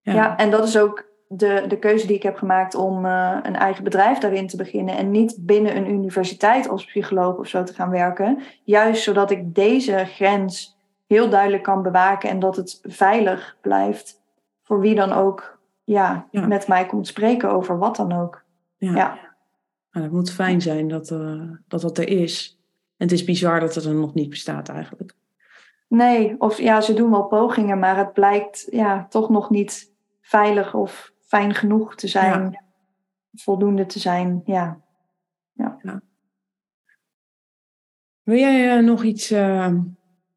Ja. 0.00 0.12
ja. 0.12 0.36
en 0.36 0.50
dat 0.50 0.66
is 0.66 0.78
ook 0.78 1.04
de, 1.28 1.64
de 1.68 1.78
keuze 1.78 2.06
die 2.06 2.16
ik 2.16 2.22
heb 2.22 2.36
gemaakt 2.36 2.74
om 2.74 3.04
uh, 3.04 3.38
een 3.42 3.56
eigen 3.56 3.84
bedrijf 3.84 4.18
daarin 4.18 4.46
te 4.46 4.56
beginnen. 4.56 4.96
En 4.96 5.10
niet 5.10 5.36
binnen 5.40 5.76
een 5.76 5.90
universiteit 5.90 6.68
als 6.68 6.84
psycholoog 6.84 7.36
of 7.36 7.48
zo 7.48 7.62
te 7.62 7.74
gaan 7.74 7.90
werken. 7.90 8.38
Juist 8.64 9.02
zodat 9.02 9.30
ik 9.30 9.54
deze 9.54 10.04
grens 10.06 10.76
heel 11.06 11.28
duidelijk 11.28 11.62
kan 11.62 11.82
bewaken 11.82 12.30
en 12.30 12.38
dat 12.38 12.56
het 12.56 12.80
veilig 12.82 13.56
blijft 13.60 14.20
voor 14.62 14.80
wie 14.80 14.94
dan 14.94 15.12
ook 15.12 15.57
ja, 15.88 16.28
ja. 16.30 16.46
met 16.46 16.68
mij 16.68 16.86
komt 16.86 17.06
spreken 17.06 17.50
over 17.50 17.78
wat 17.78 17.96
dan 17.96 18.12
ook. 18.12 18.44
Ja. 18.76 18.94
ja. 18.94 19.18
Nou, 19.90 20.04
het 20.04 20.14
moet 20.14 20.32
fijn 20.32 20.60
zijn 20.60 20.88
dat, 20.88 21.10
uh, 21.10 21.50
dat 21.68 21.80
dat 21.80 21.98
er 21.98 22.08
is. 22.08 22.60
En 22.96 23.06
het 23.06 23.12
is 23.12 23.24
bizar 23.24 23.60
dat 23.60 23.74
het 23.74 23.84
er 23.84 23.94
nog 23.94 24.14
niet 24.14 24.28
bestaat 24.28 24.68
eigenlijk. 24.68 25.14
Nee, 25.88 26.40
of 26.40 26.58
ja, 26.58 26.80
ze 26.80 26.94
doen 26.94 27.10
wel 27.10 27.24
pogingen, 27.24 27.78
maar 27.78 27.96
het 27.96 28.12
blijkt 28.12 28.66
ja, 28.70 29.06
toch 29.08 29.28
nog 29.28 29.50
niet 29.50 29.92
veilig 30.20 30.74
of 30.74 31.12
fijn 31.20 31.54
genoeg 31.54 31.94
te 31.94 32.08
zijn, 32.08 32.50
ja. 32.50 32.62
voldoende 33.34 33.86
te 33.86 33.98
zijn. 33.98 34.42
Ja. 34.44 34.80
ja. 35.52 36.00
Wil 38.22 38.38
jij 38.38 38.78
uh, 38.78 38.84
nog 38.84 39.02
iets 39.02 39.32
uh, 39.32 39.74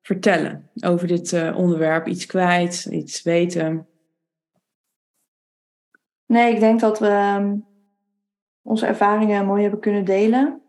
vertellen 0.02 0.70
over 0.86 1.08
dit 1.08 1.54
onderwerp? 1.54 2.08
Iets 2.08 2.26
kwijt, 2.26 2.86
iets 2.86 3.24
weten? 3.24 3.88
Nee, 6.32 6.54
ik 6.54 6.60
denk 6.60 6.80
dat 6.80 7.00
we 7.00 7.36
um, 7.40 7.66
onze 8.62 8.86
ervaringen 8.86 9.46
mooi 9.46 9.62
hebben 9.62 9.80
kunnen 9.80 10.06
delen. 10.06 10.62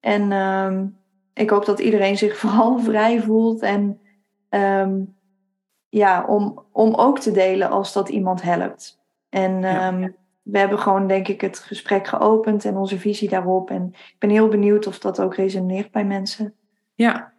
En 0.00 0.32
um, 0.32 0.96
ik 1.34 1.50
hoop 1.50 1.64
dat 1.64 1.80
iedereen 1.80 2.18
zich 2.18 2.36
vooral 2.40 2.78
vrij 2.78 3.20
voelt 3.20 3.62
en 3.62 4.00
um, 4.50 5.14
ja, 5.88 6.26
om, 6.26 6.64
om 6.72 6.94
ook 6.94 7.18
te 7.18 7.30
delen 7.30 7.70
als 7.70 7.92
dat 7.92 8.08
iemand 8.08 8.42
helpt. 8.42 9.00
En 9.28 9.60
we 10.42 10.58
hebben 10.58 10.78
gewoon, 10.78 11.06
denk 11.06 11.28
ik, 11.28 11.40
het 11.40 11.58
gesprek 11.58 12.06
geopend 12.06 12.64
en 12.64 12.76
onze 12.76 12.98
visie 12.98 13.28
daarop. 13.28 13.70
En 13.70 13.88
ik 13.92 14.16
ben 14.18 14.30
heel 14.30 14.48
benieuwd 14.48 14.86
of 14.86 14.98
dat 14.98 15.20
ook 15.20 15.34
resoneert 15.34 15.90
bij 15.90 16.04
mensen. 16.04 16.54
Ja, 16.94 17.32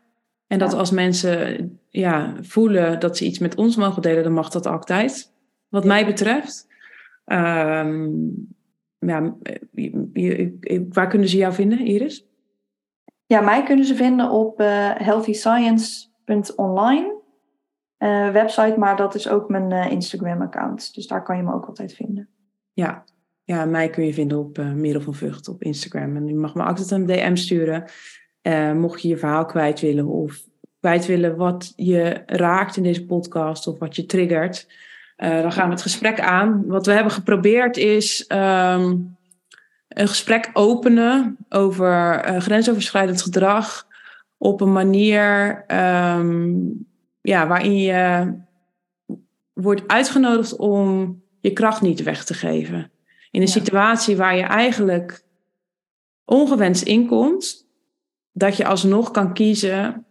en 0.48 0.60
dat 0.60 0.72
ja. 0.72 0.78
als 0.78 0.92
mensen 0.92 1.80
ja, 1.90 2.34
voelen 2.42 3.00
dat 3.00 3.18
ze 3.18 3.26
iets 3.26 3.40
met 3.40 3.56
ons 3.56 3.76
mogen 3.76 4.02
delen, 4.02 4.24
dan 4.24 4.34
mag 4.34 4.50
dat 4.50 4.66
altijd. 4.66 5.34
Wat 5.70 5.86
mij 5.86 6.06
betreft. 6.06 6.67
Um, 7.32 8.56
ja, 9.00 9.36
je, 10.14 10.88
waar 10.90 11.08
kunnen 11.08 11.28
ze 11.28 11.38
jou 11.38 11.54
vinden, 11.54 11.80
Iris? 11.80 12.26
Ja, 13.26 13.42
mij 13.42 13.64
kunnen 13.64 13.86
ze 13.86 13.96
vinden 13.96 14.32
op 14.32 14.62
uh, 14.62 14.92
Healthy 14.96 15.34
Science 15.34 16.08
online 16.56 17.22
uh, 17.98 18.32
website, 18.32 18.76
maar 18.78 18.96
dat 18.96 19.16
is 19.16 19.30
ook 19.30 19.50
mijn 19.50 19.72
uh, 19.72 19.92
Instagram-account. 19.92 20.94
Dus 20.94 21.08
daar 21.08 21.24
kan 21.24 21.38
je 21.38 21.44
me 21.44 21.54
ook 21.54 21.66
altijd 21.66 21.94
vinden. 21.94 22.30
Ja, 22.74 23.04
ja 23.44 23.66
mij 23.66 23.90
kun 23.90 24.06
je 24.06 24.14
vinden 24.14 24.38
op 24.38 24.58
Merel 24.58 25.02
van 25.02 25.14
Vught 25.14 25.48
op 25.48 25.64
Instagram. 25.64 26.16
En 26.16 26.28
je 26.28 26.36
mag 26.36 26.56
me 26.56 26.64
altijd 26.64 26.92
een 26.92 27.06
DM 27.06 27.36
sturen. 27.36 27.90
mocht 28.76 29.02
je 29.02 29.08
je 29.08 29.18
verhaal 29.18 29.46
kwijt 29.46 29.80
willen 29.80 30.06
of 30.06 30.46
kwijt 30.80 31.06
willen 31.06 31.38
wat 31.38 31.74
je 31.76 32.24
raakt 32.26 32.78
in 32.78 32.84
deze 32.84 33.06
podcast 33.06 33.68
of 33.68 33.80
wat 33.80 33.96
je 33.96 34.06
triggert. 34.06 34.68
Dan 35.18 35.52
gaan 35.52 35.66
we 35.66 35.74
het 35.74 35.82
gesprek 35.82 36.20
aan. 36.20 36.66
Wat 36.66 36.86
we 36.86 36.92
hebben 36.92 37.12
geprobeerd 37.12 37.78
is 37.78 38.26
um, 38.28 39.18
een 39.88 40.08
gesprek 40.08 40.50
openen 40.54 41.38
over 41.50 42.24
grensoverschrijdend 42.42 43.22
gedrag 43.22 43.88
op 44.38 44.62
een 44.62 44.72
manier 44.72 45.64
um, 45.68 46.88
ja, 47.22 47.48
waarin 47.48 47.78
je 47.78 48.34
wordt 49.54 49.88
uitgenodigd 49.88 50.56
om 50.56 51.22
je 51.40 51.54
kracht 51.54 51.82
niet 51.82 52.04
weg 52.04 52.26
te 52.26 52.34
geven. 52.34 52.92
In 53.32 53.42
een 53.42 53.48
ja. 53.48 53.54
situatie 53.54 54.18
waar 54.18 54.36
je 54.36 54.44
eigenlijk 54.44 55.24
ongewenst 56.26 56.84
inkomt, 56.84 57.68
dat 58.32 58.58
je 58.58 58.66
alsnog 58.66 59.12
kan 59.12 59.34
kiezen 59.34 60.06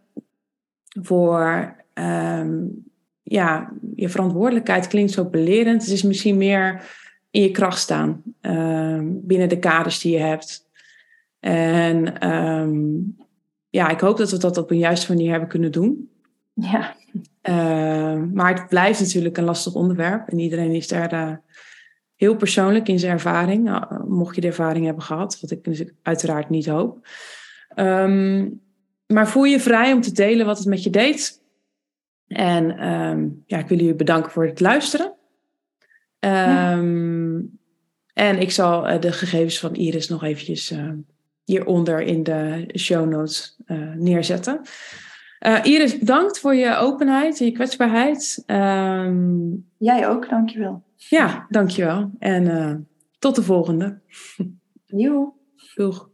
voor 1.01 1.75
um, 1.93 2.86
ja, 3.29 3.73
je 3.95 4.09
verantwoordelijkheid 4.09 4.87
klinkt 4.87 5.11
zo 5.11 5.25
belerend. 5.25 5.81
Het 5.81 5.91
is 5.91 6.03
misschien 6.03 6.37
meer 6.37 6.81
in 7.31 7.41
je 7.41 7.51
kracht 7.51 7.79
staan 7.79 8.23
um, 8.41 9.19
binnen 9.23 9.49
de 9.49 9.59
kaders 9.59 9.99
die 9.99 10.11
je 10.11 10.23
hebt. 10.23 10.65
En 11.39 12.29
um, 12.31 13.15
ja, 13.69 13.89
ik 13.89 13.99
hoop 13.99 14.17
dat 14.17 14.31
we 14.31 14.37
dat 14.37 14.57
op 14.57 14.71
een 14.71 14.77
juiste 14.77 15.13
manier 15.13 15.31
hebben 15.31 15.49
kunnen 15.49 15.71
doen. 15.71 16.09
Ja. 16.53 16.95
Uh, 17.43 18.23
maar 18.33 18.53
het 18.53 18.67
blijft 18.67 18.99
natuurlijk 18.99 19.37
een 19.37 19.43
lastig 19.43 19.73
onderwerp. 19.73 20.27
En 20.27 20.39
iedereen 20.39 20.71
is 20.71 20.87
daar 20.87 21.13
uh, 21.13 21.35
heel 22.15 22.35
persoonlijk 22.35 22.87
in 22.87 22.99
zijn 22.99 23.11
ervaring. 23.11 23.67
Uh, 23.67 23.83
mocht 24.07 24.35
je 24.35 24.41
de 24.41 24.47
ervaring 24.47 24.85
hebben 24.85 25.03
gehad, 25.03 25.39
wat 25.41 25.51
ik 25.51 25.63
dus 25.63 25.83
uiteraard 26.01 26.49
niet 26.49 26.65
hoop. 26.65 27.07
Um, 27.75 28.61
maar 29.05 29.27
voel 29.27 29.43
je 29.43 29.59
vrij 29.59 29.93
om 29.93 30.01
te 30.01 30.11
delen 30.11 30.45
wat 30.45 30.57
het 30.57 30.67
met 30.67 30.83
je 30.83 30.89
deed. 30.89 31.41
En 32.27 32.89
um, 32.89 33.43
ja, 33.45 33.57
ik 33.57 33.67
wil 33.67 33.77
jullie 33.77 33.95
bedanken 33.95 34.31
voor 34.31 34.45
het 34.45 34.59
luisteren. 34.59 35.13
Ja. 36.19 36.73
Um, 36.77 37.59
en 38.13 38.39
ik 38.39 38.51
zal 38.51 38.87
eh, 38.87 39.01
de 39.01 39.11
gegevens 39.11 39.59
van 39.59 39.75
Iris 39.75 40.07
nog 40.07 40.23
eventjes 40.23 40.73
hieronder 41.43 42.01
in 42.01 42.23
de 42.23 42.69
show 42.77 43.09
notes 43.09 43.57
uh, 43.65 43.93
neerzetten. 43.95 44.61
Uh, 45.47 45.59
Iris, 45.63 45.97
bedankt 45.97 46.39
voor 46.39 46.55
je 46.55 46.75
openheid 46.75 47.39
en 47.39 47.45
je 47.45 47.51
kwetsbaarheid. 47.51 48.43
Um, 48.47 49.65
Jij 49.77 50.07
ook, 50.07 50.29
dankjewel. 50.29 50.83
Ja, 50.95 51.45
dankjewel. 51.49 52.11
En 52.19 52.87
tot 53.19 53.35
de 53.35 53.43
volgende. 53.43 53.99
Joe. 54.85 55.33
Doeg. 55.75 56.09